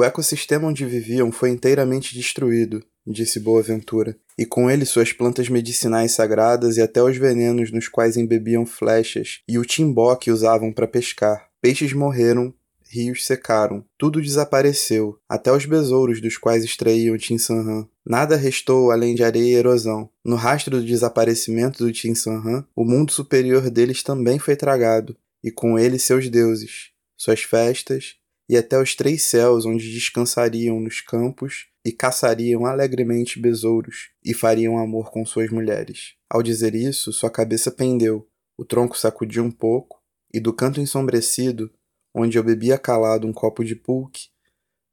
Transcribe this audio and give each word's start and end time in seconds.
O 0.00 0.02
ecossistema 0.02 0.66
onde 0.66 0.86
viviam 0.86 1.30
foi 1.30 1.50
inteiramente 1.50 2.14
destruído, 2.14 2.82
disse 3.06 3.38
Boaventura, 3.38 4.16
e 4.38 4.46
com 4.46 4.70
ele 4.70 4.86
suas 4.86 5.12
plantas 5.12 5.50
medicinais 5.50 6.12
sagradas 6.12 6.78
e 6.78 6.80
até 6.80 7.02
os 7.02 7.18
venenos 7.18 7.70
nos 7.70 7.86
quais 7.86 8.16
embebiam 8.16 8.64
flechas 8.64 9.40
e 9.46 9.58
o 9.58 9.62
timbó 9.62 10.16
que 10.16 10.30
usavam 10.30 10.72
para 10.72 10.88
pescar. 10.88 11.50
Peixes 11.60 11.92
morreram, 11.92 12.54
rios 12.88 13.26
secaram, 13.26 13.84
tudo 13.98 14.22
desapareceu, 14.22 15.18
até 15.28 15.52
os 15.52 15.66
besouros 15.66 16.18
dos 16.18 16.38
quais 16.38 16.64
extraíam 16.64 17.18
Tinsanhan. 17.18 17.86
Nada 18.02 18.36
restou 18.36 18.90
além 18.90 19.14
de 19.14 19.22
areia 19.22 19.52
e 19.52 19.54
erosão. 19.54 20.08
No 20.24 20.36
rastro 20.36 20.80
do 20.80 20.86
desaparecimento 20.86 21.84
do 21.84 21.92
Tinsanhan, 21.92 22.64
o 22.74 22.86
mundo 22.86 23.12
superior 23.12 23.68
deles 23.68 24.02
também 24.02 24.38
foi 24.38 24.56
tragado, 24.56 25.14
e 25.44 25.50
com 25.50 25.78
ele 25.78 25.98
seus 25.98 26.26
deuses, 26.30 26.88
suas 27.18 27.42
festas 27.42 28.18
e 28.50 28.56
até 28.56 28.76
os 28.82 28.96
três 28.96 29.22
céus 29.22 29.64
onde 29.64 29.92
descansariam 29.92 30.80
nos 30.80 31.00
campos 31.00 31.68
e 31.84 31.92
caçariam 31.92 32.66
alegremente 32.66 33.38
besouros 33.38 34.10
e 34.24 34.34
fariam 34.34 34.76
amor 34.76 35.12
com 35.12 35.24
suas 35.24 35.50
mulheres. 35.50 36.14
Ao 36.28 36.42
dizer 36.42 36.74
isso, 36.74 37.12
sua 37.12 37.30
cabeça 37.30 37.70
pendeu, 37.70 38.28
o 38.58 38.64
tronco 38.64 38.98
sacudiu 38.98 39.44
um 39.44 39.52
pouco, 39.52 40.02
e 40.34 40.40
do 40.40 40.52
canto 40.52 40.80
ensombrecido, 40.80 41.70
onde 42.12 42.36
eu 42.36 42.42
bebia 42.42 42.76
calado 42.76 43.24
um 43.24 43.32
copo 43.32 43.64
de 43.64 43.76
pulque, 43.76 44.30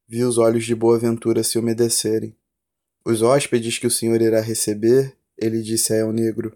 vi 0.07 0.23
os 0.23 0.37
olhos 0.37 0.63
de 0.63 0.75
Boaventura 0.75 1.43
se 1.43 1.57
umedecerem. 1.57 2.37
Os 3.03 3.23
hóspedes 3.23 3.79
que 3.79 3.87
o 3.87 3.91
senhor 3.91 4.21
irá 4.21 4.39
receber, 4.39 5.17
ele 5.35 5.63
disse 5.63 5.93
a 5.93 5.95
El 5.95 6.13
Negro, 6.13 6.55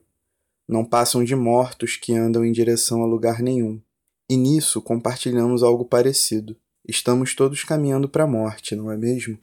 não 0.67 0.85
passam 0.85 1.23
de 1.23 1.35
mortos 1.35 1.95
que 1.95 2.13
andam 2.13 2.45
em 2.45 2.51
direção 2.51 3.01
a 3.01 3.07
lugar 3.07 3.41
nenhum. 3.41 3.81
E 4.29 4.37
nisso 4.37 4.79
compartilhamos 4.83 5.63
algo 5.63 5.83
parecido. 5.83 6.55
Estamos 6.87 7.35
todos 7.35 7.63
caminhando 7.63 8.09
para 8.09 8.23
a 8.23 8.27
morte, 8.27 8.75
não 8.75 8.91
é 8.91 8.97
mesmo? 8.97 9.37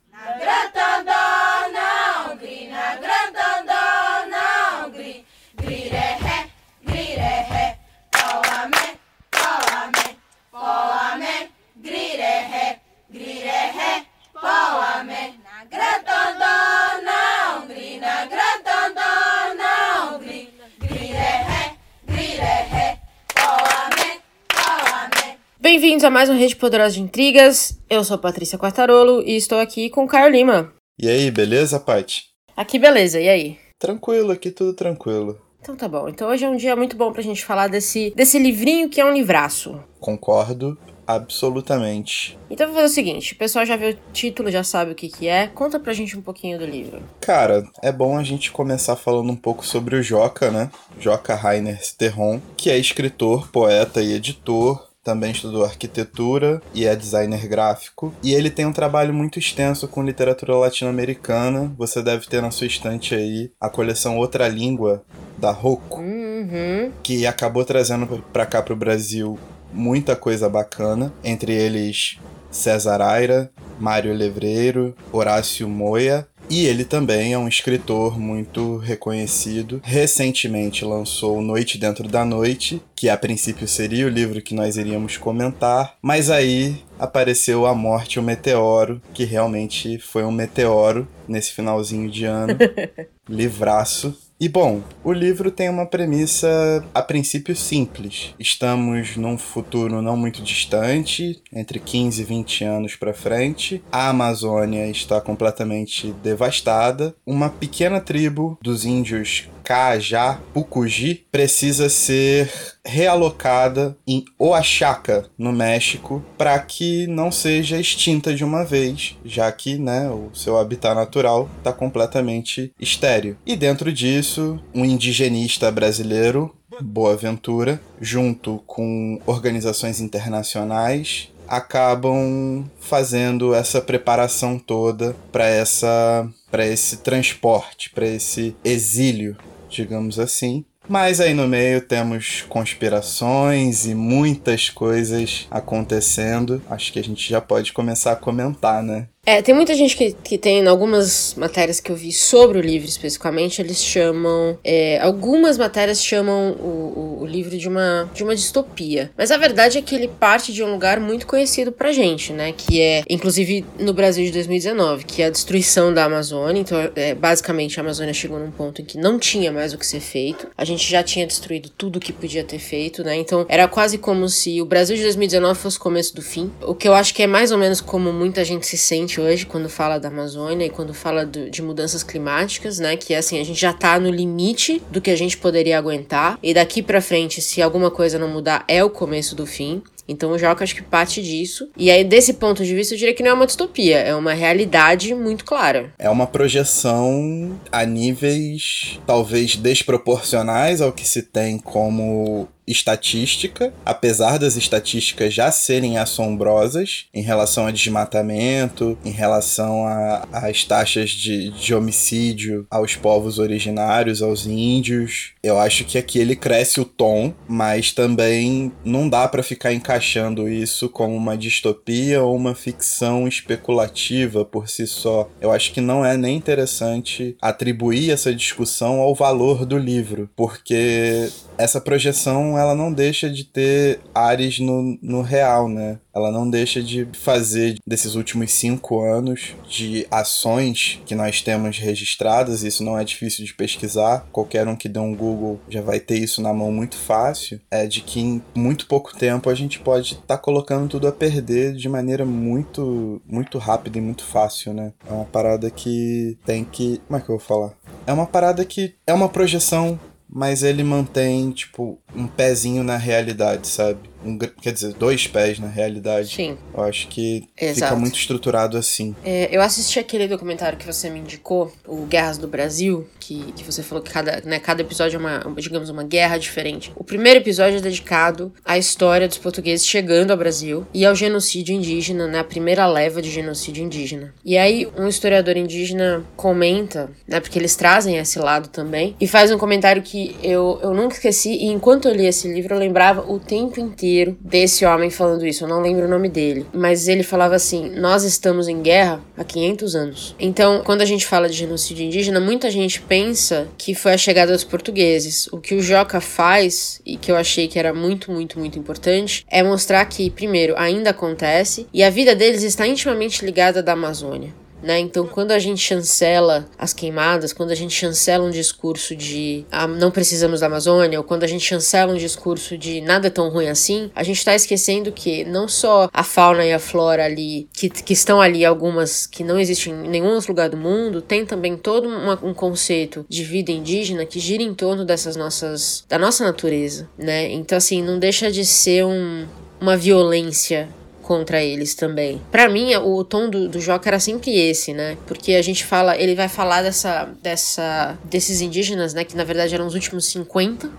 Bem-vindos 25.98 26.16
a 26.16 26.16
mais 26.16 26.30
um 26.30 26.38
Rede 26.38 26.54
Poderosa 26.54 26.94
de 26.94 27.02
Intrigas. 27.02 27.76
Eu 27.90 28.04
sou 28.04 28.16
Patrícia 28.16 28.56
Quartarolo 28.56 29.20
e 29.26 29.34
estou 29.34 29.58
aqui 29.58 29.90
com 29.90 30.04
o 30.04 30.06
Caio 30.06 30.30
Lima. 30.30 30.72
E 30.96 31.08
aí, 31.08 31.28
beleza, 31.28 31.80
Paty? 31.80 32.22
Aqui 32.56 32.78
beleza, 32.78 33.20
e 33.20 33.28
aí? 33.28 33.58
Tranquilo, 33.80 34.30
aqui 34.30 34.52
tudo 34.52 34.74
tranquilo. 34.74 35.40
Então 35.60 35.74
tá 35.74 35.88
bom. 35.88 36.08
Então 36.08 36.28
hoje 36.28 36.44
é 36.44 36.48
um 36.48 36.54
dia 36.54 36.76
muito 36.76 36.96
bom 36.96 37.12
pra 37.12 37.20
gente 37.20 37.44
falar 37.44 37.66
desse, 37.66 38.12
desse 38.14 38.38
livrinho 38.38 38.88
que 38.88 39.00
é 39.00 39.04
um 39.04 39.12
livraço. 39.12 39.82
Concordo 39.98 40.78
absolutamente. 41.04 42.38
Então 42.48 42.68
vou 42.68 42.76
fazer 42.76 42.86
o 42.86 42.94
seguinte, 42.94 43.32
o 43.32 43.36
pessoal 43.36 43.66
já 43.66 43.74
viu 43.74 43.90
o 43.90 43.98
título, 44.12 44.52
já 44.52 44.62
sabe 44.62 44.92
o 44.92 44.94
que 44.94 45.08
que 45.08 45.26
é. 45.26 45.48
Conta 45.48 45.80
pra 45.80 45.92
gente 45.92 46.16
um 46.16 46.22
pouquinho 46.22 46.60
do 46.60 46.64
livro. 46.64 47.02
Cara, 47.20 47.66
é 47.82 47.90
bom 47.90 48.16
a 48.16 48.22
gente 48.22 48.52
começar 48.52 48.94
falando 48.94 49.32
um 49.32 49.36
pouco 49.36 49.66
sobre 49.66 49.96
o 49.96 50.02
Joca, 50.02 50.48
né? 50.48 50.70
Joca 51.00 51.34
Rainer 51.34 51.82
Sterron, 51.82 52.40
que 52.56 52.70
é 52.70 52.78
escritor, 52.78 53.48
poeta 53.50 54.00
e 54.00 54.12
editor, 54.12 54.87
também 55.08 55.30
estudou 55.30 55.64
arquitetura 55.64 56.60
e 56.74 56.84
é 56.84 56.94
designer 56.94 57.48
gráfico. 57.48 58.12
E 58.22 58.34
ele 58.34 58.50
tem 58.50 58.66
um 58.66 58.72
trabalho 58.74 59.14
muito 59.14 59.38
extenso 59.38 59.88
com 59.88 60.02
literatura 60.02 60.54
latino-americana. 60.54 61.72
Você 61.78 62.02
deve 62.02 62.26
ter 62.26 62.42
na 62.42 62.50
sua 62.50 62.66
estante 62.66 63.14
aí 63.14 63.50
a 63.58 63.70
coleção 63.70 64.18
Outra 64.18 64.46
Língua 64.46 65.02
da 65.38 65.50
Rocco, 65.50 66.02
uhum. 66.02 66.92
que 67.02 67.26
acabou 67.26 67.64
trazendo 67.64 68.22
para 68.30 68.44
cá 68.44 68.60
para 68.60 68.74
o 68.74 68.76
Brasil 68.76 69.38
muita 69.72 70.14
coisa 70.14 70.46
bacana, 70.46 71.10
entre 71.24 71.54
eles 71.54 72.18
César 72.50 73.00
Aira, 73.00 73.50
Mário 73.80 74.12
Levreiro, 74.12 74.94
Horácio 75.10 75.66
Moya 75.66 76.28
e 76.50 76.66
ele 76.66 76.84
também 76.84 77.32
é 77.32 77.38
um 77.38 77.48
escritor 77.48 78.18
muito 78.18 78.78
reconhecido. 78.78 79.80
Recentemente 79.84 80.84
lançou 80.84 81.40
Noite 81.40 81.78
Dentro 81.78 82.08
da 82.08 82.24
Noite, 82.24 82.82
que 82.94 83.08
a 83.08 83.16
princípio 83.16 83.68
seria 83.68 84.06
o 84.06 84.10
livro 84.10 84.42
que 84.42 84.54
nós 84.54 84.76
iríamos 84.76 85.16
comentar, 85.16 85.96
mas 86.00 86.30
aí 86.30 86.82
apareceu 86.98 87.66
A 87.66 87.74
Morte 87.74 88.14
e 88.14 88.18
o 88.18 88.22
Meteoro, 88.22 89.00
que 89.14 89.24
realmente 89.24 89.98
foi 89.98 90.24
um 90.24 90.32
meteoro 90.32 91.06
nesse 91.26 91.52
finalzinho 91.52 92.10
de 92.10 92.24
ano. 92.24 92.56
Livraço. 93.28 94.27
E 94.40 94.48
bom, 94.48 94.82
o 95.02 95.12
livro 95.12 95.50
tem 95.50 95.68
uma 95.68 95.84
premissa 95.84 96.84
a 96.94 97.02
princípio 97.02 97.56
simples. 97.56 98.34
Estamos 98.38 99.16
num 99.16 99.36
futuro 99.36 100.00
não 100.00 100.16
muito 100.16 100.40
distante, 100.42 101.42
entre 101.52 101.80
15 101.80 102.22
e 102.22 102.24
20 102.24 102.64
anos 102.64 102.94
para 102.94 103.12
frente. 103.12 103.82
A 103.90 104.10
Amazônia 104.10 104.86
está 104.86 105.20
completamente 105.20 106.12
devastada. 106.22 107.16
Uma 107.26 107.50
pequena 107.50 108.00
tribo 108.00 108.56
dos 108.62 108.84
índios 108.84 109.48
Cajá 109.68 110.40
Pucuji 110.54 111.26
precisa 111.30 111.90
ser 111.90 112.50
realocada 112.82 113.94
em 114.06 114.24
Oaxaca, 114.38 115.26
no 115.36 115.52
México, 115.52 116.24
para 116.38 116.58
que 116.58 117.06
não 117.06 117.30
seja 117.30 117.78
extinta 117.78 118.34
de 118.34 118.42
uma 118.42 118.64
vez, 118.64 119.14
já 119.22 119.52
que 119.52 119.76
né, 119.76 120.08
o 120.08 120.30
seu 120.34 120.56
habitat 120.56 120.94
natural 120.94 121.50
está 121.58 121.70
completamente 121.70 122.72
estéreo. 122.80 123.36
E 123.44 123.54
dentro 123.54 123.92
disso, 123.92 124.27
um 124.74 124.84
indigenista 124.84 125.70
brasileiro, 125.70 126.54
Boaventura, 126.80 127.80
junto 128.00 128.62
com 128.66 129.20
organizações 129.26 130.00
internacionais, 130.00 131.28
acabam 131.46 132.64
fazendo 132.78 133.54
essa 133.54 133.80
preparação 133.80 134.58
toda 134.58 135.16
para 135.32 135.46
essa 135.46 136.28
para 136.50 136.66
esse 136.66 136.98
transporte, 136.98 137.90
para 137.90 138.06
esse 138.06 138.54
exílio 138.64 139.36
digamos 139.68 140.18
assim. 140.18 140.64
Mas 140.88 141.20
aí 141.20 141.34
no 141.34 141.46
meio 141.46 141.82
temos 141.82 142.44
conspirações 142.48 143.86
e 143.86 143.94
muitas 143.94 144.70
coisas 144.70 145.46
acontecendo. 145.50 146.62
Acho 146.70 146.92
que 146.92 146.98
a 146.98 147.04
gente 147.04 147.28
já 147.28 147.42
pode 147.42 147.74
começar 147.74 148.12
a 148.12 148.16
comentar, 148.16 148.82
né? 148.82 149.06
É, 149.28 149.42
tem 149.42 149.54
muita 149.54 149.74
gente 149.74 149.94
que, 149.94 150.12
que 150.24 150.38
tem, 150.38 150.60
em 150.60 150.66
algumas 150.66 151.34
matérias 151.34 151.80
que 151.80 151.92
eu 151.92 151.96
vi 151.96 152.10
sobre 152.12 152.56
o 152.56 152.62
livro 152.62 152.88
especificamente, 152.88 153.60
eles 153.60 153.84
chamam. 153.84 154.58
É, 154.64 154.98
algumas 155.02 155.58
matérias 155.58 156.02
chamam 156.02 156.52
o, 156.52 157.18
o, 157.18 157.18
o, 157.20 157.26
livro 157.26 157.58
de 157.58 157.68
uma, 157.68 158.10
de 158.14 158.24
uma 158.24 158.34
distopia. 158.34 159.10
Mas 159.18 159.30
a 159.30 159.36
verdade 159.36 159.76
é 159.76 159.82
que 159.82 159.94
ele 159.94 160.08
parte 160.08 160.50
de 160.50 160.64
um 160.64 160.72
lugar 160.72 160.98
muito 160.98 161.26
conhecido 161.26 161.70
pra 161.70 161.92
gente, 161.92 162.32
né? 162.32 162.54
Que 162.56 162.80
é, 162.80 163.02
inclusive 163.06 163.66
no 163.78 163.92
Brasil 163.92 164.24
de 164.24 164.32
2019, 164.32 165.04
que 165.04 165.20
é 165.20 165.26
a 165.26 165.30
destruição 165.30 165.92
da 165.92 166.04
Amazônia. 166.06 166.62
Então, 166.62 166.90
é, 166.96 167.14
basicamente, 167.14 167.78
a 167.78 167.82
Amazônia 167.82 168.14
chegou 168.14 168.38
num 168.38 168.50
ponto 168.50 168.80
em 168.80 168.84
que 168.86 168.96
não 168.96 169.18
tinha 169.18 169.52
mais 169.52 169.74
o 169.74 169.78
que 169.78 169.86
ser 169.86 170.00
feito. 170.00 170.48
A 170.56 170.64
gente 170.64 170.90
já 170.90 171.02
tinha 171.02 171.26
destruído 171.26 171.68
tudo 171.68 171.96
o 171.96 172.00
que 172.00 172.14
podia 172.14 172.44
ter 172.44 172.58
feito, 172.58 173.04
né? 173.04 173.14
Então, 173.16 173.44
era 173.46 173.68
quase 173.68 173.98
como 173.98 174.26
se 174.26 174.62
o 174.62 174.64
Brasil 174.64 174.96
de 174.96 175.02
2019 175.02 175.60
fosse 175.60 175.76
o 175.76 175.80
começo 175.80 176.16
do 176.16 176.22
fim. 176.22 176.50
O 176.62 176.74
que 176.74 176.88
eu 176.88 176.94
acho 176.94 177.12
que 177.12 177.22
é 177.22 177.26
mais 177.26 177.52
ou 177.52 177.58
menos 177.58 177.82
como 177.82 178.10
muita 178.10 178.42
gente 178.42 178.66
se 178.66 178.78
sente 178.78 179.17
hoje 179.20 179.46
quando 179.46 179.68
fala 179.68 179.98
da 179.98 180.08
Amazônia 180.08 180.66
e 180.66 180.70
quando 180.70 180.94
fala 180.94 181.24
do, 181.24 181.50
de 181.50 181.62
mudanças 181.62 182.02
climáticas, 182.02 182.78
né? 182.78 182.96
Que 182.96 183.14
assim, 183.14 183.40
a 183.40 183.44
gente 183.44 183.60
já 183.60 183.72
tá 183.72 183.98
no 183.98 184.10
limite 184.10 184.82
do 184.90 185.00
que 185.00 185.10
a 185.10 185.16
gente 185.16 185.36
poderia 185.36 185.78
aguentar. 185.78 186.38
E 186.42 186.54
daqui 186.54 186.82
para 186.82 187.00
frente, 187.00 187.40
se 187.40 187.60
alguma 187.62 187.90
coisa 187.90 188.18
não 188.18 188.28
mudar, 188.28 188.64
é 188.68 188.82
o 188.82 188.90
começo 188.90 189.34
do 189.34 189.46
fim. 189.46 189.82
Então 190.08 190.30
o 190.30 190.38
Joca 190.38 190.64
acho 190.64 190.74
que 190.74 190.82
parte 190.82 191.22
disso. 191.22 191.70
E 191.76 191.90
aí, 191.90 192.02
desse 192.02 192.34
ponto 192.34 192.64
de 192.64 192.74
vista, 192.74 192.94
eu 192.94 192.98
diria 192.98 193.14
que 193.14 193.22
não 193.22 193.30
é 193.30 193.34
uma 193.34 193.46
distopia, 193.46 193.98
é 193.98 194.14
uma 194.14 194.32
realidade 194.32 195.14
muito 195.14 195.44
clara. 195.44 195.92
É 195.98 196.08
uma 196.08 196.26
projeção 196.26 197.58
a 197.70 197.84
níveis 197.84 198.98
talvez 199.06 199.56
desproporcionais 199.56 200.80
ao 200.80 200.92
que 200.92 201.06
se 201.06 201.22
tem 201.22 201.58
como 201.58 202.48
estatística, 202.68 203.72
apesar 203.84 204.38
das 204.38 204.56
estatísticas 204.56 205.32
já 205.32 205.50
serem 205.50 205.98
assombrosas 205.98 207.06
em 207.14 207.22
relação 207.22 207.66
a 207.66 207.70
desmatamento, 207.70 208.98
em 209.04 209.10
relação 209.10 209.86
às 210.30 210.64
taxas 210.64 211.10
de, 211.10 211.50
de 211.50 211.74
homicídio 211.74 212.66
aos 212.70 212.94
povos 212.94 213.38
originários, 213.38 214.22
aos 214.22 214.46
índios. 214.46 215.32
Eu 215.42 215.58
acho 215.58 215.84
que 215.84 215.96
aqui 215.96 216.18
ele 216.18 216.36
cresce 216.36 216.80
o 216.80 216.84
tom, 216.84 217.32
mas 217.48 217.92
também 217.92 218.70
não 218.84 219.08
dá 219.08 219.26
para 219.26 219.42
ficar 219.42 219.72
encaixando 219.98 220.48
isso 220.48 220.88
como 220.88 221.14
uma 221.14 221.36
distopia 221.36 222.22
ou 222.22 222.36
uma 222.36 222.54
ficção 222.54 223.26
especulativa 223.26 224.44
por 224.44 224.68
si 224.68 224.86
só. 224.86 225.28
Eu 225.40 225.50
acho 225.50 225.72
que 225.72 225.80
não 225.80 226.04
é 226.04 226.16
nem 226.16 226.36
interessante 226.36 227.36
atribuir 227.42 228.10
essa 228.10 228.32
discussão 228.32 229.00
ao 229.00 229.14
valor 229.14 229.66
do 229.66 229.76
livro, 229.76 230.30
porque 230.36 231.28
essa 231.58 231.80
projeção 231.80 232.58
ela 232.58 232.74
não 232.74 232.92
deixa 232.92 233.28
de 233.28 233.44
ter 233.44 234.00
ares 234.14 234.58
no, 234.58 234.98
no 235.02 235.22
real, 235.22 235.68
né? 235.68 235.98
ela 236.18 236.32
não 236.32 236.48
deixa 236.48 236.82
de 236.82 237.08
fazer 237.12 237.78
desses 237.86 238.14
últimos 238.14 238.52
cinco 238.52 239.00
anos 239.00 239.54
de 239.68 240.06
ações 240.10 241.00
que 241.06 241.14
nós 241.14 241.40
temos 241.40 241.78
registradas, 241.78 242.62
isso 242.62 242.82
não 242.82 242.98
é 242.98 243.04
difícil 243.04 243.44
de 243.44 243.54
pesquisar, 243.54 244.26
qualquer 244.32 244.66
um 244.66 244.76
que 244.76 244.88
dê 244.88 244.98
um 244.98 245.14
Google 245.14 245.60
já 245.68 245.80
vai 245.80 246.00
ter 246.00 246.18
isso 246.18 246.42
na 246.42 246.52
mão 246.52 246.72
muito 246.72 246.96
fácil, 246.96 247.60
é 247.70 247.86
de 247.86 248.00
que 248.00 248.20
em 248.20 248.42
muito 248.54 248.86
pouco 248.86 249.16
tempo 249.16 249.48
a 249.48 249.54
gente 249.54 249.78
pode 249.78 250.14
estar 250.14 250.26
tá 250.26 250.38
colocando 250.38 250.88
tudo 250.88 251.06
a 251.06 251.12
perder 251.12 251.74
de 251.74 251.88
maneira 251.88 252.24
muito, 252.24 253.22
muito 253.26 253.58
rápida 253.58 253.98
e 253.98 254.02
muito 254.02 254.24
fácil, 254.24 254.74
né? 254.74 254.92
É 255.08 255.12
uma 255.12 255.24
parada 255.24 255.70
que 255.70 256.36
tem 256.44 256.64
que. 256.64 257.00
Como 257.06 257.18
é 257.18 257.22
que 257.22 257.28
eu 257.28 257.38
vou 257.38 257.46
falar? 257.46 257.72
É 258.06 258.12
uma 258.12 258.26
parada 258.26 258.64
que 258.64 258.94
é 259.06 259.12
uma 259.12 259.28
projeção 259.28 259.98
mas 260.28 260.62
ele 260.62 260.84
mantém, 260.84 261.50
tipo, 261.50 261.98
um 262.14 262.26
pezinho 262.26 262.82
na 262.84 262.96
realidade, 262.96 263.68
sabe? 263.68 264.07
Um, 264.24 264.38
quer 264.38 264.72
dizer, 264.72 264.92
dois 264.94 265.26
pés 265.26 265.58
na 265.58 265.68
realidade. 265.68 266.34
Sim. 266.34 266.56
Eu 266.74 266.82
acho 266.82 267.08
que 267.08 267.44
Exato. 267.56 267.92
fica 267.92 267.96
muito 267.96 268.18
estruturado 268.18 268.76
assim. 268.76 269.14
É, 269.24 269.48
eu 269.50 269.62
assisti 269.62 269.98
aquele 269.98 270.26
documentário 270.26 270.78
que 270.78 270.86
você 270.86 271.08
me 271.08 271.20
indicou, 271.20 271.72
o 271.86 272.04
Guerras 272.06 272.38
do 272.38 272.48
Brasil, 272.48 273.06
que, 273.20 273.52
que 273.52 273.64
você 273.64 273.82
falou 273.82 274.02
que 274.02 274.10
cada, 274.10 274.42
né, 274.44 274.58
cada 274.58 274.82
episódio 274.82 275.16
é 275.16 275.20
uma, 275.20 275.54
digamos, 275.56 275.88
uma 275.88 276.02
guerra 276.02 276.38
diferente. 276.38 276.92
O 276.96 277.04
primeiro 277.04 277.38
episódio 277.38 277.78
é 277.78 277.80
dedicado 277.80 278.52
à 278.64 278.76
história 278.76 279.28
dos 279.28 279.38
portugueses 279.38 279.86
chegando 279.86 280.30
ao 280.30 280.36
Brasil 280.36 280.86
e 280.92 281.04
ao 281.04 281.14
genocídio 281.14 281.74
indígena, 281.74 282.26
né, 282.26 282.40
a 282.40 282.44
primeira 282.44 282.86
leva 282.86 283.22
de 283.22 283.30
genocídio 283.30 283.84
indígena. 283.84 284.34
E 284.44 284.58
aí, 284.58 284.88
um 284.96 285.06
historiador 285.06 285.56
indígena 285.56 286.24
comenta, 286.36 287.10
né, 287.26 287.40
porque 287.40 287.58
eles 287.58 287.76
trazem 287.76 288.16
esse 288.16 288.38
lado 288.38 288.68
também, 288.68 289.14
e 289.20 289.26
faz 289.26 289.52
um 289.52 289.58
comentário 289.58 290.02
que 290.02 290.36
eu, 290.42 290.78
eu 290.82 290.92
nunca 290.92 291.14
esqueci, 291.14 291.50
e 291.50 291.66
enquanto 291.66 292.08
eu 292.08 292.14
li 292.14 292.26
esse 292.26 292.48
livro, 292.52 292.74
eu 292.74 292.78
lembrava 292.78 293.30
o 293.30 293.38
tempo 293.38 293.78
inteiro 293.78 294.08
desse 294.26 294.84
homem 294.84 295.10
falando 295.10 295.46
isso. 295.46 295.64
Eu 295.64 295.68
não 295.68 295.80
lembro 295.80 296.06
o 296.06 296.08
nome 296.08 296.28
dele. 296.28 296.66
Mas 296.72 297.08
ele 297.08 297.22
falava 297.22 297.54
assim: 297.54 297.90
Nós 297.90 298.24
estamos 298.24 298.68
em 298.68 298.82
guerra 298.82 299.20
há 299.36 299.44
500 299.44 299.94
anos. 299.94 300.36
Então, 300.38 300.82
quando 300.84 301.02
a 301.02 301.04
gente 301.04 301.26
fala 301.26 301.48
de 301.48 301.56
genocídio 301.56 302.04
indígena, 302.04 302.40
muita 302.40 302.70
gente 302.70 303.00
pensa 303.00 303.68
que 303.76 303.94
foi 303.94 304.12
a 304.14 304.18
chegada 304.18 304.52
dos 304.52 304.64
portugueses. 304.64 305.46
O 305.48 305.58
que 305.58 305.74
o 305.74 305.82
Joca 305.82 306.20
faz, 306.20 307.00
e 307.04 307.16
que 307.16 307.30
eu 307.30 307.36
achei 307.36 307.68
que 307.68 307.78
era 307.78 307.94
muito, 307.94 308.30
muito, 308.30 308.58
muito 308.58 308.78
importante, 308.78 309.44
é 309.48 309.62
mostrar 309.62 310.04
que, 310.06 310.30
primeiro, 310.30 310.74
ainda 310.76 311.10
acontece 311.10 311.86
e 311.92 312.02
a 312.02 312.10
vida 312.10 312.34
deles 312.34 312.62
está 312.62 312.86
intimamente 312.86 313.44
ligada 313.44 313.82
da 313.82 313.92
Amazônia. 313.92 314.52
Né? 314.82 314.98
Então, 315.00 315.26
quando 315.26 315.50
a 315.50 315.58
gente 315.58 315.80
chancela 315.80 316.68
as 316.78 316.92
queimadas, 316.92 317.52
quando 317.52 317.70
a 317.70 317.74
gente 317.74 317.94
chancela 317.94 318.44
um 318.44 318.50
discurso 318.50 319.14
de 319.16 319.64
ah, 319.70 319.86
não 319.86 320.10
precisamos 320.10 320.60
da 320.60 320.66
Amazônia, 320.66 321.18
ou 321.18 321.24
quando 321.24 321.44
a 321.44 321.46
gente 321.46 321.64
chancela 321.64 322.12
um 322.12 322.16
discurso 322.16 322.78
de 322.78 323.00
nada 323.00 323.26
é 323.26 323.30
tão 323.30 323.48
ruim 323.48 323.68
assim, 323.68 324.10
a 324.14 324.22
gente 324.22 324.38
está 324.38 324.54
esquecendo 324.54 325.10
que 325.10 325.44
não 325.44 325.66
só 325.66 326.08
a 326.12 326.22
fauna 326.22 326.64
e 326.64 326.72
a 326.72 326.78
flora 326.78 327.24
ali, 327.24 327.68
que, 327.72 327.90
que 327.90 328.12
estão 328.12 328.40
ali, 328.40 328.64
algumas 328.64 329.26
que 329.26 329.42
não 329.42 329.58
existem 329.58 329.92
em 329.92 330.08
nenhum 330.08 330.34
outro 330.34 330.52
lugar 330.52 330.68
do 330.68 330.76
mundo, 330.76 331.20
tem 331.20 331.44
também 331.44 331.76
todo 331.76 332.08
uma, 332.08 332.38
um 332.42 332.54
conceito 332.54 333.26
de 333.28 333.42
vida 333.44 333.72
indígena 333.72 334.24
que 334.24 334.38
gira 334.38 334.62
em 334.62 334.74
torno 334.74 335.04
dessas 335.04 335.36
nossas. 335.36 336.04
da 336.08 336.18
nossa 336.18 336.44
natureza, 336.44 337.08
né? 337.18 337.50
Então, 337.50 337.76
assim, 337.78 338.02
não 338.02 338.18
deixa 338.18 338.50
de 338.50 338.64
ser 338.64 339.04
um, 339.04 339.46
uma 339.80 339.96
violência 339.96 340.88
contra 341.28 341.62
eles 341.62 341.94
também. 341.94 342.40
Para 342.50 342.70
mim, 342.70 342.96
o 342.96 343.22
tom 343.22 343.50
do, 343.50 343.68
do 343.68 343.78
Joca 343.78 344.08
era 344.08 344.18
sempre 344.18 344.50
esse, 344.58 344.94
né? 344.94 345.18
Porque 345.26 345.52
a 345.52 345.60
gente 345.60 345.84
fala, 345.84 346.16
ele 346.16 346.34
vai 346.34 346.48
falar 346.48 346.80
dessa, 346.80 347.28
dessa, 347.42 348.16
desses 348.24 348.62
indígenas, 348.62 349.12
né? 349.12 349.24
Que 349.24 349.36
na 349.36 349.44
verdade 349.44 349.74
eram 349.74 349.86
os 349.86 349.92
últimos 349.92 350.24
50 350.24 350.90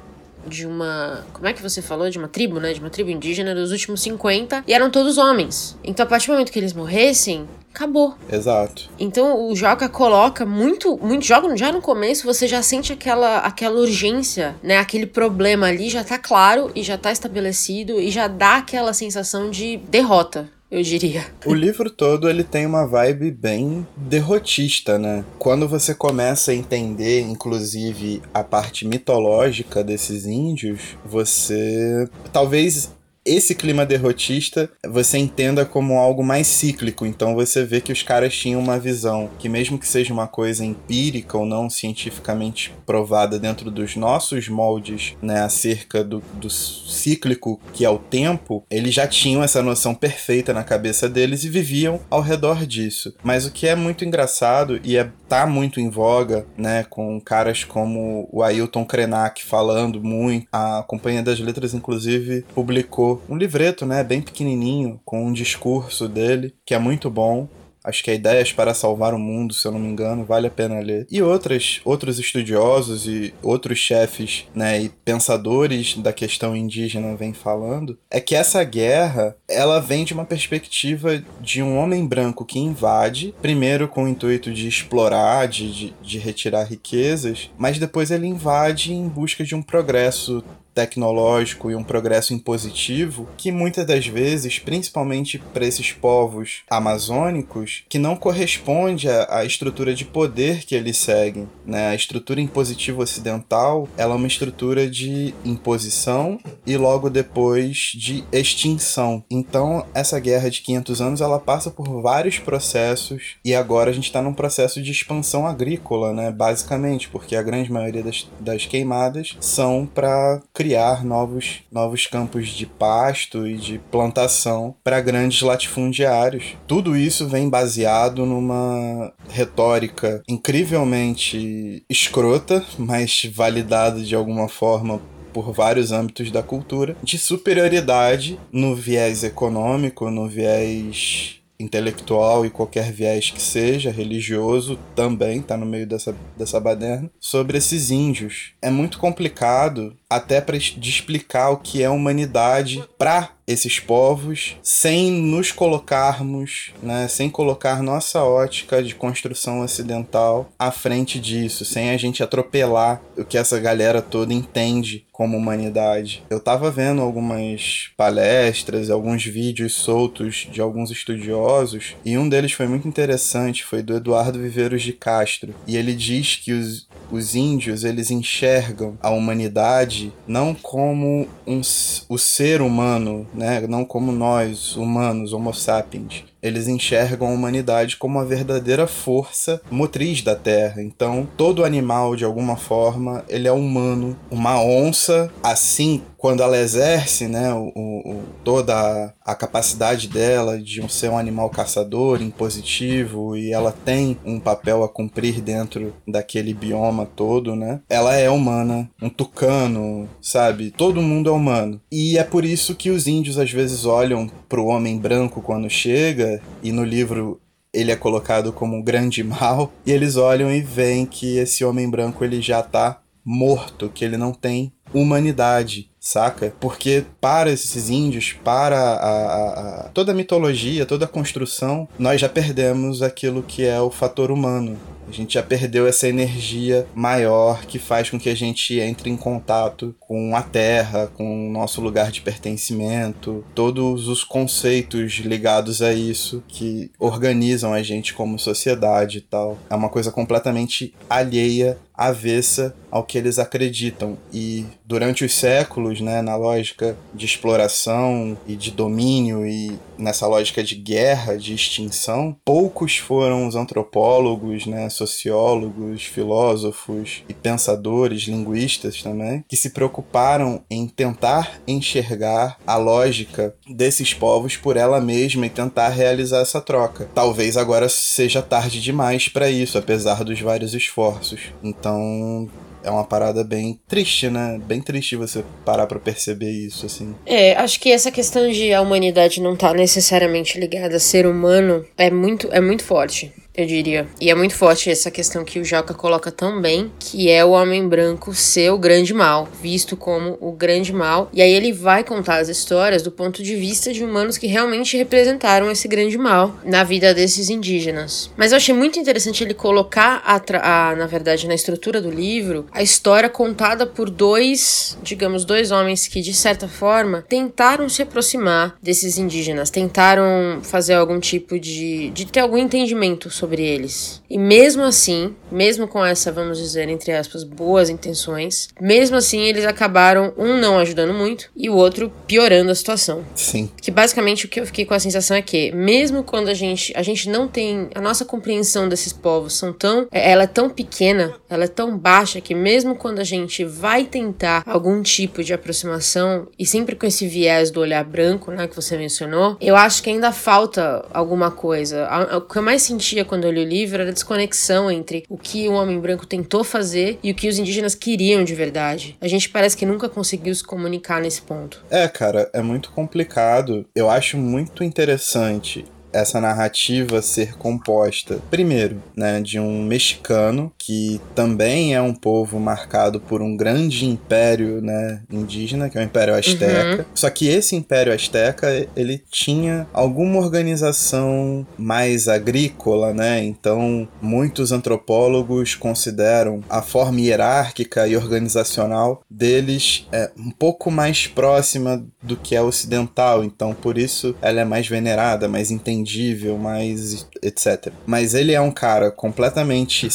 de 0.46 0.68
uma. 0.68 1.26
Como 1.34 1.48
é 1.48 1.54
que 1.54 1.64
você 1.64 1.81
falou? 1.81 2.08
De 2.12 2.20
uma 2.20 2.28
tribo, 2.28 2.60
né? 2.60 2.74
De 2.74 2.80
uma 2.80 2.92
tribo 2.92 3.10
indígena 3.10 3.56
dos 3.56 3.72
últimos 3.72 4.02
50 4.04 4.66
e 4.68 4.72
eram 4.72 4.92
todos 4.92 5.18
homens. 5.18 5.76
Então, 5.84 6.06
a 6.06 6.08
partir 6.08 6.28
do 6.28 6.34
momento 6.34 6.52
que 6.52 6.60
eles 6.60 6.74
morressem, 6.74 7.48
acabou. 7.74 8.16
Exato. 8.31 8.89
Então 9.00 9.50
o 9.50 9.56
Joca 9.56 9.88
coloca 9.88 10.45
muito, 10.45 10.98
muito 10.98 11.25
joga 11.25 11.56
já 11.56 11.71
no 11.71 11.81
começo 11.81 12.25
você 12.25 12.48
já 12.48 12.62
sente 12.62 12.94
aquela 12.94 13.39
aquela 13.39 13.80
urgência, 13.80 14.56
né? 14.62 14.77
Aquele 14.77 15.06
problema 15.06 15.68
ali 15.68 15.89
já 15.89 16.04
tá 16.04 16.18
claro 16.18 16.71
e 16.75 16.83
já 16.83 16.98
tá 16.98 17.12
estabelecido 17.12 18.00
e 18.00 18.10
já 18.10 18.27
dá 18.27 18.57
aquela 18.57 18.94
sensação 18.94 19.50
de 19.50 19.77
derrota 19.77 20.50
eu 20.71 20.83
diria. 20.83 21.25
O 21.45 21.54
livro 21.54 21.89
todo 21.89 22.30
ele 22.30 22.44
tem 22.44 22.66
uma 22.66 22.86
vibe 22.86 23.31
bem 23.31 23.88
derrotista, 23.98 25.00
né? 25.00 25.25
Quando 25.39 25.68
você 25.68 25.95
começa 25.95 26.51
a 26.51 26.56
entender, 26.56 27.22
inclusive, 27.22 28.22
a 28.31 28.44
parte 28.44 28.86
mitológica 28.86 29.83
desses 29.83 30.25
índios, 30.25 30.95
você 31.04 32.07
talvez 32.31 32.94
esse 33.25 33.54
clima 33.54 33.86
derrotista 33.86 34.69
você 34.88 35.18
entenda 35.18 35.66
como 35.66 35.98
algo 35.98 36.24
mais 36.24 36.48
cíclico. 36.48 37.06
Então 37.06 37.36
você 37.36 37.63
vê 37.63 37.81
que 37.81 37.92
os 37.92 38.04
caras 38.04 38.36
tinham 38.36 38.62
uma 38.62 38.80
visão 38.80 39.30
que, 39.38 39.50
mesmo 39.50 39.77
que 39.77 39.88
seja 39.88 40.13
uma 40.13 40.27
coisa 40.27 40.66
empírica 40.66 41.38
ou 41.38 41.45
não 41.45 41.69
cientificamente 41.69 42.74
provada 42.86 43.39
dentro 43.39 43.69
dos 43.69 43.95
nossos 43.95 44.48
moldes, 44.48 45.16
né, 45.21 45.42
acerca 45.42 46.04
do, 46.04 46.24
do 46.33 46.50
cíclico 46.50 47.60
que 47.74 47.86
é 47.86 47.89
o 47.89 48.00
tempo, 48.00 48.63
eles 48.69 48.94
já 48.94 49.07
tinham 49.07 49.44
essa 49.44 49.62
noção 49.62 49.94
perfeita 49.94 50.54
na 50.54 50.63
cabeça 50.63 51.07
deles 51.07 51.44
e 51.44 51.50
viviam 51.50 52.00
ao 52.10 52.22
redor 52.22 52.65
disso. 52.65 53.13
Mas 53.24 53.45
o 53.45 53.51
que 53.51 53.68
é 53.68 53.75
muito 53.75 54.04
engraçado 54.06 54.80
e 54.83 54.98
é 54.98 55.10
tá 55.27 55.45
muito 55.45 55.80
em 55.80 55.89
voga, 55.89 56.45
né, 56.57 56.83
com 56.89 57.19
caras 57.22 57.63
como 57.63 58.27
o 58.31 58.42
Ailton 58.42 58.83
Krenak 58.83 59.45
falando 59.45 60.01
muito, 60.04 60.48
a 60.51 60.83
Companhia 60.88 61.22
das 61.22 61.39
Letras 61.39 61.74
inclusive 61.74 62.44
publicou 62.56 63.19
um 63.27 63.38
livreto, 63.38 63.86
né, 63.86 64.04
bem 64.04 64.21
pequenininho, 64.21 65.00
com 65.04 65.25
um 65.25 65.33
discurso 65.33 66.07
dele, 66.07 66.54
que 66.66 66.74
é 66.74 66.80
muito 66.80 67.10
bom. 67.10 67.48
Acho 67.83 68.04
que 68.04 68.12
é 68.12 68.16
Ideias 68.16 68.51
para 68.51 68.74
Salvar 68.74 69.13
o 69.13 69.19
Mundo, 69.19 69.54
se 69.54 69.66
eu 69.66 69.71
não 69.71 69.80
me 69.80 69.88
engano, 69.88 70.25
vale 70.25 70.48
a 70.48 70.51
pena 70.51 70.80
ler. 70.80 71.07
E 71.10 71.21
outras, 71.21 71.80
outros 71.86 72.19
estudiosos 72.19 73.07
e 73.07 73.33
outros 73.42 73.80
chefes 73.80 74.45
né, 74.54 74.81
e 74.81 74.89
pensadores 74.89 75.95
da 75.95 76.12
questão 76.12 76.56
indígena 76.56 77.16
vêm 77.16 77.33
falando, 77.33 77.98
é 78.12 78.19
que 78.19 78.36
essa 78.36 78.63
guerra 78.63 79.36
ela 79.48 79.80
vem 79.80 80.04
de 80.04 80.13
uma 80.13 80.25
perspectiva 80.25 81.24
de 81.39 81.63
um 81.63 81.77
homem 81.77 82.06
branco 82.06 82.45
que 82.45 82.60
invade, 82.60 83.33
primeiro 83.42 83.88
com 83.88 84.04
o 84.04 84.07
intuito 84.10 84.51
de 84.51 84.68
explorar, 84.68 85.48
de, 85.48 85.72
de, 85.72 85.94
de 86.01 86.19
retirar 86.19 86.65
riquezas, 86.65 87.50
mas 87.57 87.80
depois 87.80 88.12
ele 88.12 88.27
invade 88.27 88.94
em 88.94 89.07
busca 89.07 89.44
de 89.44 89.56
um 89.56 89.62
progresso 89.62 90.44
tecnológico 90.80 91.70
e 91.70 91.76
um 91.76 91.84
progresso 91.84 92.34
impositivo 92.34 93.28
que 93.36 93.52
muitas 93.52 93.86
das 93.86 94.08
vezes, 94.08 94.60
principalmente 94.60 95.38
para 95.38 95.66
esses 95.66 95.92
povos 95.92 96.62
amazônicos, 96.70 97.84
que 97.90 98.00
não 98.00 98.16
corresponde 98.16 99.10
à, 99.10 99.44
estrutura 99.44 99.94
de 99.94 100.06
poder 100.06 100.63
que 100.63 100.75
eles 100.75 100.98
seguem. 100.98 101.50
Né? 101.65 101.89
A 101.89 101.96
estrutura 101.96 102.39
impositiva 102.39 103.01
ocidental 103.01 103.89
ela 103.98 104.13
é 104.13 104.15
uma 104.15 104.27
estrutura 104.27 104.89
de 104.89 105.34
imposição 105.44 106.39
e 106.65 106.77
logo 106.77 107.10
depois 107.10 107.92
de 107.96 108.24
extinção. 108.32 109.24
Então 109.30 109.86
essa 109.94 110.20
guerra 110.20 110.50
de 110.50 110.62
500 110.62 111.01
anos 111.01 111.22
ela 111.22 111.39
passa 111.39 111.70
por 111.70 112.01
vários 112.01 112.39
processos 112.39 113.36
e 113.44 113.53
agora 113.53 113.89
a 113.89 113.94
gente 113.94 114.06
está 114.06 114.22
num 114.22 114.34
processo 114.34 114.82
de 114.82 114.92
expansão 114.92 115.46
agrícola, 115.46 116.13
né? 116.13 116.32
basicamente, 116.32 117.10
porque 117.10 117.36
a 117.36 117.44
grande 117.44 117.72
maioria 117.72 118.03
das, 118.03 118.30
das 118.39 118.65
queimadas 118.65 119.36
são 119.42 119.86
para 119.86 120.42
criar 120.53 120.69
criar 120.70 121.04
novos, 121.04 121.64
novos 121.72 122.06
campos 122.06 122.50
de 122.50 122.68
pasto 122.68 123.48
e 123.48 123.58
de 123.58 123.80
plantação 123.90 124.76
para 124.84 125.02
grandes 125.02 125.42
latifundiários. 125.42 126.56
Tudo 126.68 126.96
isso 126.96 127.28
vem 127.28 127.50
baseado 127.50 128.24
numa 128.24 129.12
retórica 129.28 130.22
incrivelmente 130.30 131.84
escrota, 131.90 132.64
mas 132.78 133.28
validada 133.34 134.00
de 134.02 134.14
alguma 134.14 134.48
forma 134.48 135.02
por 135.34 135.52
vários 135.52 135.92
âmbitos 135.92 136.30
da 136.30 136.44
cultura, 136.44 136.96
de 137.02 137.18
superioridade 137.18 138.40
no 138.52 138.76
viés 138.76 139.24
econômico, 139.24 140.12
no 140.12 140.28
viés 140.28 141.40
intelectual 141.60 142.46
e 142.46 142.50
qualquer 142.50 142.92
viés 142.92 143.30
que 143.30 143.42
seja, 143.42 143.92
religioso 143.92 144.80
também, 144.96 145.42
tá 145.42 145.58
no 145.58 145.66
meio 145.66 145.86
dessa, 145.86 146.16
dessa 146.38 146.60
baderna, 146.60 147.12
sobre 147.20 147.58
esses 147.58 147.92
índios. 147.92 148.54
É 148.62 148.70
muito 148.70 148.98
complicado 148.98 149.96
até 150.10 150.42
para 150.42 150.58
explicar 150.58 151.51
o 151.51 151.58
que 151.58 151.84
é 151.84 151.89
humanidade 151.89 152.84
para 152.98 153.30
esses 153.46 153.80
povos 153.80 154.58
sem 154.62 155.12
nos 155.12 155.51
colocarmos, 155.51 156.72
né, 156.84 157.08
sem 157.08 157.30
colocar 157.30 157.82
nossa 157.82 158.24
ótica 158.24 158.84
de 158.84 158.94
construção 158.94 159.62
ocidental 159.62 160.51
à 160.58 160.72
frente 160.72 161.20
disso, 161.20 161.66
sem 161.66 161.89
a 161.89 161.98
gente 161.98 162.22
atropelar 162.22 163.01
o 163.18 163.25
que 163.25 163.38
essa 163.38 163.60
galera 163.60 164.01
toda 164.01 164.34
entende 164.34 165.06
como 165.12 165.36
humanidade. 165.36 166.24
Eu 166.30 166.39
tava 166.39 166.70
vendo 166.70 167.01
algumas 167.01 167.89
palestras, 167.98 168.89
alguns 168.89 169.25
vídeos 169.25 169.74
soltos 169.74 170.48
de 170.51 170.62
alguns 170.62 170.92
estudiosos, 170.92 171.96
e 172.06 172.18
um 172.18 172.30
deles 172.30 172.51
foi 172.51 172.68
muito 172.68 172.88
interessante, 172.88 173.66
foi 173.66 173.82
do 173.82 173.96
Eduardo 173.96 174.39
Viveiros 174.39 174.82
de 174.82 174.94
Castro, 174.94 175.54
e 175.68 175.75
ele 175.75 175.94
diz 175.94 176.36
que 176.36 176.54
os 176.54 176.88
os 177.12 177.36
índios 177.36 177.84
eles 177.84 178.12
enxergam 178.12 178.98
a 179.01 179.10
humanidade 179.10 180.13
não 180.28 180.54
como 180.54 181.28
um, 181.46 181.62
o 182.08 182.18
ser 182.18 182.62
humano, 182.62 183.28
né? 183.34 183.62
não 183.68 183.86
como 183.86 184.12
nós, 184.12 184.75
humanos, 184.75 185.34
homo 185.34 185.54
sapiens, 185.54 186.24
eles 186.42 186.68
enxergam 186.68 187.28
a 187.28 187.32
humanidade 187.32 187.98
como 187.98 188.20
a 188.20 188.24
verdadeira 188.24 188.88
força 188.88 189.62
motriz 189.70 190.22
da 190.22 190.36
Terra. 190.36 190.82
Então, 190.82 191.28
todo 191.36 191.66
animal, 191.66 192.16
de 192.16 192.24
alguma 192.24 192.56
forma, 192.56 193.24
ele 193.28 193.48
é 193.48 193.51
humano. 193.51 194.16
Uma 194.32 194.62
onça, 194.62 195.30
assim, 195.44 196.01
quando 196.18 196.42
ela 196.42 196.58
exerce 196.58 197.28
né, 197.28 197.54
o, 197.54 197.72
o, 197.75 198.24
toda 198.43 199.13
a 199.25 199.36
capacidade 199.36 200.08
dela 200.08 200.60
de 200.60 200.81
ser 200.91 201.10
um 201.10 201.17
animal 201.17 201.50
caçador, 201.50 202.22
impositivo, 202.22 203.36
e 203.36 203.51
ela 203.51 203.72
tem 203.72 204.17
um 204.25 204.39
papel 204.39 204.84
a 204.84 204.89
cumprir 204.89 205.41
dentro 205.41 205.93
daquele 206.08 206.53
bioma 206.53 207.05
todo, 207.05 207.55
né? 207.55 207.81
Ela 207.89 208.15
é 208.15 208.29
humana. 208.29 208.89
Um 209.01 209.10
tucano, 209.10 210.10
sabe? 210.22 210.72
Todo 210.72 211.01
mundo 211.01 211.29
é 211.29 211.34
humano. 211.34 211.81
E 211.91 212.17
é 212.17 212.24
por 212.24 212.46
isso 212.46 212.75
que 212.75 212.89
os 212.89 213.08
índios 213.08 213.38
às 213.38 213.51
vezes 213.51 213.86
olham 213.86 214.29
para 214.48 214.60
o 214.60 214.67
homem 214.67 214.98
branco 214.98 215.41
quando 215.41 215.69
chega 215.69 216.41
e 216.63 216.72
no 216.72 216.84
livro 216.84 217.39
ele 217.74 217.91
é 217.91 217.96
colocado 217.96 218.51
como 218.51 218.75
um 218.75 218.81
grande 218.81 219.24
mal, 219.24 219.72
e 219.86 219.91
eles 219.91 220.15
olham 220.15 220.51
e 220.51 220.62
veem 220.62 221.05
que 221.05 221.38
esse 221.38 221.63
homem 221.63 221.89
branco 221.89 222.24
ele 222.24 222.41
já 222.41 222.63
tá 222.63 223.01
morto, 223.24 223.89
que 223.93 224.03
ele 224.03 224.17
não 224.17 224.34
tem 224.34 224.74
humanidade, 224.93 225.91
saca? 226.00 226.53
Porque 226.60 227.06
para 227.20 227.51
esses 227.51 227.89
índios, 227.89 228.34
para 228.44 228.79
a, 228.79 228.94
a, 228.94 229.86
a, 229.86 229.89
toda 229.89 230.12
a 230.12 230.15
mitologia, 230.15 230.86
toda 230.86 231.06
a 231.06 231.08
construção, 231.08 231.88
nós 231.98 232.22
já 232.22 232.29
perdemos 232.29 233.01
aquilo 233.01 233.44
que 233.44 233.65
é 233.65 233.79
o 233.79 233.91
fator 233.91 234.32
humano. 234.32 234.77
A 235.10 235.12
gente 235.12 235.34
já 235.34 235.44
perdeu 235.44 235.88
essa 235.88 236.08
energia 236.08 236.86
maior 236.94 237.65
que 237.65 237.79
faz 237.79 238.12
com 238.12 238.20
que 238.20 238.29
a 238.29 238.36
gente 238.36 238.79
entre 238.79 239.10
em 239.10 239.18
contato 239.18 239.96
com 240.00 240.36
a 240.36 240.44
terra, 240.44 241.08
com 241.18 241.50
o 241.50 241.51
nosso 241.51 241.82
lugar 241.82 242.12
de 242.12 242.22
pertencimento, 242.22 243.44
todos 243.56 244.08
os 244.08 244.24
conceitos 244.24 245.13
ligados 245.13 245.82
a 245.82 245.91
isso 245.91 246.44
que 246.48 246.91
organizam 247.00 247.74
a 247.74 247.82
gente 247.82 248.13
como 248.13 248.38
sociedade 248.38 249.18
e 249.18 249.22
tal. 249.22 249.58
É 249.68 249.75
uma 249.75 249.89
coisa 249.89 250.12
completamente 250.12 250.94
alheia 251.10 251.79
avessa 252.00 252.74
ao 252.89 253.03
que 253.03 253.18
eles 253.18 253.38
acreditam. 253.39 254.18
E 254.32 254.65
durante 254.86 255.25
os 255.25 255.34
séculos, 255.36 255.99
né, 256.00 256.22
na 256.22 256.36
lógica 256.36 256.98
de 257.13 257.25
exploração 257.25 258.38
e 258.48 258.56
de 258.56 258.72
domínio 258.72 259.46
e 259.46 259.77
nessa 259.98 260.25
lógica 260.27 260.63
de 260.63 260.75
guerra, 260.75 261.38
de 261.38 261.53
extinção, 261.53 262.36
poucos 262.46 262.98
foram 262.98 263.48
os 263.48 263.56
antropólogos, 263.56 264.65
né, 264.65 264.89
sociólogos, 264.89 266.03
filósofos 266.03 267.24
e 267.27 267.34
pensadores, 267.34 268.24
linguistas 268.24 269.01
também, 269.01 269.44
que 269.48 269.58
se 269.58 269.72
preocuparam 269.72 270.63
em 270.70 270.88
tentar 270.88 271.60
enxergar 271.68 272.58
a 272.65 272.77
lógica 272.77 273.53
desses 273.68 274.13
povos 274.13 274.56
por 274.56 274.77
ela 274.77 275.01
mesma 275.01 275.46
e 275.46 275.50
tentar 275.50 275.89
realizar 275.89 276.39
essa 276.39 276.62
troca. 276.62 277.10
Talvez 277.13 277.58
agora 277.58 277.89
seja 277.89 278.41
tarde 278.41 278.82
demais 278.82 279.27
para 279.27 279.50
isso, 279.50 279.77
apesar 279.77 280.24
dos 280.24 280.39
vários 280.39 280.74
esforços. 280.74 281.41
Então, 281.63 282.50
é 282.89 282.91
uma 282.91 283.05
parada 283.05 283.43
bem 283.43 283.79
triste, 283.88 284.29
né? 284.29 284.60
Bem 284.65 284.81
triste 284.81 285.15
você 285.15 285.43
parar 285.63 285.86
pra 285.86 286.00
perceber 286.00 286.50
isso, 286.50 286.86
assim. 286.86 287.15
É, 287.25 287.55
acho 287.55 287.79
que 287.79 287.91
essa 287.91 288.12
questão 288.12 288.50
de 288.50 288.74
a 288.74 288.81
humanidade 288.81 289.41
não 289.41 289.55
tá 289.55 289.74
necessariamente 289.74 290.60
ligada 290.60 290.98
a 290.98 291.00
ser 291.00 291.25
humano 291.25 291.86
é 291.98 292.10
muito, 292.10 292.50
é 292.51 292.60
muito 292.60 292.84
forte 292.84 293.31
eu 293.62 293.68
diria. 293.68 294.08
E 294.20 294.30
é 294.30 294.36
muito 294.36 294.56
forte 294.56 294.89
essa 294.89 295.12
questão 295.12 295.44
que 295.44 295.60
o 295.60 295.66
Joca 295.66 295.94
coloca 295.94 296.32
também, 296.32 296.92
que 297.00 297.30
é 297.30 297.44
o 297.44 297.51
homem 297.51 297.88
branco 297.88 298.34
ser 298.34 298.72
o 298.72 298.78
grande 298.78 299.13
mal, 299.13 299.48
visto 299.62 299.96
como 299.96 300.38
o 300.39 300.51
grande 300.51 300.94
mal. 300.94 301.30
E 301.34 301.42
aí 301.42 301.51
ele 301.51 301.72
vai 301.72 302.04
contar 302.04 302.38
as 302.38 302.50
histórias 302.50 303.01
do 303.01 303.12
ponto 303.12 303.44
de 303.44 303.56
vista 303.56 303.94
de 303.94 304.04
humanos 304.04 304.38
que 304.38 304.48
realmente 304.48 304.98
representaram 304.98 305.70
esse 305.70 305.88
grande 305.88 306.18
mal 306.18 306.56
na 306.63 306.84
vida 306.84 307.13
desses 307.13 307.50
indígenas. 307.50 308.32
Mas 308.38 308.51
eu 308.51 308.58
achei 308.58 308.74
muito 308.74 309.00
interessante 309.00 309.44
ele 309.44 309.54
colocar, 309.54 310.22
a, 310.25 310.89
a 310.92 310.96
na 310.96 311.08
verdade, 311.08 311.48
na 311.48 311.56
estrutura 311.56 312.01
do 312.01 312.10
livro, 312.10 312.66
a 312.72 312.82
história 312.82 313.30
contada 313.30 313.86
por 313.86 314.10
dois, 314.10 314.98
digamos, 315.04 315.46
dois 315.46 315.72
homens 315.72 316.08
que, 316.08 316.22
de 316.22 316.34
certa 316.34 316.68
forma, 316.68 317.24
tentaram 317.28 317.88
se 317.89 318.01
aproximar 318.01 318.78
desses 318.82 319.18
indígenas, 319.18 319.70
tentaram 319.70 320.60
fazer 320.62 320.94
algum 320.94 321.20
tipo 321.20 321.60
de. 321.60 322.10
de 322.12 322.25
ter 322.25 322.39
algum 322.39 322.58
entendimento 322.58 323.30
sobre 323.30 323.49
sobre 323.50 323.63
eles. 323.63 324.22
E 324.29 324.38
mesmo 324.38 324.84
assim, 324.84 325.36
mesmo 325.51 325.88
com 325.88 326.06
essa, 326.06 326.32
vamos 326.32 326.60
dizer, 326.60 326.88
entre 326.88 327.12
aspas, 327.12 327.44
boas 327.44 327.89
intenções, 327.89 328.68
mesmo 328.79 329.18
assim 329.18 329.41
eles 329.41 329.65
acabaram, 329.65 330.32
um 330.38 330.56
não 330.58 330.77
ajudando 330.77 331.13
muito 331.13 331.50
e 331.56 331.68
o 331.68 331.75
outro 331.75 332.12
piorando 332.27 332.70
a 332.70 332.75
situação. 332.75 333.25
Sim. 333.34 333.72
Que 333.82 333.89
basicamente 333.89 334.46
o 334.46 334.50
que 334.50 334.60
eu 334.60 334.68
fiquei 334.68 334.86
com 334.86 334.94
a 334.94 335.00
sensação 335.00 335.36
é 335.36 335.41
que, 335.41 335.72
mesmo 335.72 336.24
quando 336.24 336.50
a 336.50 336.53
gente, 336.53 336.94
a 336.96 337.01
gente 337.01 337.27
não 337.27 337.48
tem, 337.48 337.89
a 337.96 338.01
nossa 338.01 338.24
compreensão 338.24 338.88
desses 338.88 339.12
povos 339.12 339.53
são 339.53 339.74
tão, 339.74 340.08
é, 340.12 340.32
ela 340.32 340.44
é 340.44 340.48
tão 340.48 340.70
pequena, 340.70 341.34
ela 341.50 341.63
é 341.63 341.68
tão 341.68 341.98
baixa 341.98 342.39
que 342.39 342.53
mesmo 342.53 342.96
quando 342.96 343.18
a 343.18 343.24
gente 343.24 343.65
vai 343.65 344.06
tentar 344.06 344.62
algum 344.68 345.01
tipo 345.01 345.44
de 345.44 345.53
aproximação 345.53 346.48
e 346.58 346.65
sempre 346.65 346.96
com 346.96 347.08
esse 347.08 347.27
viés 347.27 347.72
do 347.72 347.79
olhar 347.79 348.03
branco, 348.03 348.51
né, 348.51 348.68
que 348.68 348.75
você 348.75 348.96
mencionou, 348.96 349.58
eu 349.60 349.75
acho 349.75 350.03
que 350.03 350.10
ainda 350.12 350.32
falta 350.32 351.03
alguma 351.12 351.50
coisa. 351.50 352.08
O 352.38 352.41
que 352.41 352.58
eu 352.58 352.62
mais 352.62 352.84
sentia 352.84 353.25
quando 353.25 353.38
quando 353.39 353.46
eu 353.46 353.51
li 353.51 353.62
o 353.62 353.69
livro 353.69 354.01
era 354.01 354.10
a 354.10 354.13
desconexão 354.13 354.91
entre 354.91 355.24
o 355.29 355.38
que 355.38 355.65
o 355.69 355.74
homem 355.74 355.98
branco 355.98 356.27
tentou 356.27 356.62
fazer 356.62 357.17
e 357.24 357.31
o 357.31 357.36
que 357.36 357.48
os 357.48 357.58
indígenas 357.58 357.96
queriam 357.96 358.43
de 358.43 358.53
verdade. 358.53 359.17
A 359.22 359.29
gente 359.29 359.50
parece 359.50 359.77
que 359.77 359.86
nunca 359.86 360.10
conseguiu 360.10 360.53
se 360.53 360.63
comunicar 360.63 361.22
nesse 361.22 361.41
ponto. 361.41 361.81
É, 361.89 362.05
cara, 362.10 362.50
é 362.51 362.62
muito 362.62 362.91
complicado. 362.91 363.86
Eu 363.96 364.10
acho 364.10 364.38
muito 364.38 364.84
interessante 364.84 365.86
essa 366.12 366.42
narrativa 366.42 367.22
ser 367.22 367.56
composta, 367.58 368.39
primeiro, 368.50 369.01
né, 369.16 369.42
de 369.42 369.60
um 369.60 369.84
mexicano 369.84 370.72
que 370.78 371.22
também 371.36 371.94
é 371.94 372.01
um 372.01 372.13
povo 372.13 372.60
marcado 372.60 373.20
por 373.20 373.42
um 373.42 373.56
grande 373.56 374.06
império, 374.06 374.82
né, 374.82 375.22
indígena, 375.32 375.89
que 375.89 375.98
é 375.98 376.01
o 376.01 376.04
Império 376.04 376.34
Azteca. 376.34 377.04
Uhum. 377.04 377.06
Só 377.13 377.30
que 377.30 377.48
esse 377.48 377.75
Império 377.75 378.13
Azteca, 378.13 378.88
ele 378.96 379.24
tinha 379.30 379.88
alguma 379.94 380.39
organização 380.39 381.66
mais 381.78 382.28
agrícola, 382.28 383.13
né? 383.13 383.44
Então, 383.44 384.08
muitos 384.22 384.72
antropólogos 384.72 385.75
consideram 385.75 386.63
a 386.70 386.82
forma 386.82 387.22
hierárquica 387.22 388.08
e 388.08 388.16
organizacional 388.16 389.22
deles 389.30 390.08
é, 390.12 390.32
um 390.38 390.51
pouco 390.51 390.89
mais 390.89 391.28
próxima 391.28 392.04
do 392.22 392.36
que 392.36 392.56
é 392.56 392.62
ocidental. 392.62 393.44
Então, 393.44 393.74
por 393.74 393.98
isso 393.98 394.36
ela 394.42 394.62
é 394.62 394.66
mais 394.66 394.88
venerada, 394.88 395.48
mais 395.48 395.72
entendida 395.72 395.99
entendível, 396.00 396.58
mais 396.58 397.27
etc. 397.41 397.91
Mas 398.06 398.34
ele 398.34 398.53
é 398.53 398.62
um 398.62 398.72
cara 398.72 399.12
completamente 399.12 400.08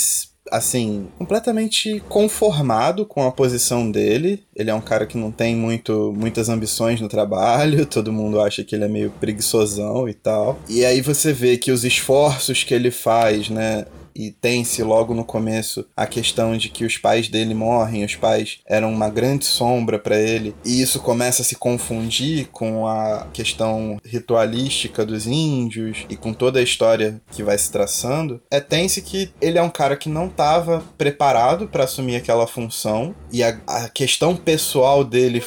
assim, 0.53 1.09
completamente 1.19 2.03
conformado 2.09 3.07
com 3.07 3.27
a 3.27 3.33
posição 3.33 3.91
dele. 3.91 4.45
Ele 4.55 4.71
é 4.71 4.75
um 4.75 4.81
cara 4.81 5.07
que 5.07 5.17
não 5.17 5.33
tem 5.33 5.57
muito, 5.57 6.13
muitas 6.17 6.49
ambições 6.49 7.01
no 7.01 7.09
trabalho, 7.09 7.87
todo 7.87 8.13
mundo 8.13 8.41
acha 8.41 8.63
que 8.63 8.75
ele 8.75 8.85
é 8.85 8.89
meio 8.89 9.11
preguiçosão 9.11 10.09
e 10.09 10.15
tal. 10.15 10.59
E 10.69 10.85
aí 10.85 11.01
você 11.01 11.33
vê 11.33 11.57
que 11.57 11.73
os 11.73 11.85
esforços 11.85 12.63
que 12.63 12.75
ele 12.75 12.91
faz, 12.91 13.49
né, 13.49 13.87
e 14.15 14.31
tem-se 14.31 14.83
logo 14.83 15.15
no 15.15 15.25
começo 15.25 15.87
a 15.97 16.07
questão 16.07 16.57
de 16.57 16.69
que 16.69 16.85
os 16.85 16.97
pais 16.97 17.29
dele 17.29 17.55
morrem, 17.55 18.05
os 18.05 18.15
pais 18.15 18.59
eram 18.67 18.93
uma 18.93 19.09
grande 19.09 19.45
sombra 19.45 19.99
para 19.99 20.19
ele, 20.19 20.55
e 20.65 20.81
isso 20.81 21.01
começa 21.01 21.43
a 21.43 21.45
se 21.45 21.57
confundir 21.57 22.49
com 22.53 22.87
a 22.87 23.27
questão 23.33 23.99
ritualística 24.05 25.05
dos 25.05 25.27
índios 25.27 26.07
e 26.09 26.17
com 26.17 26.33
toda 26.33 26.59
a 26.59 26.63
história 26.63 27.21
que 27.31 27.43
vai 27.43 27.59
se 27.59 27.71
traçando, 27.71 28.41
é 28.51 28.61
tem-se 28.61 29.03
que 29.03 29.31
ele 29.41 29.59
é 29.59 29.63
um 29.63 29.71
cara 29.71 29.97
que 29.97 30.09
não 30.09 30.27
estava 30.27 30.83
preparado 30.97 31.67
para 31.67 31.85
assumir 31.85 32.17
aquela 32.17 32.47
função 32.47 33.15
e 33.33 33.43
a, 33.43 33.59
a 33.67 33.89
questão 33.89 34.37
pessoal 34.37 35.05
dele 35.05 35.43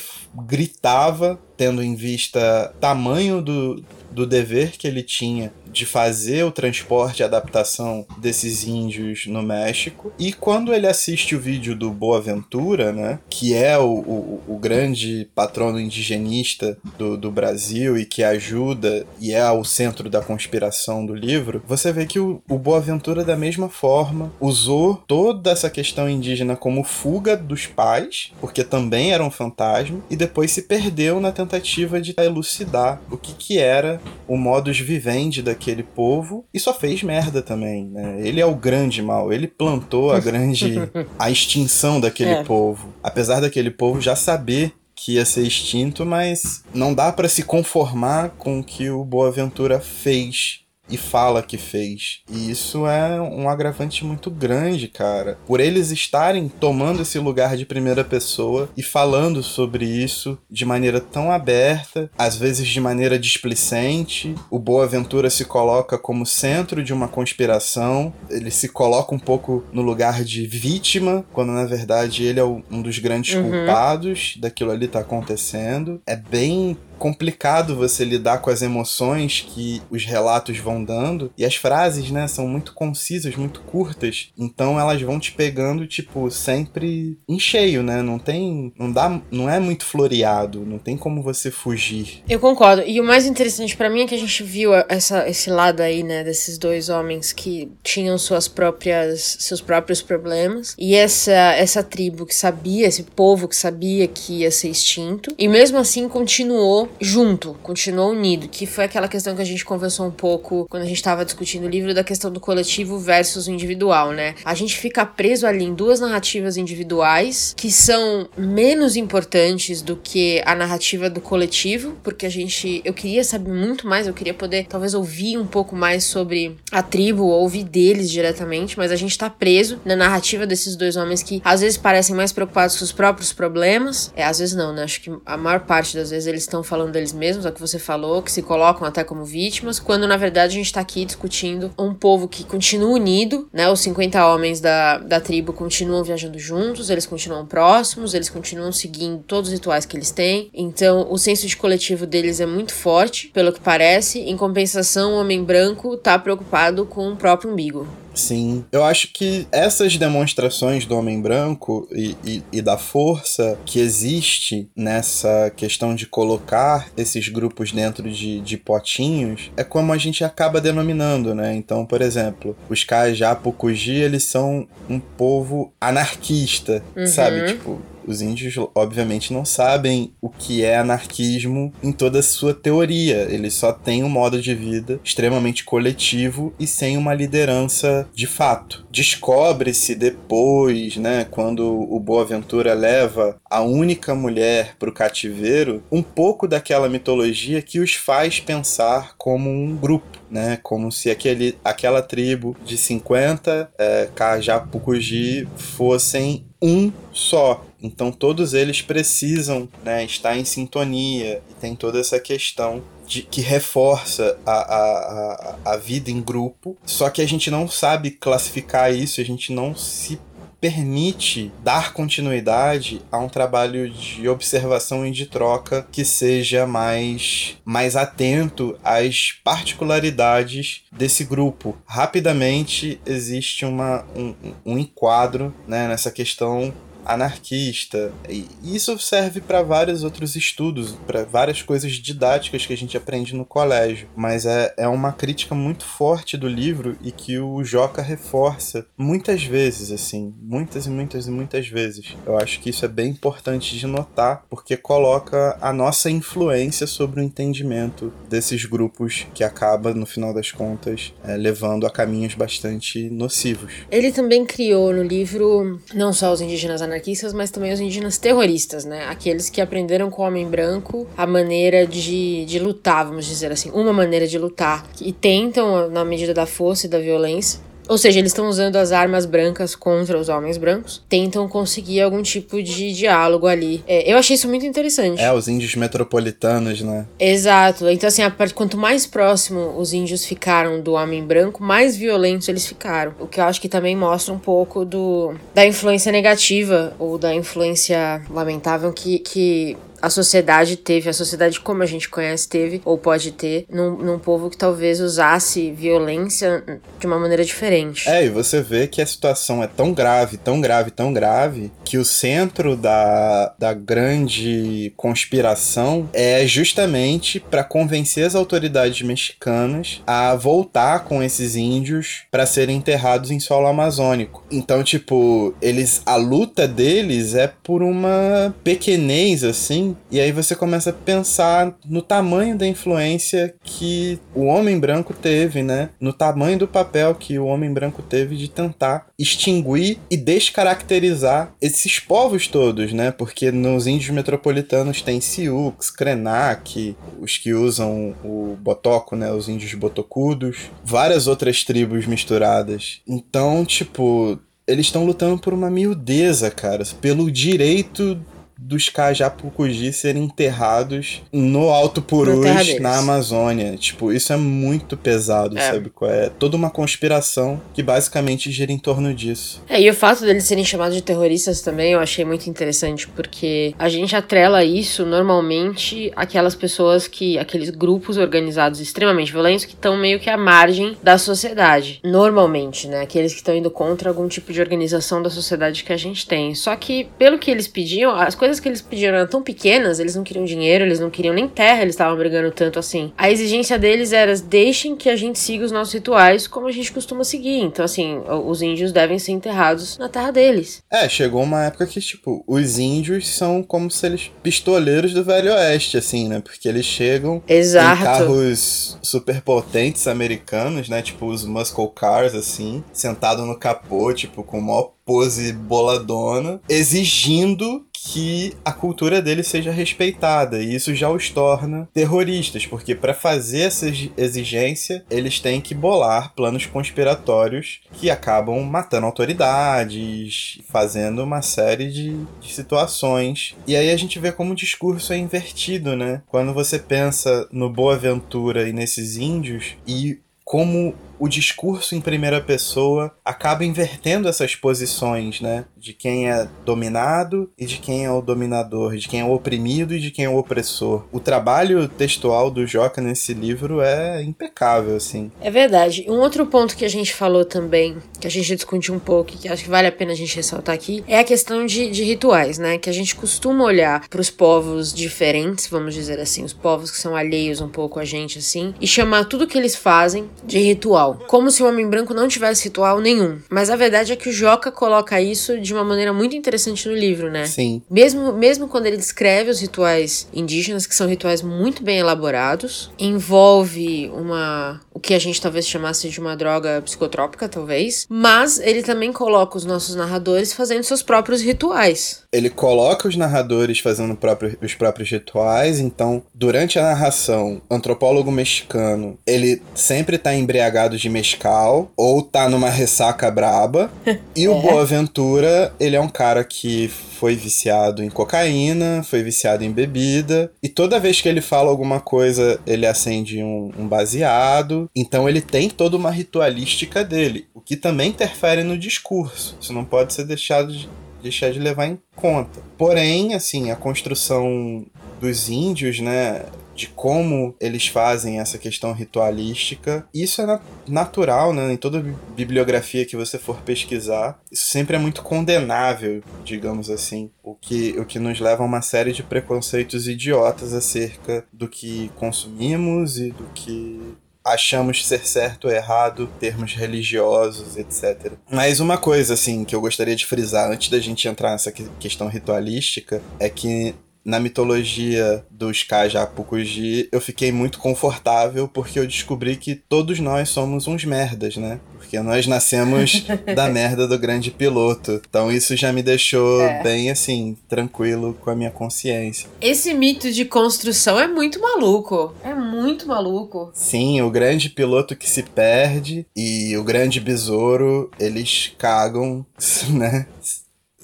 gritava 0.45 1.39
tendo 1.55 1.83
em 1.83 1.95
vista 1.95 2.74
tamanho 2.79 3.41
do, 3.41 3.83
do 4.12 4.26
dever 4.26 4.72
que 4.72 4.88
ele 4.88 5.04
tinha 5.04 5.52
de 5.72 5.86
fazer 5.86 6.44
o 6.44 6.52
transporte 6.52 7.20
e 7.20 7.24
adaptação 7.24 8.06
desses 8.18 8.66
índios 8.66 9.28
no 9.28 9.44
México. 9.44 10.12
E 10.18 10.34
quando 10.34 10.74
ele 10.74 10.88
assiste 10.88 11.36
o 11.36 11.40
vídeo 11.40 11.76
do 11.76 11.92
Boaventura, 11.92 12.92
né, 12.92 13.20
que 13.30 13.54
é 13.54 13.78
o, 13.78 13.86
o, 13.86 14.44
o 14.48 14.58
grande 14.58 15.30
patrono 15.36 15.80
indigenista 15.80 16.78
do, 16.98 17.18
do 17.18 17.32
Brasil 17.32 17.98
e 17.98 18.06
que 18.06 18.24
ajuda 18.24 19.06
e 19.20 19.34
é 19.34 19.52
o 19.52 19.64
centro 19.64 20.10
da 20.10 20.22
conspiração 20.22 21.06
do 21.06 21.14
livro, 21.14 21.62
você 21.68 21.92
vê 21.92 22.06
que 22.06 22.20
o, 22.20 22.42
o 22.50 22.58
Boaventura, 22.58 23.24
da 23.24 23.36
mesma 23.36 23.70
forma, 23.70 24.32
usou 24.40 24.96
toda 24.96 25.52
essa 25.52 25.70
questão 25.70 26.10
indígena 26.10 26.56
como 26.56 26.84
fuga 26.84 27.36
dos 27.36 27.66
pais, 27.66 28.32
porque 28.40 28.64
também 28.64 29.14
era 29.14 29.24
um 29.24 29.32
fantasma, 29.32 30.00
e 30.10 30.16
depois 30.16 30.52
se 30.52 30.64
perdeu 30.64 31.20
na 31.20 31.32
tentativa 31.32 32.02
de 32.02 32.16
elucidar 32.18 33.02
o 33.12 33.18
que, 33.18 33.34
que 33.34 33.60
era 33.60 33.97
o 34.27 34.38
modus 34.38 34.80
vivendi 34.80 35.42
daquele 35.42 35.84
povo 35.84 36.46
e 36.54 36.60
só 36.60 36.74
fez 36.74 37.04
merda 37.04 37.42
também, 37.42 37.86
né? 37.86 38.20
Ele 38.22 38.42
é 38.42 38.46
o 38.46 38.56
grande 38.56 39.01
mal, 39.01 39.32
ele 39.32 39.48
plantou 39.48 40.12
a 40.12 40.20
grande 40.20 40.75
a 41.18 41.30
extinção 41.30 42.00
daquele 42.00 42.32
é. 42.32 42.44
povo. 42.44 42.94
Apesar 43.04 43.39
daquele 43.39 43.72
povo 43.72 44.01
já 44.01 44.16
saber 44.16 44.74
que 44.96 45.13
ia 45.13 45.25
ser 45.25 45.44
extinto, 45.44 46.06
mas 46.06 46.63
não 46.74 46.94
dá 46.94 47.12
para 47.12 47.30
se 47.30 47.44
conformar 47.44 48.32
com 48.32 48.60
o 48.60 48.63
que 48.63 48.89
o 48.89 49.06
Boaventura 49.06 49.80
fez 49.80 50.62
e 50.89 50.98
fala 50.98 51.44
que 51.44 51.58
fez. 51.58 52.22
E 52.29 52.50
isso 52.50 52.88
é 52.88 53.20
um 53.22 53.50
agravante 53.50 54.06
muito 54.06 54.29
grande, 54.29 54.88
cara. 54.88 55.38
Por 55.46 55.60
eles 55.60 55.91
estarem 55.91 56.48
tomando 56.48 57.01
esse 57.01 57.20
lugar 57.20 57.56
de 57.58 57.65
primeira 57.65 58.03
pessoa 58.03 58.70
e 58.75 58.84
falando 58.84 59.44
sobre 59.44 59.86
isso 59.86 60.38
de 60.50 60.65
maneira 60.65 61.00
tão 61.00 61.32
aberta, 61.32 62.10
às 62.17 62.36
vezes 62.36 62.67
de 62.67 62.79
maneira 62.79 63.17
displicente, 63.20 64.36
o 64.50 64.60
Boaventura 64.60 65.29
se 65.29 65.46
coloca 65.46 65.98
como 65.98 66.25
centro 66.25 66.84
de 66.84 66.94
uma 66.94 67.08
conspiração, 67.08 68.13
ele 68.29 68.51
se 68.51 68.70
coloca 68.70 69.13
um 69.13 69.20
pouco 69.20 69.63
no 69.72 69.82
lugar 69.82 70.24
de 70.24 70.46
vítima, 70.46 71.25
quando 71.34 71.51
na 71.51 71.65
verdade 71.65 72.24
ele 72.24 72.39
é 72.39 72.44
um 72.44 72.82
dos 72.82 73.00
grandes 73.00 73.36
uhum. 73.36 73.50
culpados 73.50 74.36
daquilo 74.39 74.72
ali 74.72 74.88
tá 74.88 75.00
acontecendo. 75.00 76.01
É 76.06 76.15
bem 76.15 76.77
complicado 76.98 77.75
você 77.75 78.04
lidar 78.04 78.39
com 78.39 78.50
as 78.50 78.62
emoções 78.62 79.46
que 79.48 79.82
os 79.89 80.06
relatos 80.06 80.58
vão 80.58 80.84
dando. 80.84 81.32
E 81.38 81.46
as 81.46 81.56
frases, 81.56 82.12
né, 82.12 82.27
são 82.27 82.48
muito 82.48 82.74
concisas, 82.74 83.36
muito 83.36 83.62
curtas. 83.62 84.30
Então 84.38 84.80
elas 84.80 85.01
vão 85.01 85.20
te 85.20 85.32
pegando, 85.32 85.88
tipo, 85.88 86.30
sempre 86.32 87.18
em 87.27 87.39
cheio, 87.39 87.84
né? 87.84 88.01
Não 88.01 88.20
tem. 88.20 88.74
Não 88.77 88.92
dá. 88.92 89.22
Não 89.32 89.50
é 89.50 89.60
muito 89.60 89.86
floreado. 89.86 90.66
Não 90.66 90.77
tem 90.77 90.98
como 90.98 91.22
você 91.22 91.51
fugir. 91.51 92.24
Eu 92.27 92.39
concordo. 92.39 92.84
E 92.86 93.00
o 93.00 93.04
mais 93.04 93.25
interessante 93.25 93.75
para 93.75 93.89
mim 93.89 94.01
é 94.01 94.08
que 94.08 94.16
a 94.16 94.20
gente 94.20 94.44
viu 94.44 94.72
essa, 94.89 95.27
esse 95.30 95.50
lado 95.50 95.82
aí, 95.82 96.04
né, 96.04 96.24
desses 96.24 96.58
dois 96.58 96.89
homens 96.89 97.32
que 97.32 97.72
tinham 97.84 98.18
suas 98.18 98.48
próprias. 98.48 99.38
seus 99.39 99.62
próprios 99.62 100.01
problemas. 100.01 100.75
E 100.77 100.96
essa, 100.96 101.32
essa 101.32 101.84
tribo 101.84 102.25
que 102.25 102.36
sabia, 102.36 102.88
esse 102.88 103.04
povo 103.04 103.48
que 103.48 103.56
sabia 103.56 104.08
que 104.08 104.39
ia 104.39 104.51
ser 104.51 104.70
extinto. 104.70 105.34
E 105.38 105.48
mesmo 105.48 105.77
assim 105.77 106.08
continuou 106.08 106.87
junto, 107.00 107.56
continuou 107.63 108.12
unido, 108.12 108.48
que 108.48 108.65
foi 108.65 108.86
aquela 108.86 109.08
questão 109.08 109.36
que 109.36 109.41
a 109.41 109.46
gente 109.46 109.63
conversou 109.63 110.06
um 110.08 110.12
pouco 110.12 110.65
quando 110.70 110.84
a 110.84 110.86
gente 110.86 110.98
estava 110.98 111.25
discutindo 111.25 111.65
o 111.65 111.70
livro 111.70 111.94
da 111.94 112.03
questão 112.03 112.32
do 112.32 112.39
coletivo 112.39 112.98
versus 112.98 113.48
o 113.48 113.51
individual, 113.51 114.12
né? 114.12 114.36
A 114.44 114.53
gente 114.53 114.77
fica 114.77 115.06
preso 115.06 115.46
ali 115.46 115.65
em 115.65 115.74
duas 115.74 116.00
narrativas 116.00 116.58
individuais 116.58 117.53
que 117.56 117.72
são 117.72 118.27
menos 118.38 118.96
importantes 118.96 119.82
do 119.82 119.96
que 119.96 120.41
a 120.46 120.56
narrativa 120.56 121.10
do 121.10 121.22
coletivo, 121.22 121.96
porque 122.03 122.25
a 122.25 122.29
gente 122.29 122.82
eu 122.84 122.94
queria 122.94 123.24
saber 123.24 123.51
muito 123.51 123.88
mais, 123.88 124.08
eu 124.08 124.13
queria 124.13 124.34
poder 124.34 124.65
talvez 124.67 124.94
ouvir 124.94 125.38
um 125.38 125.46
pouco 125.46 125.75
mais 125.75 126.03
sobre 126.03 126.58
a 126.72 126.82
tribo, 126.82 127.24
ouvir 127.25 127.63
deles 127.63 128.10
diretamente, 128.10 128.77
mas 128.77 128.91
a 128.91 128.96
gente 128.96 129.17
tá 129.17 129.29
preso 129.29 129.79
na 129.86 129.96
narrativa 129.96 130.46
desses 130.46 130.75
dois 130.75 130.96
homens 130.96 131.22
que 131.22 131.41
às 131.44 131.62
vezes 131.62 131.77
parecem 131.77 132.15
mais 132.15 132.32
preocupados 132.32 132.77
com 132.77 132.84
os 132.84 132.91
próprios 132.91 133.34
problemas, 133.34 134.12
é 134.15 134.24
às 134.24 134.39
vezes 134.39 134.56
não, 134.56 134.74
né? 134.74 134.84
Acho 134.84 135.01
que 135.01 135.12
a 135.25 135.38
maior 135.38 135.62
parte 135.62 135.96
das 135.96 136.10
vezes 136.10 136.27
eles 136.27 136.44
estão 136.44 136.63
falando 136.63 136.76
falando 136.77 136.91
deles 136.91 137.12
mesmos, 137.12 137.46
é 137.46 137.50
o 137.50 137.51
que 137.51 137.60
você 137.60 137.79
falou, 137.79 138.22
que 138.22 138.31
se 138.31 138.43
colocam 138.43 138.88
até 138.88 139.03
como 139.03 139.25
vítimas, 139.25 139.79
quando 139.79 140.07
na 140.07 140.15
verdade 140.15 140.53
a 140.53 140.57
gente 140.57 140.72
tá 140.72 140.79
aqui 140.79 141.05
discutindo 141.05 141.72
um 141.77 141.91
povo 141.91 142.27
que 142.27 142.43
continua 142.43 142.91
unido, 142.91 143.50
né? 143.51 143.67
Os 143.67 143.79
50 143.79 144.24
homens 144.27 144.62
da, 144.62 145.00
da 145.00 145.19
tribo 145.19 145.51
continuam 145.51 146.03
viajando 146.03 146.38
juntos, 146.38 146.91
eles 146.91 147.07
continuam 147.07 147.48
próximos, 147.48 148.13
eles 148.13 148.29
continuam 148.29 148.72
seguindo 148.72 149.24
todos 149.24 149.50
os 149.50 149.55
rituais 149.55 149.88
que 149.88 149.98
eles 149.98 150.12
têm. 150.12 150.51
Então, 150.53 151.07
o 151.10 151.17
senso 151.17 151.48
de 151.48 151.57
coletivo 151.57 152.05
deles 152.05 152.39
é 152.39 152.46
muito 152.46 152.74
forte, 152.74 153.29
pelo 153.29 153.51
que 153.51 153.60
parece. 153.60 154.19
Em 154.19 154.38
compensação, 154.38 155.13
o 155.13 155.19
homem 155.19 155.43
branco 155.43 155.98
tá 155.98 156.19
preocupado 156.19 156.86
com 156.86 157.12
o 157.12 157.15
próprio 157.15 157.51
umbigo. 157.51 157.88
Sim. 158.17 158.65
Eu 158.71 158.83
acho 158.83 159.13
que 159.13 159.47
essas 159.51 159.95
demonstrações 159.95 160.86
do 160.86 160.97
homem 160.97 161.21
branco 161.21 161.88
e, 161.91 162.15
e, 162.25 162.43
e, 162.51 162.62
da 162.62 162.77
força 162.77 163.57
que 163.65 163.79
existe 163.79 164.67
nessa 164.75 165.51
questão 165.55 165.93
de 165.93 166.07
colocar 166.07 166.89
esses 166.97 167.29
grupos 167.29 167.71
dentro 167.71 168.09
de, 168.09 168.41
de 168.41 168.57
potinhos 168.57 169.51
é 169.55 169.63
como 169.63 169.93
a 169.93 169.97
gente 169.97 170.24
acaba 170.24 170.59
denominando, 170.59 171.36
né? 171.36 171.55
Então, 171.55 171.86
por 171.86 172.01
exemplo, 172.01 172.57
os 172.67 172.83
Kajapukuji, 172.83 173.93
eles 173.93 174.24
são 174.24 174.67
um 174.89 175.00
povo 175.00 175.71
anarquista, 175.79 176.84
uhum. 176.95 177.06
sabe? 177.06 177.45
Tipo, 177.45 177.80
os 178.08 178.22
índios, 178.22 178.56
obviamente, 178.74 179.34
não 179.34 179.43
sabem 179.43 180.13
o 180.22 180.30
que 180.30 180.63
é 180.63 180.78
anarquismo 180.78 181.74
em 181.84 181.91
toda 181.91 182.20
a 182.20 182.24
sua 182.24 182.54
teoria. 182.54 183.28
Eles 183.30 183.54
só 183.54 183.72
têm 183.72 184.04
um 184.04 184.10
modo 184.10 184.41
de 184.41 184.56
vida 184.56 185.00
extremamente 185.04 185.63
coletivo 185.63 186.54
e 186.60 186.65
sem 186.65 186.98
uma 186.98 187.13
liderança 187.13 188.08
de 188.15 188.26
fato. 188.26 188.86
Descobre-se 188.89 189.93
depois, 189.93 190.96
né, 190.98 191.26
quando 191.30 191.67
o 191.67 192.00
Boaventura 192.00 192.74
leva 192.74 193.38
a 193.50 193.62
única 193.62 194.15
mulher 194.15 194.76
para 194.80 194.89
o 194.89 194.93
cativeiro, 194.93 195.84
um 195.91 196.02
pouco 196.02 196.48
daquela 196.48 196.88
mitologia 196.88 197.62
que 197.62 197.80
os 197.80 197.93
faz 197.93 198.39
pensar 198.39 199.15
como 199.17 199.50
um 199.50 199.76
grupo. 199.76 200.17
Né, 200.30 200.60
como 200.62 200.91
se 200.91 201.10
aquele, 201.10 201.58
aquela 201.63 202.02
tribo 202.02 202.54
de 202.65 202.78
50 202.78 203.72
é, 203.80 204.10
Kajapukuji 204.13 205.48
fossem 205.56 206.46
um 206.62 206.91
só. 207.13 207.63
Então 207.82 208.12
todos 208.12 208.54
eles 208.54 208.82
precisam 208.82 209.70
né, 209.84 210.04
estar 210.04 210.38
em 210.38 210.43
sintonia 210.43 211.41
e 211.50 211.54
tem 211.56 211.76
toda 211.76 212.00
essa 212.00 212.20
questão 212.20 212.82
de, 213.08 213.22
que 213.22 213.41
reforça 213.41 214.38
a, 214.46 214.52
a, 214.52 215.56
a, 215.63 215.74
a 215.74 215.78
vida 215.78 216.12
em 216.12 216.22
grupo. 216.22 216.76
Só 216.86 217.10
que 217.10 217.22
a 217.22 217.28
gente 217.28 217.50
não 217.50 217.67
sabe 217.67 218.12
classificar 218.12 218.93
isso, 218.93 219.22
a 219.22 219.24
gente 219.24 219.54
não 219.54 219.76
se 219.76 220.20
permite 220.60 221.52
dar 221.63 221.93
continuidade 221.93 223.02
a 223.12 223.17
um 223.17 223.30
trabalho 223.30 223.89
de 223.89 224.28
observação 224.28 225.06
e 225.06 225.12
de 225.12 225.26
troca 225.26 225.88
que 225.91 226.04
seja 226.04 226.65
mais, 226.65 227.58
mais 227.63 227.96
atento 227.96 228.78
às 228.84 229.34
particularidades 229.43 230.84
desse 230.91 231.24
grupo. 231.24 231.78
Rapidamente 231.86 233.00
existe 233.06 233.65
uma, 233.65 234.06
um, 234.15 234.34
um 234.65 234.78
enquadro 234.78 235.54
né, 235.67 235.88
nessa 235.88 236.12
questão 236.12 236.74
anarquista. 237.08 238.12
E 238.30 238.48
isso 238.63 238.98
serve 239.00 239.41
para 239.41 239.62
vários 239.62 240.04
outros 240.04 240.36
estudos, 240.36 240.91
para 241.08 241.24
várias 241.24 241.62
coisas 241.62 241.93
didáticas 241.93 242.65
que 242.65 242.74
a 242.74 242.78
gente 242.78 242.98
aprende 242.98 243.36
no 243.36 243.46
colégio. 243.46 244.08
Mas 244.15 244.46
é, 244.46 244.74
é 244.78 244.88
uma 244.88 245.12
crítica 245.12 245.56
muito 245.56 245.86
forte 245.86 246.38
do 246.38 246.48
livro 246.48 246.98
e 247.02 247.12
que 247.12 247.39
o 247.39 247.63
Joca 247.63 248.02
reforça 248.02 248.86
muitas 248.98 249.43
vezes, 249.43 249.91
assim, 249.91 250.34
muitas 250.41 250.86
e 250.86 250.89
muitas 250.89 251.28
e 251.28 251.32
muitas 251.32 251.67
vezes. 251.67 252.15
Eu 252.26 252.38
acho 252.38 252.60
que 252.60 252.70
isso 252.70 252.86
é 252.86 252.88
bem 252.88 253.10
importante 253.12 253.78
de 253.78 253.88
notar, 253.88 254.43
porque 254.50 254.76
coloca 254.78 255.58
a 255.62 255.72
nossa 255.72 256.10
influência 256.10 256.86
sobre 256.86 257.22
o 257.22 257.24
entendimento 257.24 258.13
desses 258.30 258.65
grupos 258.65 259.26
que 259.34 259.43
acaba, 259.43 259.93
no 259.93 260.06
final 260.06 260.34
das 260.34 260.52
contas, 260.52 261.13
é, 261.24 261.36
levando 261.36 261.86
a 261.86 261.89
caminhos 261.89 262.36
bastante 262.36 263.10
nocivos. 263.10 263.74
Ele 263.89 264.12
também 264.12 264.46
criou 264.46 264.93
no 264.93 265.04
livro 265.04 265.80
não 265.93 266.12
só 266.13 266.32
os 266.32 266.41
indígenas 266.41 266.82
anarquistas, 266.82 266.96
anarquistas, 266.97 267.33
mas 267.33 267.51
também 267.51 267.71
os 267.71 267.79
indígenas 267.79 268.17
terroristas, 268.17 268.83
né? 268.83 269.05
Aqueles 269.05 269.49
que 269.49 269.62
aprenderam 269.62 270.10
com 270.10 270.21
o 270.21 270.25
homem 270.25 270.47
branco 270.47 271.07
a 271.15 271.25
maneira 271.25 271.86
de, 271.86 272.43
de 272.45 272.60
lutar, 272.60 273.05
vamos 273.05 273.25
dizer 273.25 273.51
assim, 273.51 273.69
uma 273.71 273.93
maneira 273.93 274.27
de 274.27 274.38
lutar. 274.38 274.86
E 274.99 275.13
tentam, 275.13 275.89
na 275.89 276.03
medida 276.03 276.33
da 276.33 276.45
força 276.45 276.88
e 276.88 276.89
da 276.89 276.99
violência, 276.99 277.60
ou 277.88 277.97
seja, 277.97 278.19
eles 278.19 278.32
estão 278.32 278.47
usando 278.47 278.76
as 278.76 278.91
armas 278.91 279.26
brancas 279.26 279.76
contra 279.76 280.17
os 280.17 280.30
homens 280.30 280.58
brancos, 280.58 281.02
tentam 281.08 281.47
conseguir 281.47 282.02
algum 282.02 282.21
tipo 282.21 282.62
de 282.62 282.93
diálogo 282.93 283.47
ali. 283.47 283.84
É, 283.88 284.12
eu 284.12 284.17
achei 284.17 284.36
isso 284.36 284.47
muito 284.47 284.65
interessante. 284.65 285.21
É, 285.21 285.32
os 285.32 285.47
índios 285.47 285.76
metropolitanos, 285.76 286.82
né? 286.82 287.06
Exato. 287.19 287.88
Então, 287.89 288.08
assim, 288.08 288.21
a, 288.21 288.32
quanto 288.54 288.78
mais 288.78 289.06
próximo 289.06 289.76
os 289.78 289.93
índios 289.93 290.26
ficaram 290.26 290.82
do 290.82 290.93
homem 290.93 291.23
branco, 291.23 291.63
mais 291.63 291.95
violentos 291.95 292.47
eles 292.47 292.65
ficaram. 292.65 293.13
O 293.19 293.28
que 293.28 293.39
eu 293.39 293.43
acho 293.43 293.62
que 293.62 293.69
também 293.69 293.95
mostra 293.95 294.34
um 294.34 294.39
pouco 294.39 294.86
do, 294.86 295.34
da 295.54 295.65
influência 295.65 296.12
negativa 296.12 296.93
ou 297.00 297.17
da 297.17 297.34
influência 297.34 298.21
lamentável 298.30 298.91
que, 298.93 299.19
que 299.19 299.78
a 300.08 300.10
sociedade 300.10 300.78
teve, 300.78 301.10
a 301.10 301.13
sociedade 301.13 301.60
como 301.60 301.84
a 301.84 301.86
gente 301.86 302.08
conhece 302.08 302.48
teve, 302.48 302.82
ou 302.86 302.98
pode 302.98 303.32
ter, 303.32 303.65
num, 303.70 303.98
num 303.98 304.17
povo 304.17 304.50
que 304.50 304.58
talvez 304.58 305.02
usasse 305.02 305.70
violência 305.72 306.63
de 306.98 307.06
uma 307.06 307.20
maneira 307.20 307.43
diferente. 307.43 308.10
É, 308.10 308.26
e 308.26 308.30
você 308.30 308.62
vê 308.62 308.88
que 308.88 309.02
a 309.02 309.06
situação 309.06 309.62
é 309.62 309.67
tão 309.67 309.93
grave, 309.93 310.38
tão 310.38 310.62
grave, 310.62 310.91
tão 310.91 311.12
grave, 311.12 311.72
que 311.84 311.98
o 311.98 312.06
centro 312.06 312.78
da, 312.78 313.54
da 313.60 313.74
grande 313.74 314.93
conspiração 314.96 316.10
é 316.13 316.48
justamente 316.48 317.39
para 317.39 317.63
convencer 317.63 318.26
as 318.26 318.34
autoridades 318.34 319.02
mexicanas 319.02 320.02
a 320.08 320.34
voltar 320.36 321.04
com 321.04 321.22
esses 321.22 321.58
índios 321.58 322.24
para 322.32 322.46
serem 322.46 322.78
enterrados 322.78 323.30
em 323.30 323.41
solo 323.41 323.67
amazônico. 323.67 324.43
Então, 324.50 324.82
tipo, 324.84 325.54
eles 325.62 326.02
a 326.06 326.15
luta 326.15 326.65
deles 326.65 327.36
é 327.36 327.52
por 327.62 327.84
uma 327.84 328.56
pequenez 328.63 329.43
assim 329.43 329.96
E 330.10 330.19
aí 330.19 330.31
você 330.31 330.55
começa 330.55 330.91
a 330.91 330.93
pensar 330.93 331.75
no 331.86 332.01
tamanho 332.01 332.57
da 332.57 332.65
influência 332.65 333.53
que 333.63 334.19
o 334.33 334.45
homem 334.45 334.79
branco 334.79 335.13
teve, 335.13 335.62
né? 335.62 335.89
No 335.99 336.13
tamanho 336.13 336.60
do 336.60 336.67
papel 336.67 337.15
que 337.15 337.38
o 337.38 337.45
homem 337.45 337.73
branco 337.73 338.01
teve 338.01 338.36
de 338.36 338.47
tentar 338.47 339.07
extinguir 339.19 339.99
e 340.10 340.15
descaracterizar 340.15 341.53
esses 341.62 341.99
povos 341.99 342.47
todos, 342.47 342.93
né? 342.93 343.12
Porque 343.12 343.51
nos 343.51 343.86
índios 343.88 344.12
metropolitanos 344.12 345.01
tem 345.01 345.19
Sioux, 345.19 345.91
Krenak, 345.91 346.95
os 347.19 347.38
que 347.38 347.53
usam 347.53 348.15
o 348.23 348.57
botoco, 348.60 349.15
né? 349.15 349.31
Os 349.31 349.49
índios 349.49 349.73
botocudos, 349.73 350.69
várias 350.83 351.27
outras 351.27 351.63
tribos 351.63 352.05
misturadas. 352.05 353.01
Então, 353.07 353.65
tipo, 353.65 354.39
eles 354.67 354.88
estão 354.88 355.05
lutando 355.05 355.39
por 355.39 355.53
uma 355.53 355.69
miudeza, 355.69 356.51
cara, 356.51 356.83
pelo 357.01 357.31
direito 357.31 358.19
dos 358.58 358.89
Kajapukuji 358.89 359.93
serem 359.93 360.24
enterrados 360.24 361.22
no 361.32 361.70
Alto 361.70 362.02
Purus, 362.02 362.80
na 362.80 362.98
Amazônia. 362.98 363.76
Tipo, 363.78 364.12
isso 364.12 364.34
é 364.34 364.38
muito 364.38 364.98
pesado, 364.98 365.58
é. 365.58 365.62
sabe 365.62 365.89
qual 365.89 366.12
é? 366.12 366.30
Toda 366.30 366.56
uma 366.56 366.70
conspiração 366.70 367.62
que 367.74 367.84
basicamente 367.84 368.52
gira 368.52 368.72
em 368.72 368.78
torno 368.78 369.13
disso. 369.13 369.62
É, 369.70 369.82
e 369.82 369.89
o 369.89 369.93
fato 369.93 370.22
deles 370.22 370.43
serem 370.43 370.65
chamados 370.65 370.96
de 370.96 371.02
terroristas 371.02 371.62
também 371.62 371.93
eu 371.93 372.00
achei 372.00 372.26
muito 372.26 372.50
interessante, 372.50 373.08
porque 373.08 373.74
a 373.78 373.89
gente 373.89 374.15
atrela 374.15 374.63
isso 374.63 375.06
normalmente 375.06 376.12
aquelas 376.15 376.56
pessoas 376.56 377.08
que, 377.08 377.38
aqueles 377.38 377.70
grupos 377.70 378.17
organizados 378.17 378.80
extremamente 378.80 379.32
violentos 379.32 379.65
que 379.65 379.74
estão 379.74 379.98
meio 379.98 380.20
que 380.20 380.30
à 380.30 380.38
margem 380.38 380.98
da 381.04 381.17
sociedade. 381.17 382.00
Normalmente, 382.04 382.88
né? 382.88 383.02
Aqueles 383.02 383.34
que 383.34 383.39
estão 383.39 383.56
indo 383.56 383.70
contra 383.70 384.10
algum 384.10 384.28
tipo 384.28 384.52
de 384.52 384.62
organização 384.62 385.22
da 385.22 385.30
sociedade 385.30 385.84
que 385.84 385.93
a 385.93 385.98
gente 385.98 386.26
tem. 386.26 386.56
Só 386.56 386.76
que, 386.76 387.08
pelo 387.17 387.38
que 387.38 387.52
eles 387.52 387.67
pediam, 387.67 388.15
as 388.15 388.36
coisas 388.36 388.46
coisas 388.47 388.60
que 388.60 388.67
eles 388.69 388.81
pediram 388.81 389.17
eram 389.17 389.27
tão 389.27 389.41
pequenas, 389.41 389.99
eles 389.99 390.15
não 390.15 390.23
queriam 390.23 390.45
dinheiro, 390.45 390.86
eles 390.86 390.99
não 390.99 391.10
queriam 391.10 391.33
nem 391.33 391.47
terra, 391.47 391.81
eles 391.81 391.93
estavam 391.93 392.17
brigando 392.17 392.51
tanto 392.51 392.79
assim. 392.79 393.12
A 393.17 393.29
exigência 393.29 393.77
deles 393.77 394.12
era: 394.13 394.36
deixem 394.38 394.95
que 394.95 395.10
a 395.10 395.15
gente 395.15 395.39
siga 395.39 395.65
os 395.65 395.71
nossos 395.71 395.93
rituais 395.93 396.47
como 396.47 396.67
a 396.67 396.71
gente 396.71 396.91
costuma 396.91 397.23
seguir. 397.23 397.60
Então, 397.60 397.83
assim, 397.83 398.21
os 398.45 398.62
índios 398.62 398.91
devem 398.91 399.19
ser 399.19 399.31
enterrados 399.31 399.97
na 399.97 400.10
terra 400.10 400.31
deles. 400.31 400.81
É, 400.91 401.07
chegou 401.10 401.43
uma 401.43 401.65
época 401.65 401.86
que, 401.86 401.99
tipo, 401.99 402.43
os 402.47 402.79
índios 402.79 403.27
são 403.27 403.62
como 403.62 403.91
se 403.91 404.05
eles 404.05 404.31
pistoleiros 404.41 405.13
do 405.13 405.23
Velho 405.23 405.53
Oeste, 405.53 405.97
assim, 405.97 406.27
né? 406.27 406.39
Porque 406.39 406.67
eles 406.67 406.86
chegam 406.86 407.41
Exato. 407.47 408.01
em 408.01 408.05
carros 408.05 408.97
super 409.01 409.41
potentes 409.41 410.07
americanos, 410.07 410.89
né? 410.89 411.01
Tipo, 411.01 411.27
os 411.27 411.45
muscle 411.45 411.89
cars, 411.89 412.33
assim, 412.33 412.83
sentado 412.93 413.45
no 413.45 413.57
capô, 413.57 414.13
tipo, 414.13 414.43
com 414.43 414.62
maior 414.62 414.97
pose 415.07 415.53
boladona, 415.53 416.60
exigindo 416.67 417.87
que 418.08 418.54
a 418.63 418.72
cultura 418.72 419.22
deles 419.22 419.48
seja 419.48 419.72
respeitada. 419.72 420.62
E 420.62 420.74
isso 420.74 420.96
já 420.96 421.10
os 421.10 421.30
torna 421.30 421.89
terroristas, 421.93 422.65
porque 422.65 422.96
para 422.96 423.13
fazer 423.13 423.62
essa 423.62 423.88
exigência, 424.17 425.04
eles 425.10 425.39
têm 425.39 425.60
que 425.60 425.76
bolar 425.76 426.34
planos 426.34 426.65
conspiratórios 426.65 427.82
que 427.93 428.10
acabam 428.10 428.63
matando 428.63 429.06
autoridades, 429.06 430.60
fazendo 430.70 431.24
uma 431.24 431.41
série 431.41 431.91
de, 431.91 432.15
de 432.39 432.54
situações. 432.54 433.56
E 433.67 433.76
aí 433.76 433.91
a 433.91 433.98
gente 433.98 434.20
vê 434.20 434.32
como 434.32 434.54
o 434.54 434.56
discurso 434.56 435.12
é 435.12 435.17
invertido, 435.17 435.96
né? 435.96 436.22
Quando 436.28 436.54
você 436.54 436.80
pensa 436.80 437.48
no 437.52 437.70
Boaventura 437.70 438.67
e 438.70 438.74
nesses 438.74 439.17
índios 439.17 439.76
e 439.86 440.20
como 440.46 440.96
o 441.19 441.27
discurso 441.27 441.95
em 441.95 442.01
primeira 442.01 442.39
pessoa 442.41 443.15
acaba 443.23 443.65
invertendo 443.65 444.27
essas 444.27 444.56
posições, 444.56 445.41
né? 445.41 445.65
De 445.75 445.93
quem 445.93 446.30
é 446.30 446.47
dominado 446.65 447.49
e 447.58 447.65
de 447.65 447.77
quem 447.77 448.06
é 448.06 448.12
o 448.12 448.21
dominador, 448.21 448.95
de 448.95 449.08
quem 449.08 449.21
é 449.21 449.23
o 449.23 449.34
oprimido 449.34 449.93
e 449.93 449.99
de 449.99 450.12
quem 450.12 450.25
é 450.25 450.30
o 450.30 450.38
opressor. 450.38 451.06
O 451.12 451.19
trabalho 451.19 451.88
textual 451.88 452.51
do 452.51 452.65
Joca 452.65 453.01
nesse 453.01 453.34
livro 453.34 453.82
é 453.82 454.21
impecável, 454.23 454.95
assim. 454.95 455.32
É 455.41 455.49
verdade. 455.49 456.06
Um 456.08 456.19
outro 456.19 456.45
ponto 456.45 456.75
que 456.75 456.86
a 456.86 456.89
gente 456.89 457.13
falou 457.13 457.45
também, 457.45 457.97
que 458.19 458.27
a 458.27 458.32
gente 458.32 458.56
discutiu 458.56 458.93
um 458.93 458.99
pouco 458.99 459.34
e 459.34 459.38
que 459.38 459.47
acho 459.47 459.63
que 459.63 459.69
vale 459.69 459.88
a 459.88 459.91
pena 459.91 460.12
a 460.12 460.15
gente 460.15 460.36
ressaltar 460.36 460.75
aqui, 460.75 461.03
é 461.08 461.19
a 461.19 461.23
questão 461.23 461.65
de, 461.65 461.89
de 461.89 462.03
rituais, 462.03 462.58
né? 462.58 462.77
Que 462.77 462.89
a 462.89 462.93
gente 462.93 463.15
costuma 463.15 463.63
olhar 463.63 464.08
para 464.08 464.21
os 464.21 464.30
povos 464.30 464.93
diferentes, 464.93 465.67
vamos 465.67 465.93
dizer 465.93 466.19
assim, 466.19 466.43
os 466.43 466.53
povos 466.53 466.91
que 466.91 466.97
são 466.97 467.15
alheios 467.15 467.62
um 467.62 467.69
pouco 467.69 467.99
a 467.99 468.06
gente, 468.06 468.39
assim, 468.39 468.73
e 468.80 468.88
chamar 468.88 469.25
tudo 469.25 469.47
que 469.47 469.58
eles 469.58 469.75
fazem 469.75 470.30
de 470.45 470.60
ritual 470.60 471.07
ritual, 471.13 471.28
como 471.28 471.52
se 471.52 471.63
o 471.63 471.67
homem 471.67 471.88
branco 471.88 472.13
não 472.13 472.28
tivesse 472.28 472.65
ritual 472.65 473.00
nenhum. 473.00 473.39
Mas 473.50 473.70
a 473.70 473.76
verdade 473.76 474.12
é 474.12 474.15
que 474.15 474.30
o 474.30 474.34
Joca 474.34 474.72
coloca 474.72 475.22
isso 475.22 475.60
de 475.60 475.74
uma 475.74 475.84
maneira 475.84 476.12
muito 476.12 476.36
interessante 476.36 476.88
no 476.88 476.96
livro, 476.96 477.32
né? 477.32 477.46
Sim. 477.46 477.82
Mesmo, 477.89 478.34
mesmo 478.34 478.67
quando 478.67 478.88
ele 478.88 478.98
descreve 478.98 479.50
os 479.50 479.60
rituais 479.60 480.28
indígenas, 480.34 480.86
que 480.86 480.96
são 480.96 481.08
rituais 481.08 481.41
muito 481.41 481.84
bem 481.84 482.00
elaborados, 482.00 482.91
envolve 482.98 484.10
uma 484.13 484.82
o 484.98 485.00
que 485.00 485.13
a 485.13 485.20
gente 485.20 485.39
talvez 485.39 485.67
chamasse 485.67 486.10
de 486.10 486.20
uma 486.20 486.36
droga 486.36 486.82
psicotrópica, 486.82 487.48
talvez, 487.48 488.08
mas 488.10 488.60
ele 488.60 488.82
também 488.82 489.13
coloca 489.13 489.56
os 489.56 489.63
nossos 489.63 489.96
narradores 489.96 490.54
fazendo 490.54 490.82
seus 490.82 491.04
próprios 491.04 491.39
rituais. 491.39 492.24
Ele 492.34 492.50
coloca 492.50 493.08
os 493.08 493.15
narradores 493.15 493.80
fazendo 493.80 494.15
próprio, 494.15 494.58
os 494.60 494.74
próprios 494.74 495.12
rituais, 495.12 495.80
então, 495.80 496.24
durante 496.34 496.80
a 496.80 496.82
narração, 496.82 497.62
antropólogo 497.70 498.32
mexicano, 498.32 499.20
ele 499.28 499.62
sempre 499.76 500.17
tá 500.17 500.34
embriagado 500.34 500.96
de 500.99 501.10
mescal 501.10 501.91
ou 501.95 502.21
tá 502.21 502.49
numa 502.49 502.69
ressaca 502.69 503.29
braba. 503.31 503.91
e 504.36 504.47
o 504.47 504.57
é. 504.57 504.62
Boaventura, 504.62 505.73
ele 505.79 505.95
é 505.95 506.01
um 506.01 506.10
cara 506.10 506.43
que 506.43 506.88
foi 506.88 507.36
viciado 507.36 508.03
em 508.03 508.10
cocaína, 508.10 509.03
foi 509.03 509.23
viciado 509.23 509.63
em 509.63 509.71
bebida, 509.71 510.51
e 510.62 510.69
toda 510.69 510.99
vez 510.99 511.19
que 511.19 511.27
ele 511.27 511.41
fala 511.41 511.69
alguma 511.69 511.99
coisa, 511.99 512.60
ele 512.65 512.86
acende 512.86 513.43
um, 513.43 513.71
um 513.77 513.88
baseado. 513.88 514.89
Então 514.95 515.27
ele 515.27 515.41
tem 515.41 515.69
toda 515.69 515.97
uma 515.97 516.12
ritualística 516.12 517.03
dele, 517.03 517.47
o 517.53 517.62
que 517.62 517.75
também 517.75 518.10
interfere 518.10 518.63
no 518.63 518.77
discurso. 518.77 519.57
Isso 519.60 519.73
não 519.73 519.83
pode 519.83 520.13
ser 520.13 520.25
deixado 520.25 520.71
de, 520.71 520.88
deixar 521.21 521.51
de 521.51 521.60
levar 521.60 521.88
em 521.88 521.97
conta. 522.15 522.62
Porém, 522.77 523.33
assim, 523.33 523.71
a 523.71 523.75
construção 523.75 524.86
dos 525.19 525.49
índios, 525.49 525.99
né, 525.99 526.43
de 526.78 526.88
como 526.90 527.56
eles 527.60 527.88
fazem 527.88 528.40
essa 528.40 528.60
questão 528.60 528.94
ritualística. 528.94 530.08
Isso 530.13 530.42
é 530.44 530.60
natural, 530.88 531.52
né? 531.52 531.74
Em 531.74 531.78
toda 531.78 532.06
bibliografia 532.36 533.04
que 533.04 533.18
você 533.18 533.40
for 533.40 533.58
pesquisar, 533.62 534.40
isso 534.52 534.66
sempre 534.66 534.96
é 534.96 535.00
muito 535.00 535.24
condenável, 535.24 536.24
digamos 536.46 536.92
assim, 536.92 537.32
o 537.44 537.56
que, 537.56 537.96
o 537.98 538.06
que 538.06 538.20
nos 538.20 538.40
leva 538.40 538.62
a 538.62 538.66
uma 538.66 538.84
série 538.84 539.12
de 539.12 539.24
preconceitos 539.24 540.08
idiotas 540.08 540.72
acerca 540.72 541.44
do 541.52 541.68
que 541.68 542.12
consumimos 542.16 543.18
e 543.18 543.32
do 543.32 543.46
que 543.56 544.16
achamos 544.46 545.06
ser 545.06 545.26
certo 545.28 545.66
ou 545.66 545.74
errado, 545.74 546.30
termos 546.40 546.74
religiosos, 546.74 547.76
etc. 547.76 548.34
Mas 548.50 548.80
uma 548.80 548.98
coisa, 548.98 549.34
assim, 549.34 549.66
que 549.66 549.76
eu 549.76 549.82
gostaria 549.82 550.16
de 550.16 550.26
frisar 550.26 550.72
antes 550.72 550.90
da 550.90 551.00
gente 551.00 551.28
entrar 551.28 551.52
nessa 551.52 551.72
questão 551.72 552.28
ritualística 552.28 553.22
é 553.40 553.50
que 553.50 553.94
na 554.28 554.42
mitologia 554.42 555.42
dos 555.50 555.84
Kajapukuji, 555.84 557.08
eu 557.13 557.22
fiquei 557.22 557.50
muito 557.50 557.80
confortável 557.80 558.68
porque 558.68 559.00
eu 559.00 559.08
descobri 559.08 559.56
que 559.56 559.74
todos 559.74 560.20
nós 560.20 560.50
somos 560.50 560.86
uns 560.86 561.06
merdas, 561.06 561.56
né? 561.56 561.80
Porque 561.94 562.20
nós 562.20 562.46
nascemos 562.46 563.26
da 563.56 563.70
merda 563.70 564.06
do 564.06 564.20
grande 564.20 564.52
piloto. 564.52 565.22
Então 565.30 565.50
isso 565.50 565.78
já 565.78 565.94
me 565.94 566.04
deixou 566.04 566.62
é. 566.62 566.84
bem 566.84 567.10
assim, 567.10 567.58
tranquilo 567.70 568.38
com 568.42 568.50
a 568.50 568.56
minha 568.56 568.70
consciência. 568.70 569.50
Esse 569.62 569.94
mito 569.94 570.30
de 570.30 570.44
construção 570.44 571.18
é 571.18 571.28
muito 571.28 571.62
maluco. 571.62 572.36
É 572.44 572.54
muito 572.54 573.08
maluco. 573.08 573.72
Sim, 573.74 574.22
o 574.22 574.30
grande 574.30 574.70
piloto 574.70 575.16
que 575.16 575.30
se 575.30 575.42
perde 575.42 576.28
e 576.36 576.76
o 576.76 576.84
grande 576.84 577.22
besouro, 577.22 578.12
eles 578.20 578.74
cagam, 578.78 579.46
né? 579.90 580.28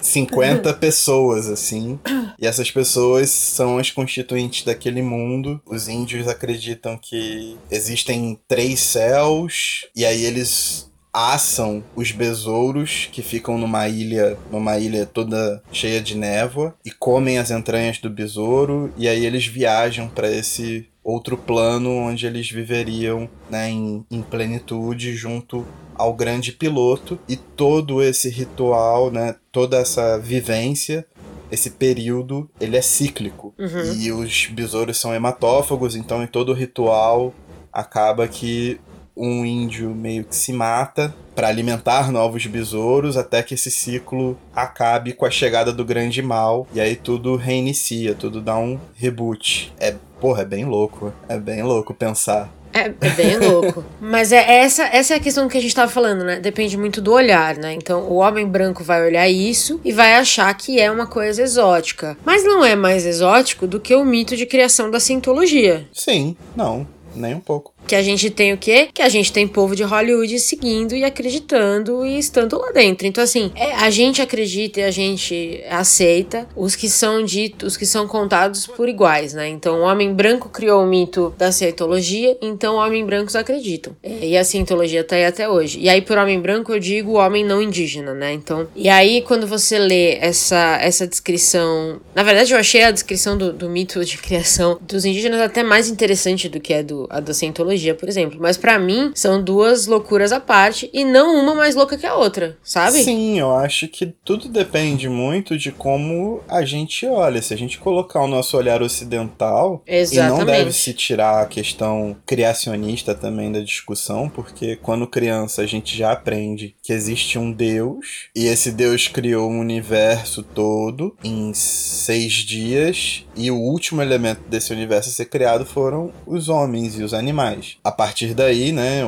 50 0.04 0.74
pessoas, 0.74 1.48
assim. 1.48 1.98
E 2.38 2.46
essas 2.46 2.70
pessoas 2.70 3.30
são 3.30 3.78
as 3.78 3.90
constituintes 3.90 4.64
daquele 4.64 5.02
mundo. 5.02 5.60
Os 5.66 5.88
índios 5.88 6.28
acreditam 6.28 6.98
que 7.00 7.56
existem 7.70 8.38
três 8.46 8.80
céus, 8.80 9.86
e 9.96 10.04
aí 10.04 10.24
eles 10.24 10.92
assam 11.12 11.84
os 11.94 12.10
besouros 12.10 13.08
que 13.12 13.22
ficam 13.22 13.56
numa 13.56 13.88
ilha, 13.88 14.36
numa 14.50 14.76
ilha 14.78 15.06
toda 15.06 15.62
cheia 15.70 16.00
de 16.00 16.16
névoa 16.16 16.74
e 16.84 16.90
comem 16.90 17.38
as 17.38 17.52
entranhas 17.52 17.98
do 17.98 18.10
besouro 18.10 18.92
e 18.96 19.06
aí 19.06 19.24
eles 19.24 19.46
viajam 19.46 20.08
para 20.08 20.28
esse 20.28 20.88
outro 21.04 21.36
plano 21.36 21.90
onde 21.90 22.26
eles 22.26 22.50
viveriam 22.50 23.28
né, 23.50 23.68
em, 23.68 24.04
em 24.10 24.22
plenitude 24.22 25.14
junto 25.14 25.66
ao 25.94 26.14
grande 26.14 26.50
piloto 26.50 27.18
e 27.28 27.36
todo 27.36 28.02
esse 28.02 28.28
ritual, 28.28 29.10
né, 29.10 29.36
toda 29.52 29.76
essa 29.76 30.18
vivência, 30.18 31.06
esse 31.52 31.70
período, 31.70 32.50
ele 32.58 32.76
é 32.76 32.82
cíclico. 32.82 33.54
Uhum. 33.58 33.92
E 33.94 34.10
os 34.10 34.46
besouros 34.46 34.98
são 34.98 35.14
hematófagos, 35.14 35.94
então 35.94 36.22
em 36.22 36.26
todo 36.26 36.52
ritual 36.52 37.32
acaba 37.72 38.26
que 38.26 38.80
um 39.16 39.44
índio 39.44 39.94
meio 39.94 40.24
que 40.24 40.34
se 40.34 40.52
mata 40.52 41.14
para 41.34 41.48
alimentar 41.48 42.10
novos 42.10 42.46
besouros 42.46 43.16
até 43.16 43.42
que 43.42 43.54
esse 43.54 43.70
ciclo 43.70 44.38
acabe 44.54 45.12
com 45.12 45.26
a 45.26 45.30
chegada 45.30 45.72
do 45.72 45.84
grande 45.84 46.22
mal 46.22 46.66
e 46.72 46.80
aí 46.80 46.96
tudo 46.96 47.36
reinicia, 47.36 48.14
tudo 48.14 48.40
dá 48.40 48.56
um 48.56 48.78
reboot. 48.94 49.72
É, 49.78 49.94
porra, 50.20 50.42
é 50.42 50.46
bem 50.46 50.64
louco, 50.64 51.12
é 51.28 51.38
bem 51.38 51.62
louco 51.62 51.92
pensar 51.92 52.50
é, 52.74 52.92
é, 53.00 53.10
bem 53.10 53.38
louco. 53.48 53.84
Mas 54.00 54.32
é 54.32 54.58
essa, 54.58 54.82
essa 54.82 55.14
é 55.14 55.16
a 55.16 55.20
questão 55.20 55.46
que 55.48 55.56
a 55.56 55.60
gente 55.60 55.74
tava 55.74 55.90
falando, 55.90 56.24
né? 56.24 56.40
Depende 56.40 56.76
muito 56.76 57.00
do 57.00 57.12
olhar, 57.12 57.56
né? 57.56 57.72
Então 57.72 58.02
o 58.02 58.16
homem 58.16 58.46
branco 58.46 58.82
vai 58.82 59.06
olhar 59.06 59.28
isso 59.28 59.80
e 59.84 59.92
vai 59.92 60.16
achar 60.16 60.52
que 60.54 60.80
é 60.80 60.90
uma 60.90 61.06
coisa 61.06 61.40
exótica. 61.40 62.16
Mas 62.24 62.42
não 62.42 62.64
é 62.64 62.74
mais 62.74 63.06
exótico 63.06 63.68
do 63.68 63.78
que 63.78 63.94
o 63.94 64.04
mito 64.04 64.36
de 64.36 64.44
criação 64.44 64.90
da 64.90 64.98
cientologia. 64.98 65.86
Sim, 65.92 66.36
não, 66.56 66.84
nem 67.14 67.34
um 67.34 67.40
pouco. 67.40 67.72
Que 67.86 67.94
a 67.94 68.02
gente 68.02 68.30
tem 68.30 68.52
o 68.52 68.58
quê? 68.58 68.88
Que 68.92 69.02
a 69.02 69.08
gente 69.08 69.32
tem 69.32 69.46
povo 69.46 69.76
de 69.76 69.82
Hollywood 69.82 70.38
seguindo 70.38 70.94
e 70.94 71.04
acreditando 71.04 72.04
e 72.04 72.18
estando 72.18 72.58
lá 72.58 72.72
dentro. 72.72 73.06
Então, 73.06 73.22
assim, 73.22 73.52
é, 73.54 73.74
a 73.74 73.90
gente 73.90 74.22
acredita 74.22 74.80
e 74.80 74.82
a 74.84 74.90
gente 74.90 75.62
aceita 75.68 76.48
os 76.56 76.74
que 76.74 76.88
são 76.88 77.22
ditos, 77.22 77.72
os 77.72 77.76
que 77.76 77.86
são 77.86 78.06
contados 78.06 78.66
por 78.66 78.88
iguais, 78.88 79.34
né? 79.34 79.48
Então, 79.48 79.80
o 79.80 79.82
homem 79.82 80.12
branco 80.12 80.48
criou 80.48 80.82
o 80.82 80.86
mito 80.86 81.34
da 81.36 81.52
cientologia, 81.52 82.36
então 82.40 82.76
homens 82.76 83.04
brancos 83.04 83.36
acreditam. 83.36 83.94
É, 84.02 84.28
e 84.28 84.36
a 84.36 84.44
cientologia 84.44 85.04
tá 85.04 85.16
aí 85.16 85.26
até 85.26 85.48
hoje. 85.48 85.78
E 85.80 85.88
aí, 85.88 86.00
por 86.00 86.16
homem 86.16 86.40
branco, 86.40 86.72
eu 86.72 86.80
digo 86.80 87.12
homem 87.18 87.44
não 87.44 87.60
indígena, 87.60 88.14
né? 88.14 88.32
Então, 88.32 88.66
e 88.74 88.88
aí, 88.88 89.22
quando 89.22 89.46
você 89.46 89.78
lê 89.78 90.16
essa, 90.16 90.78
essa 90.80 91.06
descrição. 91.06 92.00
Na 92.14 92.22
verdade, 92.22 92.52
eu 92.52 92.58
achei 92.58 92.82
a 92.82 92.90
descrição 92.90 93.36
do, 93.36 93.52
do 93.52 93.68
mito 93.68 94.02
de 94.04 94.18
criação 94.18 94.78
dos 94.80 95.04
indígenas 95.04 95.40
até 95.40 95.62
mais 95.62 95.88
interessante 95.88 96.48
do 96.48 96.60
que 96.60 96.72
a, 96.72 96.82
do, 96.82 97.06
a 97.10 97.20
da 97.20 97.34
cientologia 97.34 97.73
por 97.94 98.08
exemplo. 98.08 98.38
Mas 98.40 98.56
para 98.56 98.78
mim, 98.78 99.12
são 99.14 99.42
duas 99.42 99.86
loucuras 99.86 100.32
à 100.32 100.40
parte 100.40 100.90
e 100.92 101.04
não 101.04 101.36
uma 101.36 101.54
mais 101.54 101.74
louca 101.74 101.96
que 101.96 102.06
a 102.06 102.14
outra, 102.14 102.56
sabe? 102.62 103.02
Sim, 103.02 103.38
eu 103.38 103.54
acho 103.54 103.88
que 103.88 104.06
tudo 104.24 104.48
depende 104.48 105.08
muito 105.08 105.56
de 105.56 105.72
como 105.72 106.42
a 106.48 106.64
gente 106.64 107.06
olha. 107.06 107.42
Se 107.42 107.54
a 107.54 107.56
gente 107.56 107.78
colocar 107.78 108.20
o 108.22 108.28
nosso 108.28 108.56
olhar 108.56 108.82
ocidental, 108.82 109.82
Exatamente. 109.86 110.34
e 110.34 110.38
não 110.38 110.44
deve 110.44 110.72
se 110.72 110.92
tirar 110.92 111.42
a 111.42 111.46
questão 111.46 112.16
criacionista 112.26 113.14
também 113.14 113.50
da 113.50 113.60
discussão, 113.60 114.28
porque 114.28 114.76
quando 114.76 115.06
criança 115.06 115.62
a 115.62 115.66
gente 115.66 115.96
já 115.96 116.12
aprende 116.12 116.74
que 116.82 116.92
existe 116.92 117.38
um 117.38 117.52
Deus 117.52 118.28
e 118.34 118.46
esse 118.46 118.70
Deus 118.70 119.08
criou 119.08 119.50
o 119.50 119.60
universo 119.60 120.42
todo 120.42 121.16
em 121.22 121.52
seis 121.54 122.32
dias 122.34 123.24
e 123.36 123.50
o 123.50 123.56
último 123.56 124.02
elemento 124.02 124.42
desse 124.48 124.72
universo 124.72 125.08
a 125.08 125.12
ser 125.12 125.26
criado 125.26 125.64
foram 125.64 126.12
os 126.26 126.48
homens 126.48 126.98
e 126.98 127.02
os 127.02 127.14
animais. 127.14 127.63
A 127.82 127.90
partir 127.90 128.34
daí, 128.34 128.72
né, 128.72 129.02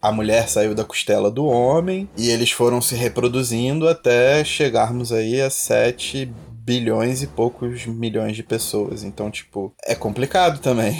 a 0.00 0.12
mulher 0.12 0.48
saiu 0.48 0.74
da 0.74 0.84
costela 0.84 1.30
do 1.30 1.46
homem 1.46 2.08
e 2.16 2.30
eles 2.30 2.50
foram 2.50 2.80
se 2.80 2.94
reproduzindo 2.94 3.88
até 3.88 4.44
chegarmos 4.44 5.12
aí 5.12 5.40
a 5.40 5.50
7 5.50 6.32
bilhões 6.64 7.22
e 7.22 7.26
poucos 7.26 7.84
milhões 7.86 8.34
de 8.34 8.42
pessoas. 8.42 9.04
Então, 9.04 9.30
tipo, 9.30 9.74
é 9.84 9.94
complicado 9.94 10.60
também. 10.60 10.98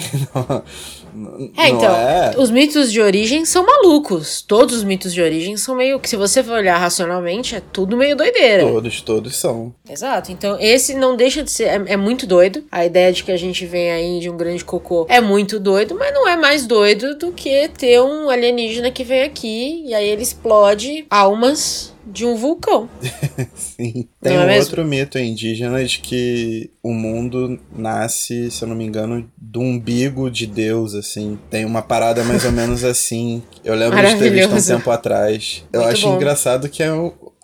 é, 1.57 1.69
então, 1.69 1.95
é... 1.95 2.35
os 2.37 2.51
mitos 2.51 2.93
de 2.93 3.01
origem 3.01 3.47
são 3.47 3.65
malucos. 3.65 4.43
Todos 4.43 4.77
os 4.77 4.85
mitos 4.85 5.15
de 5.15 5.23
origem 5.23 5.57
são 5.57 5.75
meio 5.75 5.99
que, 5.99 6.09
se 6.09 6.17
você 6.17 6.43
for 6.43 6.53
olhar 6.53 6.77
racionalmente, 6.77 7.57
é 7.57 7.63
tudo 7.73 7.97
meio 7.97 8.15
doideira. 8.15 8.63
Todos, 8.63 9.01
todos 9.01 9.37
são. 9.37 9.75
Exato. 9.89 10.31
Então, 10.31 10.59
esse 10.61 10.95
não 10.95 11.17
deixa 11.17 11.43
de 11.43 11.51
ser. 11.51 11.65
É, 11.65 11.95
é 11.95 11.97
muito 11.97 12.27
doido. 12.27 12.65
A 12.71 12.85
ideia 12.85 13.11
de 13.11 13.25
que 13.25 13.33
a 13.33 13.37
gente 13.37 13.65
vem 13.65 13.91
aí 13.91 14.21
de 14.21 14.29
um 14.29 14.37
grande 14.37 14.65
cocô 14.65 15.07
é 15.09 15.21
muito 15.21 15.59
doido, 15.59 15.95
mas 15.95 16.13
não 16.13 16.29
é 16.29 16.37
mais 16.37 16.67
doido 16.67 17.17
do 17.17 17.33
que 17.33 17.69
ter 17.69 18.01
um 18.03 18.29
alienígena 18.29 18.91
que 18.91 19.03
vem 19.03 19.23
aqui 19.23 19.83
e 19.87 19.95
aí 19.95 20.09
ele 20.09 20.23
explode 20.23 21.07
almas 21.09 21.94
de 22.07 22.25
um 22.25 22.37
vulcão. 22.37 22.89
Sim. 23.55 24.09
Tem 24.21 24.37
é 24.37 24.41
um 24.41 24.59
outro 24.59 24.85
mito 24.85 25.19
indígena 25.19 25.85
de 25.85 25.99
que 25.99 26.71
o 26.83 26.93
mundo 26.93 27.59
nasce, 27.77 28.51
se 28.51 28.63
eu 28.63 28.69
não 28.69 28.77
me 28.77 28.85
engano, 28.85 29.29
do 29.37 29.61
umbigo 29.61 30.31
de 30.31 30.47
Deus, 30.47 30.95
assim. 30.95 31.39
Tem 31.51 31.65
uma 31.65 31.83
parada 31.83 32.23
mais 32.25 32.45
ou 32.45 32.53
menos 32.53 32.83
assim. 32.85 33.43
Eu 33.65 33.75
lembro 33.75 33.97
de 33.97 34.17
ter 34.17 34.31
visto 34.31 34.55
um 34.55 34.63
tempo 34.63 34.91
atrás. 34.91 35.65
Eu 35.73 35.83
Muito 35.83 35.93
acho 35.93 36.07
bom. 36.09 36.17
engraçado 36.17 36.69
que 36.69 36.83
é 36.83 36.89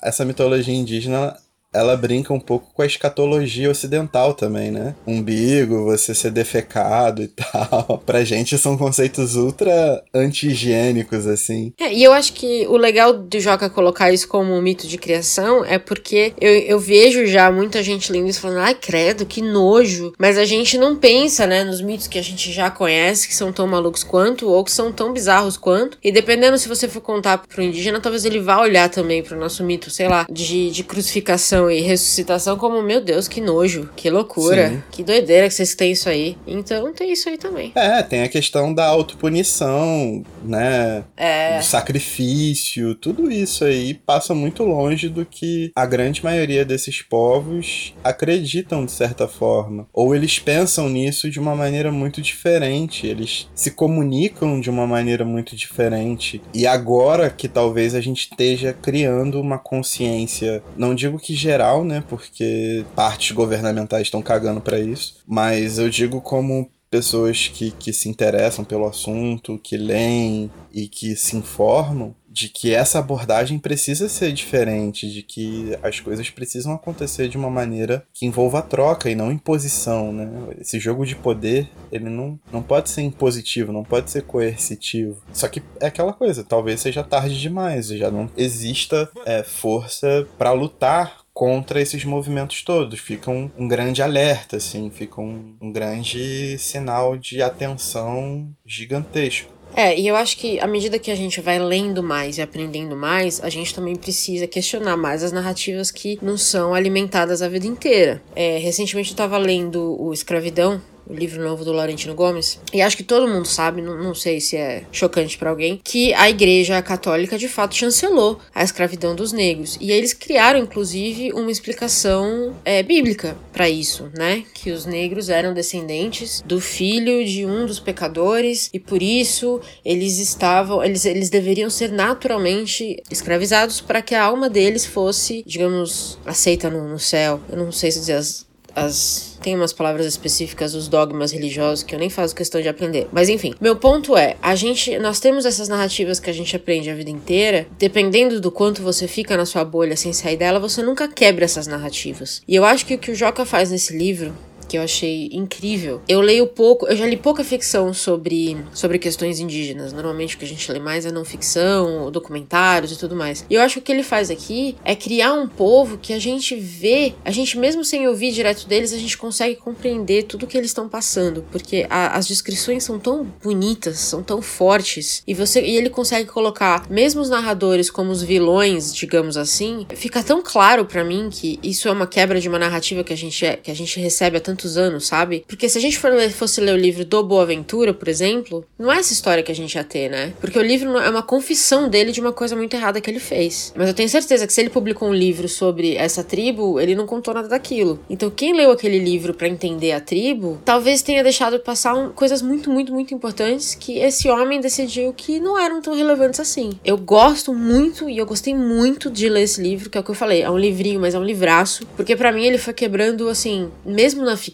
essa 0.03 0.25
mitologia 0.25 0.75
indígena 0.75 1.37
ela 1.73 1.97
brinca 1.97 2.33
um 2.33 2.41
pouco 2.41 2.73
com 2.75 2.83
a 2.83 2.87
escatologia 2.87 3.71
ocidental 3.71 4.35
também, 4.35 4.71
né? 4.71 4.95
Umbigo, 5.07 5.85
você 5.85 6.15
ser 6.15 6.31
defecado 6.31 7.23
e 7.23 7.29
tal. 7.29 8.03
Pra 8.05 8.25
gente 8.25 8.59
são 8.59 8.77
conceitos 8.77 9.37
ultra 9.37 10.03
anti-higiênicos, 10.13 11.27
assim. 11.27 11.73
É, 11.79 11.93
e 11.93 12.03
eu 12.03 12.13
acho 12.13 12.33
que 12.33 12.67
o 12.67 12.77
legal 12.77 13.13
do 13.13 13.41
Joca 13.41 13.71
colocar 13.71 14.13
isso 14.13 14.27
como 14.27 14.53
um 14.53 14.61
mito 14.61 14.87
de 14.87 14.99
criação 14.99 15.65
é 15.65 15.79
porque 15.79 16.33
eu, 16.41 16.51
eu 16.51 16.79
vejo 16.79 17.27
já 17.27 17.51
muita 17.51 17.83
gente 17.83 18.11
lendo 18.13 18.29
isso 18.29 18.41
falando, 18.41 18.61
ai, 18.61 18.75
credo, 18.75 19.25
que 19.25 19.41
nojo. 19.41 20.13
Mas 20.19 20.39
a 20.39 20.45
gente 20.45 20.77
não 20.77 20.97
pensa, 20.97 21.47
né, 21.47 21.63
nos 21.63 21.81
mitos 21.81 22.09
que 22.09 22.19
a 22.19 22.23
gente 22.23 22.53
já 22.53 22.71
conhece, 22.71 23.29
que 23.29 23.35
são 23.35 23.53
tão 23.53 23.67
malucos 23.67 24.03
quanto, 24.03 24.49
ou 24.49 24.65
que 24.65 24.73
são 24.73 24.93
tão 24.93 25.13
bizarros 25.13 25.57
quanto. 25.57 25.99
E 26.03 26.11
dependendo 26.11 26.59
se 26.59 26.69
você 26.69 26.89
for 26.89 27.01
contar 27.01 27.39
pro 27.39 27.63
indígena, 27.63 28.01
talvez 28.01 28.25
ele 28.25 28.41
vá 28.41 28.61
olhar 28.61 28.89
também 28.89 29.23
pro 29.23 29.39
nosso 29.39 29.63
mito, 29.65 29.91
sei 29.91 30.09
lá, 30.09 30.27
de, 30.31 30.71
de 30.71 30.83
crucificação 30.83 31.60
e 31.68 31.81
ressuscitação 31.81 32.57
como, 32.57 32.81
meu 32.81 33.01
Deus, 33.01 33.27
que 33.27 33.40
nojo, 33.40 33.90
que 33.96 34.09
loucura, 34.09 34.70
Sim. 34.70 34.83
que 34.92 35.03
doideira 35.03 35.49
que 35.49 35.55
vocês 35.55 35.75
têm 35.75 35.90
isso 35.90 36.09
aí. 36.09 36.37
Então 36.46 36.92
tem 36.92 37.12
isso 37.12 37.29
aí 37.29 37.37
também. 37.37 37.73
É, 37.75 38.01
tem 38.05 38.23
a 38.23 38.29
questão 38.29 38.73
da 38.73 38.87
autopunição, 38.87 40.23
né? 40.44 41.03
É. 41.16 41.59
Do 41.59 41.64
sacrifício, 41.64 42.94
tudo 42.94 43.31
isso 43.31 43.64
aí 43.64 43.94
passa 43.94 44.33
muito 44.33 44.62
longe 44.62 45.09
do 45.09 45.27
que 45.27 45.73
a 45.75 45.85
grande 45.85 46.23
maioria 46.23 46.64
desses 46.64 47.03
povos 47.03 47.92
acreditam 48.05 48.85
de 48.85 48.92
certa 48.92 49.27
forma. 49.27 49.88
Ou 49.92 50.14
eles 50.14 50.38
pensam 50.38 50.88
nisso 50.88 51.31
de 51.31 51.40
uma 51.40 51.57
maneira 51.57 51.90
muito 51.90 52.23
diferente, 52.23 53.07
eles 53.07 53.49
se 53.55 53.70
comunicam 53.73 54.61
de 54.61 54.70
uma 54.70 54.87
maneira 54.87 55.25
muito 55.25 55.57
diferente. 55.57 56.40
E 56.55 56.66
agora 56.66 57.31
que 57.31 57.49
talvez 57.49 57.94
a 57.94 58.01
gente 58.01 58.20
esteja 58.31 58.73
criando 58.73 59.40
uma 59.40 59.59
consciência, 59.59 60.62
não 60.77 60.94
digo 60.94 61.18
que 61.18 61.35
geral, 61.51 61.85
né? 61.85 62.03
Porque 62.09 62.85
partes 62.95 63.33
governamentais 63.33 64.03
estão 64.03 64.23
cagando 64.23 64.61
para 64.61 64.79
isso. 64.79 65.17
Mas 65.27 65.79
eu 65.79 65.89
digo 65.91 66.21
como 66.21 66.71
pessoas 66.91 67.49
que, 67.49 67.71
que 67.71 67.93
se 67.93 68.09
interessam 68.09 68.65
pelo 68.65 68.87
assunto, 68.87 69.61
que 69.63 69.77
leem 69.77 70.51
e 70.73 70.89
que 70.89 71.15
se 71.15 71.37
informam, 71.37 72.15
de 72.29 72.49
que 72.49 72.73
essa 72.73 72.99
abordagem 72.99 73.59
precisa 73.59 74.09
ser 74.09 74.33
diferente, 74.33 75.11
de 75.11 75.23
que 75.23 75.77
as 75.83 75.99
coisas 75.99 76.31
precisam 76.31 76.73
acontecer 76.73 77.29
de 77.29 77.37
uma 77.37 77.51
maneira 77.51 78.05
que 78.13 78.27
envolva 78.27 78.63
troca 78.63 79.11
e 79.11 79.15
não 79.15 79.33
imposição, 79.33 80.13
né? 80.13 80.31
Esse 80.61 80.79
jogo 80.79 81.05
de 81.05 81.17
poder, 81.17 81.69
ele 81.91 82.09
não, 82.09 82.39
não 82.53 82.63
pode 82.63 82.89
ser 82.91 83.03
impositivo, 83.03 83.73
não 83.73 83.85
pode 83.85 84.11
ser 84.11 84.23
coercitivo. 84.23 85.21
Só 85.33 85.49
que 85.49 85.63
é 85.81 85.87
aquela 85.87 86.13
coisa, 86.13 86.45
talvez 86.45 86.81
seja 86.81 87.03
tarde 87.03 87.41
demais, 87.41 87.89
já 87.89 88.11
não 88.11 88.29
exista 88.37 89.11
é, 89.27 89.43
força 89.43 90.27
para 90.39 90.53
lutar 90.53 91.21
contra 91.33 91.81
esses 91.81 92.05
movimentos 92.05 92.62
todos. 92.62 92.99
Fica 92.99 93.31
um, 93.31 93.51
um 93.59 93.69
grande 93.69 94.03
alerta, 94.03 94.57
assim, 94.57 94.90
fica 94.90 95.21
um, 95.21 95.55
um 95.61 95.73
grande 95.73 96.59
sinal 96.59 97.16
de 97.16 97.43
atenção 97.43 98.49
gigantesco. 98.66 99.61
É, 99.75 99.99
e 99.99 100.07
eu 100.09 100.16
acho 100.16 100.37
que 100.37 100.59
à 100.59 100.66
medida 100.66 100.99
que 100.99 101.11
a 101.11 101.14
gente 101.14 101.40
vai 101.40 101.59
lendo 101.59 102.03
mais 102.03 102.38
e 102.38 102.43
aprendendo 102.43 102.97
mais, 102.97 103.43
a 103.43 103.49
gente 103.49 103.75
também 103.75 103.95
precisa 103.95 104.47
questionar 104.47 104.97
mais 104.97 105.23
as 105.23 105.33
narrativas 105.33 105.90
que 105.90 106.19
não 106.21 106.37
são 106.37 106.75
alimentadas 106.75 107.40
a 107.40 107.49
vida 107.49 107.66
inteira. 107.66 108.21
É, 108.35 108.59
recentemente 108.59 109.11
eu 109.11 109.16
tava 109.16 109.38
lendo 109.38 109.97
o 110.01 110.12
Escravidão, 110.12 110.83
o 111.11 111.14
livro 111.14 111.42
novo 111.42 111.64
do 111.64 111.73
Laurentino 111.73 112.14
Gomes. 112.14 112.61
E 112.73 112.81
acho 112.81 112.96
que 112.96 113.03
todo 113.03 113.29
mundo 113.29 113.46
sabe, 113.46 113.83
não, 113.83 113.99
não 114.01 114.14
sei 114.14 114.40
se 114.40 114.57
é 114.57 114.85
chocante 114.92 115.37
para 115.37 115.51
alguém, 115.51 115.81
que 115.83 116.14
a 116.14 116.31
Igreja 116.31 116.81
Católica 116.81 117.37
de 117.37 117.49
fato 117.49 117.75
chancelou 117.75 118.38
a 118.55 118.62
escravidão 118.62 119.14
dos 119.14 119.33
negros. 119.33 119.77
E 119.81 119.90
eles 119.90 120.14
criaram, 120.14 120.61
inclusive, 120.61 121.33
uma 121.33 121.51
explicação 121.51 122.55
é, 122.64 122.83
bíblica 122.83 123.37
para 123.53 123.68
isso, 123.68 124.11
né? 124.16 124.44
Que 124.55 124.70
os 124.70 124.87
negros 124.87 125.29
eram 125.29 125.53
descendentes 125.53 126.42
do 126.44 126.61
filho 126.61 127.25
de 127.25 127.44
um 127.44 127.66
dos 127.66 127.81
pecadores 127.81 128.70
e 128.73 128.79
por 128.79 129.03
isso 129.03 129.61
eles 129.85 130.18
estavam, 130.18 130.83
eles, 130.85 131.05
eles 131.05 131.29
deveriam 131.29 131.68
ser 131.68 131.90
naturalmente 131.90 133.03
escravizados 133.11 133.81
para 133.81 134.01
que 134.01 134.14
a 134.14 134.23
alma 134.23 134.49
deles 134.49 134.87
fosse, 134.87 135.42
digamos, 135.46 136.18
aceita 136.25 136.70
no, 136.70 136.88
no 136.88 136.99
céu. 136.99 137.40
Eu 137.51 137.59
não 137.59 137.73
sei 137.73 137.90
se 137.90 137.99
dizer 137.99 138.14
as 138.14 138.50
as 138.75 139.31
tem 139.41 139.57
umas 139.57 139.73
palavras 139.73 140.05
específicas 140.05 140.73
dos 140.73 140.87
dogmas 140.87 141.33
religiosos 141.33 141.83
que 141.83 141.95
eu 141.95 141.99
nem 141.99 142.11
faço 142.11 142.35
questão 142.35 142.61
de 142.61 142.69
aprender. 142.69 143.09
Mas 143.11 143.29
enfim, 143.29 143.55
meu 143.61 143.75
ponto 143.75 144.17
é, 144.17 144.37
a 144.43 144.55
gente 144.55 144.99
nós 144.99 145.19
temos 145.19 145.47
essas 145.47 145.69
narrativas 145.69 146.21
que 146.21 146.29
a 146.29 146.33
gente 146.33 146.55
aprende 146.55 146.91
a 146.91 146.95
vida 146.95 147.11
inteira, 147.11 147.67
dependendo 147.79 148.41
do 148.41 148.51
quanto 148.51 148.83
você 148.83 149.09
fica 149.09 149.37
na 149.37 149.47
sua 149.47 149.65
bolha 149.65 149.97
sem 149.97 150.13
sair 150.13 150.37
dela, 150.37 150.61
você 150.61 150.83
nunca 150.83 151.09
quebra 151.09 151.45
essas 151.45 151.67
narrativas. 151.67 152.43
E 152.47 152.55
eu 152.55 152.65
acho 152.65 152.85
que 152.85 152.95
o 152.95 152.99
que 152.99 153.11
o 153.11 153.15
Joca 153.15 153.47
faz 153.47 153.71
nesse 153.71 153.97
livro 153.97 154.35
que 154.71 154.79
eu 154.79 154.83
achei 154.83 155.29
incrível. 155.33 156.01
Eu 156.07 156.21
leio 156.21 156.47
pouco, 156.47 156.87
eu 156.87 156.95
já 156.95 157.05
li 157.05 157.17
pouca 157.17 157.43
ficção 157.43 157.93
sobre, 157.93 158.57
sobre 158.73 159.01
questões 159.01 159.41
indígenas. 159.41 159.93
Normalmente 159.93 160.37
o 160.37 160.39
que 160.39 160.45
a 160.45 160.49
gente 160.49 160.71
lê 160.71 160.79
mais 160.79 161.05
é 161.05 161.11
não 161.11 161.25
ficção, 161.25 162.09
documentários 162.09 162.93
e 162.93 162.97
tudo 162.97 163.17
mais. 163.17 163.45
E 163.51 163.55
eu 163.55 163.63
acho 163.63 163.75
que 163.75 163.81
o 163.81 163.83
que 163.83 163.91
ele 163.91 164.05
faz 164.05 164.31
aqui 164.31 164.77
é 164.85 164.95
criar 164.95 165.33
um 165.33 165.49
povo 165.49 165.99
que 165.99 166.13
a 166.13 166.21
gente 166.21 166.55
vê, 166.55 167.15
a 167.25 167.33
gente 167.33 167.59
mesmo 167.59 167.85
sem 167.85 168.07
ouvir 168.07 168.31
direto 168.31 168.69
deles, 168.69 168.93
a 168.93 168.97
gente 168.97 169.19
consegue 169.19 169.57
compreender 169.57 170.23
tudo 170.23 170.47
que 170.47 170.57
eles 170.57 170.71
estão 170.71 170.89
passando, 170.89 171.45
porque 171.51 171.85
a, 171.91 172.17
as 172.17 172.29
descrições 172.29 172.85
são 172.85 172.97
tão 172.97 173.27
bonitas, 173.43 173.99
são 173.99 174.23
tão 174.23 174.41
fortes, 174.41 175.25
e 175.27 175.35
você 175.35 175.61
e 175.63 175.77
ele 175.77 175.91
consegue 175.91 176.29
colocar 176.31 176.89
mesmo 176.89 177.21
os 177.21 177.29
narradores 177.29 177.91
como 177.91 178.13
os 178.13 178.23
vilões, 178.23 178.95
digamos 178.95 179.37
assim, 179.37 179.85
fica 179.97 180.23
tão 180.23 180.41
claro 180.41 180.85
para 180.85 181.03
mim 181.03 181.29
que 181.29 181.59
isso 181.61 181.89
é 181.89 181.91
uma 181.91 182.07
quebra 182.07 182.41
de 182.41 182.49
uma 182.49 182.59
narrativa 182.59 183.03
que 183.03 183.13
a 183.13 183.17
gente 183.17 183.45
é, 183.45 183.57
que 183.57 183.71
a 183.73 183.75
gente 183.75 183.99
recebe 183.99 184.37
há 184.37 184.41
anos, 184.77 185.07
sabe? 185.07 185.44
Porque 185.46 185.68
se 185.68 185.79
a 185.79 185.81
gente 185.81 185.99
fosse 185.99 186.61
ler 186.61 186.75
o 186.75 186.79
livro 186.79 187.05
do 187.05 187.23
Boa 187.23 187.46
Ventura, 187.46 187.92
por 187.94 188.09
exemplo, 188.09 188.64
não 188.79 188.90
é 188.90 188.99
essa 188.99 189.12
história 189.12 189.42
que 189.42 189.53
a 189.53 189.55
gente 189.55 189.75
ia 189.75 189.85
ter, 189.85 190.09
né? 190.09 190.33
Porque 190.40 190.59
o 190.59 190.62
livro 190.62 190.99
é 190.99 191.11
uma 191.11 191.23
confissão 191.23 191.88
dele 191.88 192.12
de 192.12 192.20
uma 192.20 192.33
coisa 192.33 192.57
muito 192.57 192.75
errada 192.75 193.01
que 193.01 193.11
ele 193.11 193.20
fez. 193.20 193.73
Mas 193.77 193.88
eu 193.88 193.94
tenho 193.94 194.09
certeza 194.09 194.46
que 194.46 194.53
se 194.53 194.61
ele 194.61 194.70
publicou 194.70 195.09
um 195.09 195.14
livro 195.14 195.49
sobre 195.49 195.94
essa 195.96 196.23
tribo, 196.23 196.81
ele 196.81 196.94
não 196.94 197.07
contou 197.07 197.35
nada 197.35 197.49
daquilo. 197.49 198.01
Então 198.09 198.31
quem 198.31 198.55
leu 198.55 198.70
aquele 198.70 198.99
livro 198.99 199.35
para 199.35 199.49
entender 199.49 199.92
a 199.92 200.01
tribo, 200.01 200.61
talvez 200.64 201.03
tenha 201.03 201.23
deixado 201.23 201.59
passar 201.61 201.94
um, 201.94 202.11
coisas 202.11 202.42
muito, 202.42 202.70
muito, 202.70 202.92
muito 202.92 203.14
importantes 203.14 203.75
que 203.75 203.99
esse 203.99 204.29
homem 204.29 204.61
decidiu 204.61 205.12
que 205.12 205.40
não 205.40 205.59
eram 205.59 205.81
tão 205.81 205.94
relevantes 205.94 206.40
assim. 206.40 206.73
Eu 206.85 206.96
gosto 206.96 207.55
muito 207.55 208.09
e 208.09 208.18
eu 208.18 208.27
gostei 208.27 208.55
muito 208.55 209.11
de 209.11 209.29
ler 209.29 209.42
esse 209.42 209.61
livro, 209.61 209.90
que 209.90 209.99
é 209.99 210.01
o 210.01 210.05
que 210.05 210.11
eu 210.11 210.14
falei, 210.14 210.42
é 210.42 210.51
um 210.51 210.59
livrinho, 210.59 211.01
mas 211.01 211.14
é 211.14 211.18
um 211.18 211.25
livraço, 211.25 211.87
porque 211.96 212.16
para 212.16 212.33
mim 212.33 212.44
ele 212.44 212.59
foi 212.59 212.73
quebrando 212.73 213.29
assim, 213.29 213.70
mesmo 213.85 214.25
na 214.25 214.37
ficção, 214.37 214.50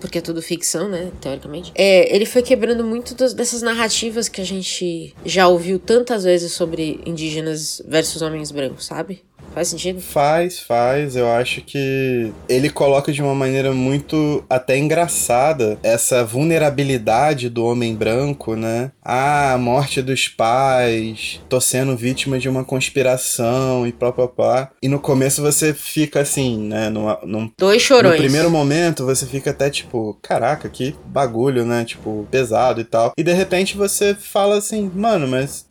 porque 0.00 0.18
é 0.18 0.20
tudo 0.20 0.42
ficção, 0.42 0.88
né, 0.88 1.10
teoricamente. 1.20 1.72
É, 1.74 2.14
ele 2.14 2.26
foi 2.26 2.42
quebrando 2.42 2.84
muito 2.84 3.14
dessas 3.34 3.62
narrativas 3.62 4.28
que 4.28 4.40
a 4.40 4.44
gente 4.44 5.14
já 5.24 5.48
ouviu 5.48 5.78
tantas 5.78 6.24
vezes 6.24 6.52
sobre 6.52 7.00
indígenas 7.06 7.82
versus 7.86 8.22
homens 8.22 8.50
brancos, 8.50 8.84
sabe? 8.84 9.22
Faz 9.56 9.68
sentido? 9.68 10.02
Faz, 10.02 10.60
faz. 10.60 11.16
Eu 11.16 11.32
acho 11.32 11.62
que 11.62 12.30
ele 12.46 12.68
coloca 12.68 13.10
de 13.10 13.22
uma 13.22 13.34
maneira 13.34 13.72
muito 13.72 14.44
até 14.50 14.76
engraçada 14.76 15.78
essa 15.82 16.22
vulnerabilidade 16.22 17.48
do 17.48 17.64
homem 17.64 17.94
branco, 17.94 18.54
né? 18.54 18.92
Ah, 19.02 19.54
a 19.54 19.58
morte 19.58 20.02
dos 20.02 20.28
pais, 20.28 21.40
tô 21.48 21.58
sendo 21.58 21.96
vítima 21.96 22.38
de 22.38 22.50
uma 22.50 22.64
conspiração 22.64 23.86
e 23.86 23.92
pá, 23.92 24.12
pá, 24.12 24.28
pá. 24.28 24.70
E 24.82 24.88
no 24.88 25.00
começo 25.00 25.40
você 25.40 25.72
fica 25.72 26.20
assim, 26.20 26.58
né? 26.58 26.90
No, 26.90 27.18
no, 27.24 27.50
Dois 27.56 27.80
chorões. 27.80 28.16
No 28.16 28.24
primeiro 28.24 28.50
momento 28.50 29.06
você 29.06 29.24
fica 29.24 29.52
até 29.52 29.70
tipo, 29.70 30.18
caraca, 30.20 30.68
que 30.68 30.94
bagulho, 31.06 31.64
né? 31.64 31.82
Tipo, 31.82 32.28
pesado 32.30 32.78
e 32.78 32.84
tal. 32.84 33.14
E 33.16 33.22
de 33.22 33.32
repente 33.32 33.74
você 33.74 34.14
fala 34.14 34.58
assim, 34.58 34.92
mano, 34.94 35.26
mas 35.26 35.64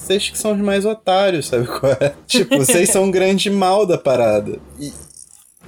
vocês 0.00 0.30
que 0.30 0.38
são 0.38 0.52
os 0.52 0.58
mais 0.60 0.84
otários, 0.84 1.46
sabe 1.46 1.66
qual 1.66 1.92
é? 1.92 2.14
Tipo, 2.26 2.56
vocês 2.58 2.90
são 2.90 3.04
um 3.04 3.10
grande 3.10 3.50
mal 3.50 3.86
da 3.86 3.98
parada. 3.98 4.58
E, 4.78 4.92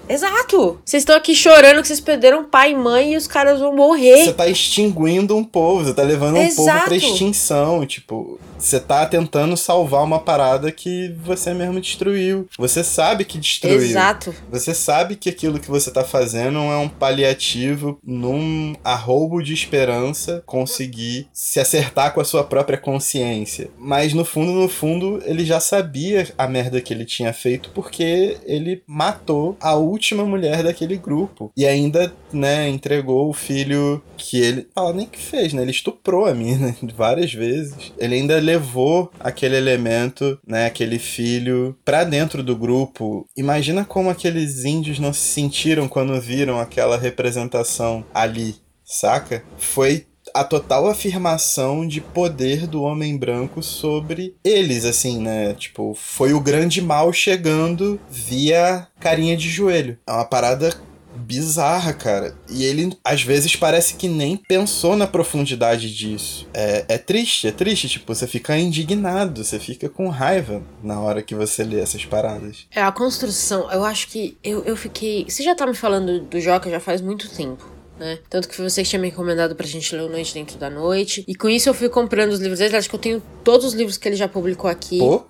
Exato! 0.09 0.81
Vocês 0.85 1.03
estão 1.03 1.17
aqui 1.17 1.35
chorando 1.35 1.81
que 1.81 1.89
vocês 1.89 2.01
perderam 2.01 2.45
pai 2.45 2.73
e 2.73 2.75
mãe 2.75 3.15
e 3.15 3.17
os 3.17 3.27
caras 3.27 3.61
vão 3.61 3.75
morrer. 3.75 4.25
Você 4.25 4.33
tá 4.33 4.47
extinguindo 4.47 5.37
um 5.37 5.45
povo, 5.45 5.85
você 5.85 5.95
tá 5.95 6.03
levando 6.03 6.37
um 6.37 6.43
Exato. 6.43 6.69
povo 6.69 6.85
pra 6.85 6.97
extinção. 6.97 7.87
Tipo, 7.87 8.39
você 8.59 8.79
tá 8.79 9.05
tentando 9.07 9.57
salvar 9.57 10.05
uma 10.05 10.21
parada 10.21 10.71
que 10.71 11.15
você 11.25 11.53
mesmo 11.53 11.81
destruiu. 11.81 12.49
Você 12.59 12.85
sabe 12.85 13.25
que 13.25 13.39
destruiu. 13.39 13.77
Exato. 13.77 14.35
Você 14.51 14.75
sabe 14.75 15.17
que 15.17 15.29
aquilo 15.29 15.59
que 15.59 15.71
você 15.71 15.91
tá 15.91 16.05
fazendo 16.05 16.59
é 16.59 16.77
um 16.77 16.89
paliativo 16.89 17.99
num 18.05 18.75
arroubo 18.85 19.43
de 19.43 19.53
esperança 19.53 20.43
conseguir 20.47 21.29
se 21.33 21.59
acertar 21.59 22.13
com 22.13 22.21
a 22.21 22.25
sua 22.25 22.45
própria 22.45 22.79
consciência. 22.79 23.71
Mas 23.79 24.13
no 24.13 24.25
fundo, 24.25 24.53
no 24.53 24.69
fundo, 24.69 25.23
ele 25.25 25.45
já 25.45 25.59
sabia 25.59 26.29
a 26.37 26.47
merda 26.47 26.81
que 26.81 26.93
ele 26.93 27.05
tinha 27.05 27.33
feito 27.33 27.71
porque 27.71 28.39
ele 28.45 28.83
matou 28.87 29.57
a 29.61 29.75
última 29.93 30.25
mulher 30.25 30.63
daquele 30.63 30.97
grupo. 30.97 31.53
E 31.57 31.67
ainda, 31.67 32.13
né, 32.33 32.69
entregou 32.69 33.29
o 33.29 33.35
filho 33.35 34.03
que 34.17 34.41
ele. 34.41 34.69
Fala 34.75 34.93
nem 34.93 35.07
que 35.07 35.19
fez, 35.19 35.53
né? 35.53 35.63
Ele 35.63 35.71
estuprou 35.71 36.27
a 36.27 36.35
mina 36.35 36.75
várias 36.97 37.33
vezes. 37.33 37.93
Ele 37.99 38.15
ainda 38.15 38.39
levou 38.41 39.11
aquele 39.21 39.57
elemento, 39.57 40.39
né, 40.47 40.67
aquele 40.67 40.99
filho, 40.99 41.77
para 41.85 42.05
dentro 42.05 42.43
do 42.43 42.57
grupo. 42.57 43.27
Imagina 43.37 43.85
como 43.85 44.11
aqueles 44.11 44.65
índios 44.65 44.99
não 44.99 45.13
se 45.13 45.21
sentiram 45.21 45.89
quando 45.89 46.21
viram 46.21 46.59
aquela 46.59 46.97
representação 46.97 48.05
ali, 48.15 48.57
saca? 48.85 49.45
Foi 49.59 50.07
a 50.35 50.45
total 50.45 50.89
afirmação 50.89 51.87
de 51.87 52.01
poder 52.01 52.67
do 52.67 52.83
homem 52.83 53.17
branco 53.17 53.63
sobre 53.63 54.35
eles, 54.45 54.85
assim, 54.85 55.21
né? 55.21 55.55
Tipo, 55.55 55.95
foi 55.95 56.33
o 56.33 56.41
grande 56.41 56.81
mal 56.81 57.13
chegando 57.13 58.01
via 58.11 58.87
carinha 58.99 59.37
de 59.37 59.49
joelho. 59.49 59.99
É 60.07 60.13
uma 60.13 60.25
parada 60.25 60.71
bizarra, 61.15 61.93
cara. 61.93 62.35
E 62.49 62.65
ele, 62.65 62.97
às 63.05 63.23
vezes, 63.23 63.55
parece 63.57 63.95
que 63.95 64.09
nem 64.09 64.37
pensou 64.37 64.97
na 64.97 65.07
profundidade 65.07 65.95
disso. 65.95 66.49
É, 66.53 66.85
é 66.89 66.99
triste, 66.99 67.47
é 67.47 67.53
triste. 67.53 67.89
Tipo, 67.89 68.15
você 68.15 68.27
fica 68.27 68.57
indignado, 68.57 69.45
você 69.45 69.59
fica 69.59 69.89
com 69.89 70.09
raiva 70.09 70.63
na 70.83 71.01
hora 71.01 71.23
que 71.23 71.35
você 71.35 71.63
lê 71.63 71.81
essas 71.81 72.05
paradas. 72.05 72.67
É, 72.71 72.83
a 72.83 72.93
construção, 72.93 73.71
eu 73.71 73.85
acho 73.85 74.09
que 74.09 74.37
eu, 74.43 74.65
eu 74.65 74.77
fiquei. 74.77 75.25
Você 75.29 75.43
já 75.43 75.55
tá 75.55 75.67
me 75.67 75.75
falando 75.75 76.21
do 76.21 76.41
Joca 76.41 76.71
já 76.71 76.81
faz 76.81 77.01
muito 77.01 77.31
tempo 77.31 77.72
né? 78.03 78.19
Tanto 78.29 78.49
que 78.49 78.55
foi 78.57 78.69
você 78.69 78.83
que 78.83 78.89
tinha 78.89 79.01
me 79.01 79.09
recomendado 79.09 79.55
pra 79.55 79.67
gente 79.67 79.95
ler 79.95 80.03
o 80.03 80.09
Noite 80.09 80.35
Dentro 80.35 80.59
da 80.59 80.69
Noite. 80.69 81.25
E 81.27 81.35
com 81.35 81.49
isso 81.49 81.69
eu 81.69 81.75
fui 81.75 81.89
comprando 81.89 82.31
os 82.31 82.41
livros 82.41 82.59
dele. 82.59 82.77
Acho 82.77 82.89
que 82.89 82.95
eu 82.95 83.01
tenho 83.01 83.23
todos 83.45 83.67
os 83.67 83.75
livros 83.75 83.97
que 83.97 84.09
ele 84.09 84.17
já 84.17 84.29
publicou 84.29 84.69
aqui. 84.69 84.99
Pô? 84.99 85.23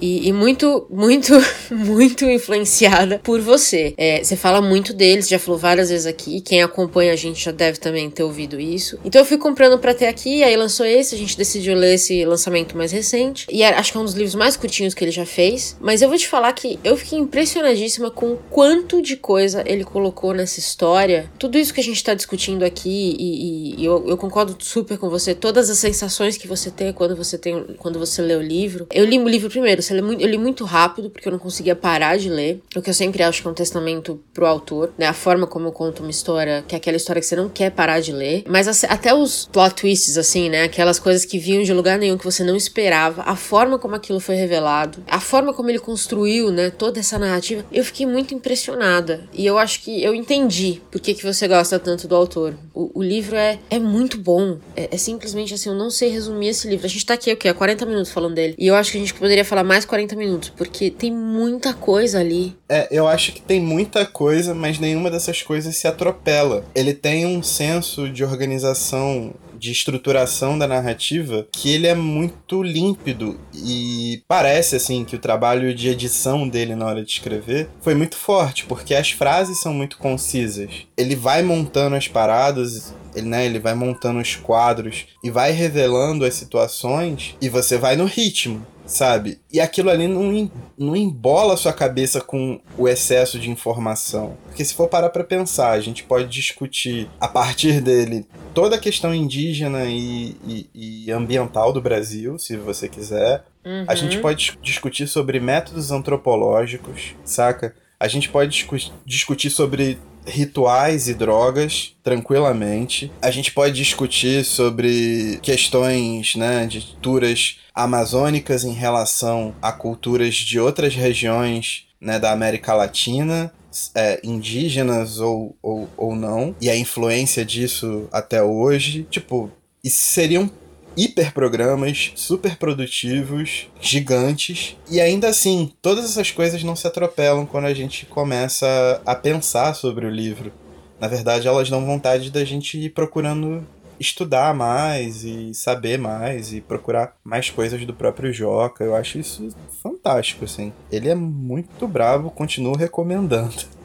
E, 0.00 0.28
e 0.28 0.32
muito, 0.32 0.86
muito, 0.90 1.32
muito 1.70 2.24
influenciada 2.24 3.20
por 3.22 3.40
você. 3.40 3.94
É, 3.96 4.22
você 4.22 4.34
fala 4.34 4.60
muito 4.60 4.92
deles, 4.92 5.28
já 5.28 5.38
falou 5.38 5.58
várias 5.58 5.90
vezes 5.90 6.06
aqui. 6.06 6.40
Quem 6.40 6.62
acompanha 6.62 7.12
a 7.12 7.16
gente 7.16 7.44
já 7.44 7.52
deve 7.52 7.78
também 7.78 8.10
ter 8.10 8.22
ouvido 8.22 8.58
isso. 8.58 8.98
Então 9.04 9.20
eu 9.20 9.24
fui 9.24 9.38
comprando 9.38 9.78
pra 9.78 9.94
ter 9.94 10.06
aqui, 10.06 10.42
aí 10.42 10.56
lançou 10.56 10.84
esse, 10.84 11.14
a 11.14 11.18
gente 11.18 11.36
decidiu 11.36 11.74
ler 11.74 11.94
esse 11.94 12.24
lançamento 12.24 12.76
mais 12.76 12.92
recente. 12.92 13.46
E 13.50 13.62
acho 13.62 13.92
que 13.92 13.98
é 13.98 14.00
um 14.00 14.04
dos 14.04 14.14
livros 14.14 14.34
mais 14.34 14.56
curtinhos 14.56 14.94
que 14.94 15.04
ele 15.04 15.12
já 15.12 15.26
fez. 15.26 15.76
Mas 15.80 16.02
eu 16.02 16.08
vou 16.08 16.18
te 16.18 16.26
falar 16.26 16.52
que 16.52 16.78
eu 16.82 16.96
fiquei 16.96 17.18
impressionadíssima 17.18 18.10
com 18.10 18.32
o 18.32 18.36
quanto 18.50 19.02
de 19.02 19.16
coisa 19.16 19.62
ele 19.66 19.84
colocou 19.84 20.32
nessa 20.32 20.58
história. 20.58 21.30
Tudo 21.38 21.58
isso 21.58 21.72
que 21.74 21.80
a 21.80 21.84
gente 21.84 21.99
está 22.00 22.14
discutindo 22.14 22.64
aqui, 22.64 23.16
e, 23.18 23.74
e, 23.74 23.80
e 23.80 23.84
eu, 23.84 24.06
eu, 24.08 24.16
concordo 24.16 24.56
super 24.58 24.98
com 24.98 25.08
você, 25.08 25.34
todas 25.34 25.70
as 25.70 25.78
sensações 25.78 26.36
que 26.36 26.46
você 26.46 26.70
tem 26.70 26.92
quando 26.92 27.16
você 27.16 27.38
tem 27.38 27.64
quando 27.78 27.98
você 27.98 28.22
lê 28.22 28.34
o 28.34 28.42
livro. 28.42 28.86
Eu 28.92 29.04
li 29.04 29.18
o 29.18 29.28
livro 29.28 29.48
primeiro, 29.48 29.82
eu 29.90 30.28
li 30.28 30.38
muito 30.38 30.64
rápido, 30.64 31.10
porque 31.10 31.28
eu 31.28 31.32
não 31.32 31.38
conseguia 31.38 31.76
parar 31.76 32.16
de 32.16 32.28
ler. 32.28 32.62
O 32.76 32.82
que 32.82 32.90
eu 32.90 32.94
sempre 32.94 33.22
acho 33.22 33.42
que 33.42 33.48
é 33.48 33.50
um 33.50 33.54
testamento 33.54 34.20
pro 34.32 34.46
autor, 34.46 34.92
né? 34.98 35.06
A 35.06 35.12
forma 35.12 35.46
como 35.46 35.68
eu 35.68 35.72
conto 35.72 36.00
uma 36.00 36.10
história, 36.10 36.64
que 36.66 36.74
é 36.74 36.78
aquela 36.78 36.96
história 36.96 37.20
que 37.20 37.26
você 37.26 37.36
não 37.36 37.48
quer 37.48 37.70
parar 37.70 38.00
de 38.00 38.12
ler. 38.12 38.44
Mas 38.48 38.84
até 38.84 39.14
os 39.14 39.48
plot 39.52 39.74
twists, 39.74 40.16
assim, 40.16 40.48
né? 40.48 40.64
Aquelas 40.64 40.98
coisas 40.98 41.24
que 41.24 41.38
vinham 41.38 41.62
de 41.62 41.72
lugar 41.72 41.98
nenhum, 41.98 42.16
que 42.16 42.24
você 42.24 42.44
não 42.44 42.56
esperava, 42.56 43.22
a 43.22 43.36
forma 43.36 43.78
como 43.78 43.94
aquilo 43.94 44.20
foi 44.20 44.34
revelado, 44.34 45.02
a 45.06 45.20
forma 45.20 45.52
como 45.52 45.70
ele 45.70 45.78
construiu, 45.78 46.50
né? 46.50 46.70
Toda 46.70 47.00
essa 47.00 47.18
narrativa, 47.18 47.64
eu 47.72 47.84
fiquei 47.84 48.06
muito 48.06 48.34
impressionada. 48.34 49.28
E 49.32 49.44
eu 49.44 49.58
acho 49.58 49.82
que 49.82 50.02
eu 50.02 50.14
entendi 50.14 50.80
por 50.90 51.00
que, 51.00 51.14
que 51.14 51.24
você 51.24 51.48
gosta 51.48 51.78
tanto 51.78 51.89
tanto 51.90 52.06
do 52.06 52.14
autor. 52.14 52.54
O, 52.72 53.00
o 53.00 53.02
livro 53.02 53.34
é, 53.34 53.58
é 53.68 53.78
muito 53.78 54.16
bom. 54.18 54.58
É, 54.76 54.90
é, 54.92 54.96
simplesmente 54.96 55.54
assim, 55.54 55.70
eu 55.70 55.74
não 55.74 55.90
sei 55.90 56.08
resumir 56.08 56.48
esse 56.48 56.68
livro. 56.68 56.86
A 56.86 56.88
gente 56.88 57.04
tá 57.04 57.14
aqui, 57.14 57.32
o 57.32 57.36
quê? 57.36 57.48
Há 57.48 57.54
40 57.54 57.84
minutos 57.84 58.12
falando 58.12 58.34
dele. 58.34 58.54
E 58.56 58.68
eu 58.68 58.76
acho 58.76 58.92
que 58.92 58.98
a 58.98 59.00
gente 59.00 59.14
poderia 59.14 59.44
falar 59.44 59.64
mais 59.64 59.84
40 59.84 60.14
minutos, 60.14 60.48
porque 60.50 60.90
tem 60.90 61.12
muita 61.12 61.74
coisa 61.74 62.20
ali. 62.20 62.56
É, 62.68 62.86
eu 62.90 63.08
acho 63.08 63.32
que 63.32 63.42
tem 63.42 63.60
muita 63.60 64.06
coisa, 64.06 64.54
mas 64.54 64.78
nenhuma 64.78 65.10
dessas 65.10 65.42
coisas 65.42 65.76
se 65.76 65.88
atropela. 65.88 66.64
Ele 66.74 66.94
tem 66.94 67.26
um 67.26 67.42
senso 67.42 68.08
de 68.08 68.22
organização 68.22 69.34
de 69.60 69.70
estruturação 69.70 70.58
da 70.58 70.66
narrativa 70.66 71.46
que 71.52 71.70
ele 71.70 71.86
é 71.86 71.94
muito 71.94 72.62
límpido 72.62 73.38
e 73.54 74.22
parece 74.26 74.76
assim 74.76 75.04
que 75.04 75.14
o 75.14 75.18
trabalho 75.18 75.74
de 75.74 75.88
edição 75.88 76.48
dele 76.48 76.74
na 76.74 76.86
hora 76.86 77.04
de 77.04 77.12
escrever 77.12 77.68
foi 77.80 77.94
muito 77.94 78.16
forte, 78.16 78.64
porque 78.64 78.94
as 78.94 79.10
frases 79.10 79.60
são 79.60 79.74
muito 79.74 79.98
concisas. 79.98 80.86
Ele 80.96 81.14
vai 81.14 81.42
montando 81.42 81.94
as 81.94 82.08
paradas 82.08 82.94
ele, 83.14 83.28
né, 83.28 83.44
ele 83.44 83.58
vai 83.58 83.74
montando 83.74 84.20
os 84.20 84.36
quadros 84.36 85.06
e 85.22 85.30
vai 85.30 85.50
revelando 85.50 86.24
as 86.24 86.34
situações 86.34 87.36
e 87.40 87.48
você 87.48 87.76
vai 87.76 87.96
no 87.96 88.04
ritmo 88.04 88.64
sabe? 88.90 89.40
E 89.52 89.60
aquilo 89.60 89.88
ali 89.88 90.08
não, 90.08 90.50
não 90.76 90.96
embola 90.96 91.54
a 91.54 91.56
sua 91.56 91.72
cabeça 91.72 92.20
com 92.20 92.60
o 92.76 92.88
excesso 92.88 93.38
de 93.38 93.48
informação. 93.48 94.36
Porque 94.46 94.64
se 94.64 94.74
for 94.74 94.88
parar 94.88 95.10
pra 95.10 95.22
pensar, 95.22 95.70
a 95.70 95.80
gente 95.80 96.02
pode 96.02 96.28
discutir 96.28 97.08
a 97.20 97.28
partir 97.28 97.80
dele 97.80 98.26
toda 98.52 98.74
a 98.76 98.78
questão 98.78 99.14
indígena 99.14 99.84
e, 99.84 100.36
e, 100.44 101.04
e 101.06 101.10
ambiental 101.12 101.72
do 101.72 101.80
Brasil, 101.80 102.36
se 102.36 102.56
você 102.56 102.88
quiser. 102.88 103.44
Uhum. 103.64 103.84
A 103.86 103.94
gente 103.94 104.16
uhum. 104.16 104.22
pode 104.22 104.58
discutir 104.60 105.06
sobre 105.06 105.38
métodos 105.38 105.92
antropológicos, 105.92 107.14
saca? 107.24 107.74
A 107.98 108.08
gente 108.08 108.28
pode 108.28 108.50
discu 108.50 108.76
discutir 109.06 109.50
sobre 109.50 109.98
rituais 110.26 111.08
e 111.08 111.14
drogas 111.14 111.94
tranquilamente. 112.02 113.10
A 113.20 113.30
gente 113.30 113.52
pode 113.52 113.74
discutir 113.74 114.44
sobre 114.44 115.38
questões 115.42 116.34
né, 116.36 116.66
de 116.66 116.80
culturas 116.80 117.58
amazônicas 117.74 118.64
em 118.64 118.72
relação 118.72 119.54
a 119.60 119.72
culturas 119.72 120.34
de 120.34 120.58
outras 120.58 120.94
regiões 120.94 121.86
né, 122.00 122.18
da 122.18 122.32
América 122.32 122.74
Latina, 122.74 123.52
é, 123.94 124.20
indígenas 124.24 125.20
ou, 125.20 125.56
ou, 125.62 125.88
ou 125.96 126.14
não, 126.14 126.54
e 126.60 126.68
a 126.68 126.76
influência 126.76 127.44
disso 127.44 128.08
até 128.12 128.42
hoje. 128.42 129.06
Tipo, 129.10 129.50
isso 129.82 130.02
seriam 130.02 130.50
hiperprogramas 130.96 132.12
super 132.14 132.56
produtivos, 132.56 133.68
gigantes, 133.80 134.76
e 134.90 135.00
ainda 135.00 135.28
assim, 135.28 135.72
todas 135.80 136.04
essas 136.04 136.30
coisas 136.30 136.62
não 136.62 136.76
se 136.76 136.86
atropelam 136.86 137.46
quando 137.46 137.66
a 137.66 137.74
gente 137.74 138.06
começa 138.06 139.00
a 139.06 139.14
pensar 139.14 139.74
sobre 139.74 140.06
o 140.06 140.10
livro. 140.10 140.52
Na 141.00 141.08
verdade, 141.08 141.48
elas 141.48 141.70
dão 141.70 141.84
vontade 141.86 142.30
da 142.30 142.44
gente 142.44 142.78
ir 142.78 142.90
procurando 142.90 143.66
estudar 143.98 144.54
mais 144.54 145.24
e 145.24 145.52
saber 145.52 145.98
mais 145.98 146.52
e 146.54 146.60
procurar 146.60 147.14
mais 147.22 147.50
coisas 147.50 147.84
do 147.84 147.92
próprio 147.92 148.32
Joca. 148.32 148.82
Eu 148.82 148.96
acho 148.96 149.18
isso 149.18 149.48
fantástico, 149.82 150.46
assim. 150.46 150.72
Ele 150.90 151.08
é 151.08 151.14
muito 151.14 151.86
bravo, 151.86 152.30
continuo 152.30 152.76
recomendando. 152.76 153.54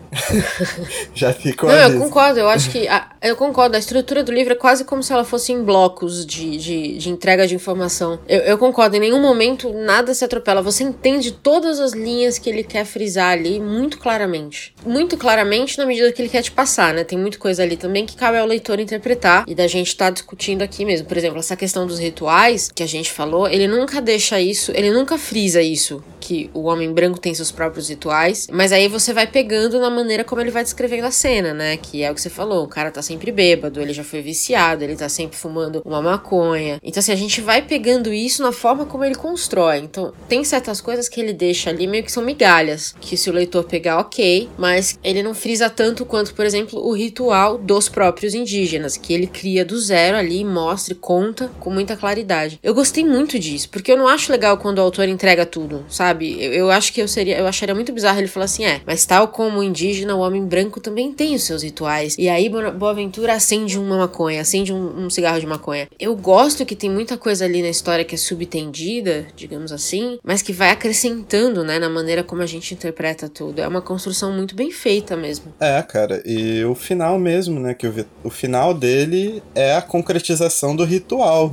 Já 1.14 1.34
ficou 1.34 1.70
Não, 1.70 1.76
eu 1.76 2.00
concordo. 2.00 2.40
Eu 2.40 2.50
acho 2.50 2.70
que. 2.70 2.88
A, 2.88 3.10
eu 3.22 3.36
concordo. 3.36 3.76
A 3.76 3.80
estrutura 3.80 4.24
do 4.24 4.32
livro 4.32 4.54
é 4.54 4.56
quase 4.56 4.86
como 4.86 5.04
se 5.04 5.12
ela 5.12 5.24
fosse 5.24 5.52
em 5.52 5.64
blocos 5.64 6.26
de, 6.26 6.58
de, 6.58 6.98
de 6.98 7.10
entrega 7.10 7.48
de 7.48 7.56
informação. 7.56 8.20
Eu, 8.28 8.40
eu, 8.42 8.58
concordo. 8.58 8.96
Em 8.96 9.00
nenhum 9.00 9.22
momento 9.22 9.72
nada 9.74 10.14
se 10.14 10.24
atropela. 10.24 10.62
Você 10.62 10.84
entende 10.84 11.32
todas 11.32 11.80
as 11.80 11.94
linhas 11.94 12.38
que 12.38 12.50
ele 12.50 12.64
quer 12.64 12.86
frisar 12.86 13.32
ali 13.32 13.60
muito 13.60 13.98
claramente. 13.98 14.74
Muito 14.86 15.18
claramente 15.18 15.78
na 15.78 15.86
medida 15.86 16.12
que 16.12 16.22
ele 16.22 16.30
quer 16.30 16.42
te 16.42 16.52
passar, 16.52 16.94
né? 16.94 17.04
Tem 17.04 17.18
muita 17.18 17.38
coisa 17.38 17.64
ali 17.64 17.78
também 17.78 18.06
que 18.06 18.16
cabe 18.16 18.38
ao 18.38 18.48
leitor 18.48 18.80
interpretar 18.80 19.44
e 19.48 19.56
da 19.56 19.68
gente 19.68 19.88
estar 19.88 20.06
tá 20.06 20.12
discutindo 20.12 20.62
aqui 20.62 20.86
mesmo. 20.86 21.08
Por 21.08 21.18
exemplo, 21.18 21.40
essa 21.40 21.56
questão 21.56 21.86
dos 21.86 22.00
rituais 22.00 22.72
que 22.74 22.84
a 22.84 22.88
gente 22.88 23.12
falou, 23.12 23.48
ele 23.48 23.68
nunca 23.68 24.02
deixa 24.02 24.40
isso, 24.40 24.72
ele 24.74 24.92
nunca 24.92 25.18
frisa 25.18 25.62
isso 25.62 26.04
que 26.20 26.50
o 26.54 26.64
homem 26.64 26.92
branco 26.92 27.20
tem 27.20 27.36
seus 27.36 27.52
próprios 27.52 27.88
rituais, 27.90 28.48
mas 28.52 28.72
aí 28.72 28.88
você 28.88 29.14
vai 29.14 29.28
pegando 29.28 29.80
na 29.80 29.92
maneira 29.92 30.05
como 30.24 30.42
ele 30.42 30.52
vai 30.52 30.64
descrevendo 30.64 31.06
a 31.06 31.12
cena, 31.12 31.54
né? 31.54 31.78
Que 31.78 32.04
é 32.04 32.12
o 32.12 32.16
que 32.16 32.22
você 32.22 32.30
falou, 32.30 32.64
o 32.64 32.68
cara 32.68 32.92
tá 32.92 33.02
sempre 33.02 33.32
bêbado, 33.32 33.82
ele 33.82 33.94
já 33.94 34.04
foi 34.04 34.22
viciado, 34.22 34.84
ele 34.84 34.96
tá 34.96 35.10
sempre 35.10 35.38
fumando 35.38 35.82
uma 35.86 36.02
maconha. 36.02 36.80
Então, 36.84 37.00
assim, 37.00 37.12
a 37.12 37.16
gente 37.16 37.42
vai 37.42 37.62
pegando 37.62 38.14
isso 38.14 38.42
na 38.42 38.52
forma 38.52 38.86
como 38.86 39.04
ele 39.04 39.16
constrói. 39.16 39.80
Então, 39.80 40.14
tem 40.28 40.44
certas 40.44 40.82
coisas 40.82 41.08
que 41.08 41.20
ele 41.20 41.34
deixa 41.34 41.70
ali 41.70 41.88
meio 41.88 42.04
que 42.04 42.12
são 42.12 42.24
migalhas, 42.24 42.96
que 43.00 43.18
se 43.18 43.30
o 43.30 43.34
leitor 43.34 43.64
pegar, 43.66 44.00
ok, 44.00 44.50
mas 44.58 44.98
ele 45.04 45.22
não 45.22 45.34
frisa 45.34 45.70
tanto 45.70 46.06
quanto, 46.06 46.34
por 46.34 46.46
exemplo, 46.46 46.80
o 46.80 46.94
ritual 46.94 47.58
dos 47.58 47.90
próprios 47.90 48.34
indígenas, 48.34 48.98
que 48.98 49.14
ele 49.14 49.28
cria 49.28 49.66
do 49.66 49.80
zero 49.80 50.18
ali, 50.18 50.44
mostra 50.44 50.94
e 50.94 50.98
conta 50.98 51.52
com 51.60 51.70
muita 51.70 51.96
claridade. 51.96 52.60
Eu 52.64 52.74
gostei 52.74 53.06
muito 53.06 53.38
disso, 53.38 53.70
porque 53.70 53.92
eu 53.92 53.98
não 53.98 54.08
acho 54.08 54.32
legal 54.32 54.58
quando 54.58 54.80
o 54.80 54.82
autor 54.82 55.08
entrega 55.08 55.46
tudo, 55.46 55.86
sabe? 55.90 56.06
sabe? 56.06 56.38
Eu, 56.40 56.54
eu, 56.54 56.72
acho 56.72 56.94
que 56.94 57.02
eu 57.02 57.08
seria, 57.08 57.38
eu 57.38 57.48
acharia 57.48 57.76
muito 57.76 57.92
bizarro 57.92 58.20
ele 58.20 58.28
falar 58.28 58.46
assim, 58.46 58.66
é, 58.66 58.82
mas 58.86 59.06
tal 59.06 59.28
como 59.28 59.60
o 59.60 59.64
indígena, 59.64 59.85
o 59.94 60.20
homem 60.20 60.46
branco 60.46 60.80
também 60.80 61.12
tem 61.14 61.36
os 61.36 61.44
seus 61.44 61.64
rituais. 61.64 62.16
E 62.18 62.28
aí 62.28 62.50
Boaventura 62.50 63.34
acende 63.34 63.78
uma 63.78 63.98
maconha, 63.98 64.42
acende 64.42 64.74
um, 64.74 65.06
um 65.06 65.10
cigarro 65.10 65.40
de 65.40 65.46
maconha. 65.46 65.88
Eu 66.00 66.16
gosto 66.16 66.66
que 66.66 66.76
tem 66.76 66.90
muita 66.90 67.18
coisa 67.18 67.46
ali 67.46 67.62
na 67.62 67.70
história 67.70 68.04
que 68.04 68.16
é 68.16 68.18
subtendida, 68.18 69.28
digamos 69.36 69.72
assim, 69.72 70.18
mas 70.24 70.42
que 70.42 70.52
vai 70.52 70.72
acrescentando, 70.72 71.64
né, 71.64 71.80
na 71.80 71.90
maneira 71.90 72.24
como 72.24 72.42
a 72.42 72.46
gente 72.46 72.74
interpreta 72.74 73.30
tudo. 73.30 73.62
É 73.62 73.68
uma 73.68 73.82
construção 73.82 74.32
muito 74.34 74.56
bem 74.56 74.72
feita 74.72 75.16
mesmo. 75.16 75.54
É, 75.60 75.82
cara, 75.82 76.22
e 76.26 76.64
o 76.66 76.76
final 76.76 77.20
mesmo, 77.20 77.60
né, 77.60 77.74
que 77.74 77.88
o, 77.88 78.06
o 78.24 78.30
final 78.30 78.74
dele 78.74 79.42
é 79.54 79.76
a 79.76 79.82
concretização 79.82 80.76
do 80.76 80.84
ritual. 80.84 81.52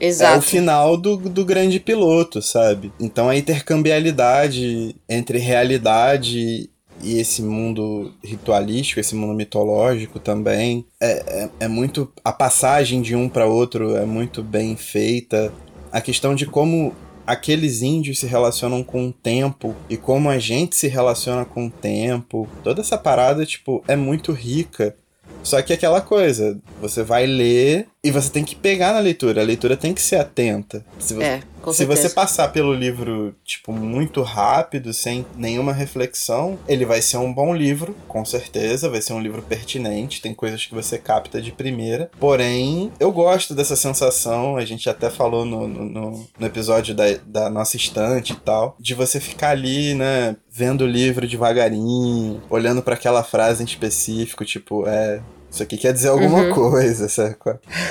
Exato. 0.00 0.34
é 0.36 0.38
o 0.38 0.42
final 0.42 0.96
do, 0.96 1.16
do 1.16 1.44
grande 1.44 1.80
piloto, 1.80 2.42
sabe? 2.42 2.92
Então 3.00 3.28
a 3.28 3.36
intercâmbio 3.36 3.78
intercambialidade 3.78 4.96
entre 5.08 5.38
realidade 5.38 6.70
e 7.02 7.18
esse 7.18 7.42
mundo 7.42 8.12
ritualístico, 8.22 9.00
esse 9.00 9.14
mundo 9.14 9.34
mitológico 9.34 10.18
também. 10.18 10.84
É, 11.00 11.44
é, 11.44 11.50
é 11.60 11.68
muito. 11.68 12.12
A 12.24 12.32
passagem 12.32 13.02
de 13.02 13.14
um 13.14 13.28
para 13.28 13.46
outro 13.46 13.96
é 13.96 14.04
muito 14.04 14.42
bem 14.42 14.76
feita. 14.76 15.52
A 15.90 16.00
questão 16.00 16.34
de 16.34 16.46
como 16.46 16.94
aqueles 17.26 17.82
índios 17.82 18.18
se 18.20 18.26
relacionam 18.26 18.82
com 18.82 19.08
o 19.08 19.12
tempo 19.12 19.76
e 19.88 19.98
como 19.98 20.30
a 20.30 20.38
gente 20.38 20.74
se 20.74 20.88
relaciona 20.88 21.44
com 21.44 21.66
o 21.66 21.70
tempo. 21.70 22.48
Toda 22.64 22.80
essa 22.80 22.96
parada, 22.96 23.44
tipo, 23.44 23.84
é 23.86 23.94
muito 23.94 24.32
rica. 24.32 24.96
Só 25.42 25.60
que 25.62 25.72
aquela 25.72 26.00
coisa, 26.00 26.58
você 26.80 27.02
vai 27.02 27.26
ler 27.26 27.86
e 28.02 28.10
você 28.10 28.30
tem 28.30 28.44
que 28.44 28.56
pegar 28.56 28.92
na 28.92 28.98
leitura. 28.98 29.40
A 29.40 29.44
leitura 29.44 29.76
tem 29.76 29.94
que 29.94 30.00
ser 30.00 30.16
atenta. 30.16 30.84
Se 30.98 31.14
você, 31.14 31.22
é, 31.22 31.40
com 31.62 31.72
se 31.72 31.84
você 31.84 32.08
passar 32.08 32.48
pelo 32.48 32.72
livro, 32.72 33.34
tipo, 33.44 33.72
muito 33.72 34.22
rápido, 34.22 34.92
sem 34.92 35.24
nenhuma 35.36 35.72
reflexão, 35.72 36.58
ele 36.66 36.84
vai 36.84 37.02
ser 37.02 37.16
um 37.16 37.32
bom 37.32 37.54
livro, 37.54 37.96
com 38.06 38.24
certeza. 38.24 38.88
Vai 38.88 39.00
ser 39.00 39.12
um 39.12 39.20
livro 39.20 39.42
pertinente. 39.42 40.20
Tem 40.20 40.34
coisas 40.34 40.64
que 40.64 40.74
você 40.74 40.98
capta 40.98 41.40
de 41.40 41.52
primeira. 41.52 42.10
Porém, 42.18 42.92
eu 42.98 43.12
gosto 43.12 43.54
dessa 43.54 43.76
sensação. 43.76 44.56
A 44.56 44.64
gente 44.64 44.88
até 44.88 45.10
falou 45.10 45.44
no, 45.44 45.66
no, 45.68 46.26
no 46.38 46.46
episódio 46.46 46.94
da, 46.94 47.04
da 47.26 47.50
nossa 47.50 47.76
estante 47.76 48.32
e 48.32 48.36
tal. 48.36 48.76
De 48.78 48.94
você 48.94 49.20
ficar 49.20 49.50
ali, 49.50 49.94
né? 49.94 50.36
Vendo 50.50 50.82
o 50.82 50.88
livro 50.88 51.26
devagarinho, 51.26 52.42
olhando 52.50 52.82
para 52.82 52.94
aquela 52.94 53.22
frase 53.22 53.62
em 53.62 53.66
específico, 53.66 54.44
tipo, 54.44 54.86
é, 54.88 55.20
isso 55.50 55.62
aqui 55.62 55.76
quer 55.76 55.92
dizer 55.92 56.08
alguma 56.08 56.42
uhum. 56.42 56.52
coisa, 56.52 57.08
sabe? 57.08 57.36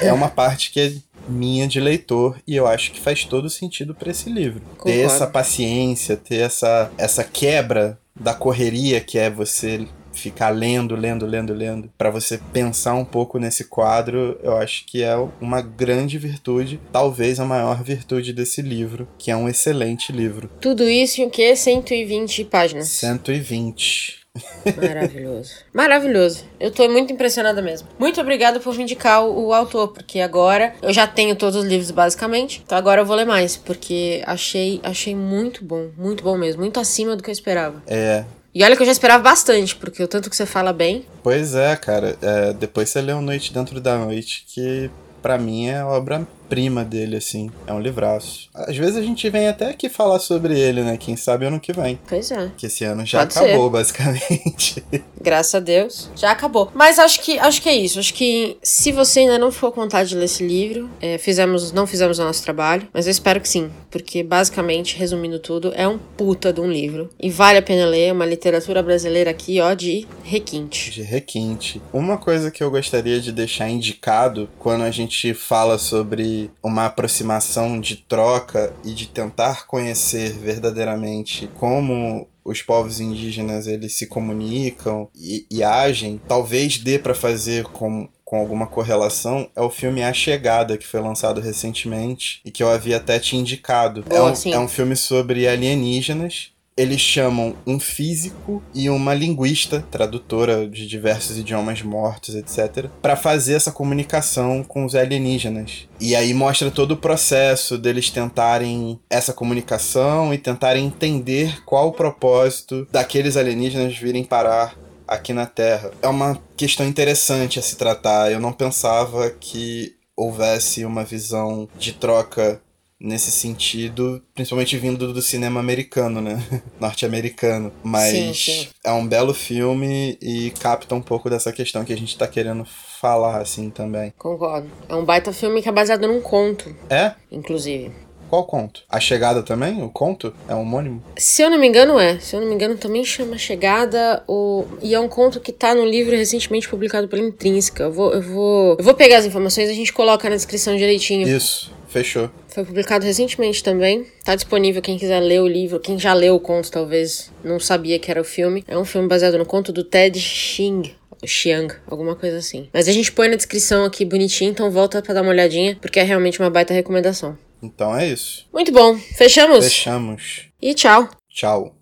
É 0.02 0.14
uma 0.14 0.30
parte 0.30 0.72
que 0.72 0.80
é 0.80 0.94
minha 1.28 1.68
de 1.68 1.80
leitor 1.80 2.38
e 2.48 2.56
eu 2.56 2.68
acho 2.68 2.92
que 2.92 3.00
faz 3.00 3.26
todo 3.26 3.50
sentido 3.50 3.94
para 3.94 4.12
esse 4.12 4.30
livro. 4.30 4.62
Concordo. 4.62 4.84
Ter 4.84 5.00
essa 5.00 5.28
paciência, 5.28 6.18
ter 6.18 6.38
essa, 6.38 6.92
essa 6.98 7.24
quebra 7.24 8.00
da 8.16 8.34
correria 8.34 9.00
que 9.00 9.18
é 9.18 9.30
você 9.30 9.88
ficar 10.18 10.50
lendo, 10.50 10.96
lendo, 10.96 11.26
lendo, 11.26 11.54
lendo, 11.54 11.90
para 11.98 12.10
você 12.10 12.40
pensar 12.52 12.96
um 12.96 13.06
pouco 13.06 13.38
nesse 13.38 13.66
quadro, 13.66 14.38
eu 14.42 14.58
acho 14.58 14.86
que 14.86 15.04
é 15.04 15.16
uma 15.40 15.62
grande 15.62 16.18
virtude, 16.18 16.80
talvez 16.92 17.40
a 17.40 17.46
maior 17.46 17.84
virtude 17.84 18.34
desse 18.34 18.62
livro, 18.62 19.08
que 19.18 19.32
é 19.32 19.38
um 19.38 19.48
excelente 19.48 20.12
livro. 20.12 20.50
Tudo 20.60 20.84
isso 20.84 21.22
em 21.22 21.28
o 21.28 21.30
quê? 21.30 21.56
120 21.56 22.44
páginas. 22.46 22.88
120. 22.90 24.27
Maravilhoso. 24.76 25.54
Maravilhoso. 25.74 26.44
Eu 26.60 26.72
tô 26.72 26.88
muito 26.90 27.14
impressionada 27.14 27.62
mesmo. 27.62 27.88
Muito 28.00 28.20
obrigada 28.20 28.60
por 28.60 28.76
me 28.76 28.84
indicar 28.84 29.24
o, 29.24 29.48
o, 29.48 29.54
autor, 29.54 29.90
porque 29.90 30.20
agora 30.20 30.74
eu 30.82 30.94
já 30.94 31.08
tenho 31.08 31.36
todos 31.36 31.56
os 31.56 31.66
livros 31.66 31.92
basicamente. 31.92 32.62
Então 32.66 32.78
agora 32.78 33.02
eu 33.02 33.06
vou 33.06 33.16
ler 33.16 33.26
mais, 33.26 33.58
porque 33.58 34.22
achei, 34.26 34.80
achei 34.84 35.16
muito 35.16 35.64
bom, 35.64 35.90
muito 35.98 36.24
bom 36.24 36.38
mesmo, 36.38 36.62
muito 36.62 36.80
acima 36.80 37.16
do 37.16 37.24
que 37.24 37.30
eu 37.30 37.34
esperava. 37.34 37.82
É. 37.88 38.24
E 38.54 38.64
olha 38.64 38.76
que 38.76 38.82
eu 38.82 38.88
já 38.88 38.92
esperava 38.92 39.22
bastante, 39.22 39.76
porque 39.76 40.02
o 40.02 40.08
tanto 40.08 40.30
que 40.30 40.36
você 40.36 40.46
fala 40.46 40.74
bem. 40.74 41.06
Pois 41.22 41.54
é, 41.54 41.76
cara. 41.76 42.18
É, 42.22 42.54
depois 42.54 42.90
você 42.90 43.02
leu 43.02 43.22
Noite 43.22 43.54
Dentro 43.54 43.80
da 43.80 43.98
Noite, 43.98 44.46
que 44.48 44.90
para 45.22 45.38
mim 45.38 45.68
é 45.68 45.84
obra 45.84 46.28
prima 46.50 46.84
dele, 46.84 47.18
assim. 47.18 47.50
É 47.66 47.74
um 47.74 47.80
livraço. 47.80 48.50
Às 48.54 48.76
vezes 48.76 48.96
a 48.98 49.02
gente 49.02 49.30
vem 49.30 49.48
até 49.48 49.70
aqui 49.70 49.90
falar 49.90 50.20
sobre 50.20 50.60
ele, 50.60 50.82
né? 50.82 50.98
Quem 50.98 51.16
sabe 51.16 51.46
ano 51.46 51.60
que 51.60 51.74
vem. 51.74 52.00
Pois 52.08 52.32
é. 52.32 52.52
Que 52.58 52.66
esse 52.68 52.84
ano 52.84 53.06
já 53.06 53.20
Pode 53.20 53.38
acabou, 53.38 53.66
ser. 53.66 53.72
basicamente. 53.72 54.84
Graças 55.22 55.56
a 55.56 55.60
Deus. 55.60 56.10
Já 56.16 56.32
acabou. 56.32 56.72
Mas 56.74 57.00
acho 57.00 57.22
que, 57.22 57.38
acho 57.40 57.62
que 57.62 57.70
é 57.70 57.76
isso. 57.76 58.00
Acho 58.00 58.14
que 58.14 58.58
se 58.62 58.92
você 58.92 59.22
ainda 59.22 59.38
não 59.38 59.52
ficou 59.52 59.72
com 59.72 59.82
vontade 59.82 60.10
de 60.10 60.16
ler 60.16 60.26
esse 60.26 60.46
livro, 60.46 60.90
é, 61.02 61.18
fizemos, 61.18 61.72
não 61.72 61.86
fizemos 61.86 62.20
o 62.20 62.24
nosso 62.24 62.44
trabalho, 62.44 62.88
mas 62.94 63.08
eu 63.08 63.12
espero 63.12 63.42
que 63.42 63.50
sim. 63.50 63.70
Porque, 63.92 64.24
basicamente, 64.24 64.98
resumindo 64.98 65.40
tudo, 65.40 65.72
é 65.76 65.88
um 65.88 65.98
puta 65.98 66.54
de 66.54 66.62
um 66.62 66.70
livro. 66.72 67.10
E 67.20 67.30
vale 67.30 67.58
a 67.58 67.62
pena 67.62 67.86
ler. 67.86 68.14
Uma 68.14 68.26
literatura 68.26 68.82
brasileira 68.82 69.32
aqui, 69.32 69.60
ó, 69.60 69.74
de 69.74 70.08
requinte. 70.24 70.92
De 70.92 71.02
requinte. 71.02 71.82
Uma 71.92 72.18
coisa 72.18 72.52
que 72.52 72.64
eu 72.64 72.72
gostaria 72.72 73.20
de 73.20 73.32
deixar 73.32 73.70
indicado 73.70 74.50
quando 74.60 74.84
a 74.84 74.92
gente 74.92 75.34
fala 75.34 75.78
sobre 75.78 76.37
uma 76.62 76.86
aproximação 76.86 77.80
de 77.80 77.98
troca 77.98 78.74
e 78.84 78.94
de 78.94 79.08
tentar 79.08 79.66
conhecer 79.68 80.32
verdadeiramente 80.34 81.50
como 81.56 82.28
os 82.44 82.62
povos 82.62 83.00
indígenas 83.00 83.68
eles 83.68 83.94
se 83.94 84.08
comunicam 84.08 85.10
e, 85.16 85.46
e 85.52 85.64
agem, 85.64 86.20
talvez 86.28 86.78
dê 86.78 86.98
para 86.98 87.14
fazer 87.14 87.66
com 87.66 88.08
com 88.28 88.38
alguma 88.38 88.68
correlação 88.68 89.50
é 89.56 89.62
o 89.62 89.70
filme 89.70 90.04
A 90.04 90.12
Chegada, 90.12 90.78
que 90.78 90.86
foi 90.86 91.00
lançado 91.00 91.40
recentemente 91.40 92.42
e 92.44 92.52
que 92.52 92.62
eu 92.62 92.70
havia 92.70 92.98
até 92.98 93.18
te 93.20 93.38
indicado. 93.38 94.04
Boa, 94.04 94.20
é, 94.20 94.50
um, 94.50 94.54
é 94.54 94.60
um 94.60 94.68
filme 94.68 94.98
sobre 94.98 95.48
alienígenas 95.48 96.52
eles 96.78 97.02
chamam 97.02 97.56
um 97.66 97.80
físico 97.80 98.62
e 98.74 98.90
uma 98.90 99.14
linguista, 99.14 99.84
tradutora 99.90 100.68
de 100.68 100.88
diversos 100.88 101.38
idiomas 101.38 101.82
mortos, 101.82 102.36
etc., 102.36 102.88
para 103.02 103.16
fazer 103.16 103.56
essa 103.56 103.72
comunicação 103.72 104.64
com 104.64 104.86
os 104.86 104.94
alienígenas. 104.94 105.88
E 106.00 106.16
aí 106.16 106.34
mostra 106.34 106.70
todo 106.70 106.92
o 106.92 106.98
processo 106.98 107.78
deles 107.78 108.12
tentarem 108.12 109.00
essa 109.10 109.34
comunicação 109.34 110.34
e 110.34 110.38
tentarem 110.38 110.86
entender 110.86 111.64
qual 111.66 111.88
o 111.88 111.94
propósito 111.94 112.88
daqueles 112.92 113.36
alienígenas 113.36 113.98
virem 113.98 114.24
parar 114.24 114.76
aqui 115.08 115.34
na 115.34 115.46
Terra. 115.46 115.92
É 116.02 116.08
uma 116.08 116.40
questão 116.56 116.86
interessante 116.86 117.58
a 117.58 117.62
se 117.62 117.76
tratar. 117.76 118.32
Eu 118.32 118.40
não 118.40 118.54
pensava 118.54 119.30
que 119.32 119.96
houvesse 120.16 120.84
uma 120.84 121.04
visão 121.04 121.70
de 121.78 121.94
troca 121.94 122.60
nesse 123.00 123.32
sentido, 123.32 124.22
principalmente 124.34 124.78
vindo 124.78 125.14
do 125.14 125.22
cinema 125.22 125.60
americano, 125.60 126.22
né? 126.22 126.42
Norte-americano. 126.80 127.72
Mas 127.84 128.12
sim, 128.12 128.34
sim. 128.34 128.68
é 128.84 128.92
um 128.92 129.08
belo 129.08 129.34
filme 129.34 130.18
e 130.22 130.52
capta 130.60 130.96
um 130.96 131.02
pouco 131.02 131.30
dessa 131.30 131.52
questão 131.52 131.86
que 131.86 131.94
a 131.94 131.98
gente 131.98 132.18
tá 132.18 132.28
querendo 132.28 132.66
falar, 133.00 133.42
assim, 133.42 133.70
também. 133.70 134.14
Concordo. 134.18 134.70
É 134.90 134.96
um 134.96 135.06
baita 135.06 135.32
filme 135.32 135.62
que 135.62 135.70
é 135.70 135.72
baseado 135.72 136.08
num 136.08 136.22
conto. 136.22 136.76
É? 136.90 137.14
Inclusive. 137.32 138.07
Qual 138.30 138.46
conto? 138.46 138.84
A 138.90 139.00
Chegada 139.00 139.42
também? 139.42 139.82
O 139.82 139.90
conto? 139.90 140.34
É 140.48 140.54
homônimo? 140.54 141.02
Se 141.18 141.42
eu 141.42 141.50
não 141.50 141.58
me 141.58 141.68
engano, 141.68 142.00
é. 142.00 142.20
Se 142.20 142.36
eu 142.36 142.42
não 142.42 142.48
me 142.48 142.54
engano, 142.54 142.78
também 142.78 143.04
chama 143.04 143.38
Chegada. 143.38 144.24
O... 144.28 144.66
E 144.82 144.94
é 144.94 145.00
um 145.00 145.08
conto 145.08 145.40
que 145.40 145.52
tá 145.52 145.74
no 145.74 145.86
livro 145.86 146.16
recentemente 146.16 146.68
publicado 146.68 147.08
pela 147.08 147.22
Intrínseca. 147.22 147.84
Eu 147.84 147.92
vou, 147.92 148.14
eu 148.14 148.22
vou, 148.22 148.76
eu 148.78 148.84
vou 148.84 148.94
pegar 148.94 149.18
as 149.18 149.26
informações 149.26 149.70
e 149.70 149.72
a 149.72 149.76
gente 149.76 149.94
coloca 149.94 150.30
na 150.30 150.36
descrição 150.36 150.76
direitinho. 150.76 151.28
Isso, 151.28 151.72
fechou. 151.88 152.30
Foi 152.48 152.66
publicado 152.66 153.06
recentemente 153.06 153.64
também. 153.64 154.06
Tá 154.24 154.36
disponível 154.36 154.82
quem 154.82 154.98
quiser 154.98 155.20
ler 155.20 155.42
o 155.42 155.48
livro. 155.48 155.80
Quem 155.80 155.98
já 155.98 156.14
leu 156.14 156.36
o 156.36 156.40
conto, 156.40 156.72
talvez 156.72 157.32
não 157.44 157.60
sabia 157.60 158.00
que 158.00 158.10
era 158.12 158.20
o 158.20 158.26
filme. 158.26 158.64
É 158.68 158.78
um 158.78 158.84
filme 158.84 159.08
baseado 159.08 159.38
no 159.38 159.46
conto 159.46 159.72
do 159.72 159.84
Ted 159.84 160.20
Xing. 160.20 160.96
Xiang, 161.26 161.74
alguma 161.88 162.16
coisa 162.16 162.38
assim. 162.38 162.70
Mas 162.72 162.88
a 162.88 162.92
gente 162.92 163.12
põe 163.12 163.28
na 163.28 163.36
descrição 163.36 163.84
aqui 163.86 164.06
bonitinho, 164.06 164.52
então 164.52 164.70
volta 164.70 165.02
para 165.02 165.16
dar 165.16 165.22
uma 165.24 165.32
olhadinha, 165.32 165.76
porque 165.82 166.00
é 166.00 166.04
realmente 166.04 166.40
uma 166.40 166.50
baita 166.50 166.74
recomendação. 166.74 167.36
Então 167.62 167.96
é 167.98 168.08
isso. 168.08 168.48
Muito 168.54 168.72
bom. 168.72 168.98
Fechamos? 168.98 169.66
Fechamos. 169.66 170.50
E 170.62 170.74
tchau. 170.74 171.10
Tchau. 171.30 171.76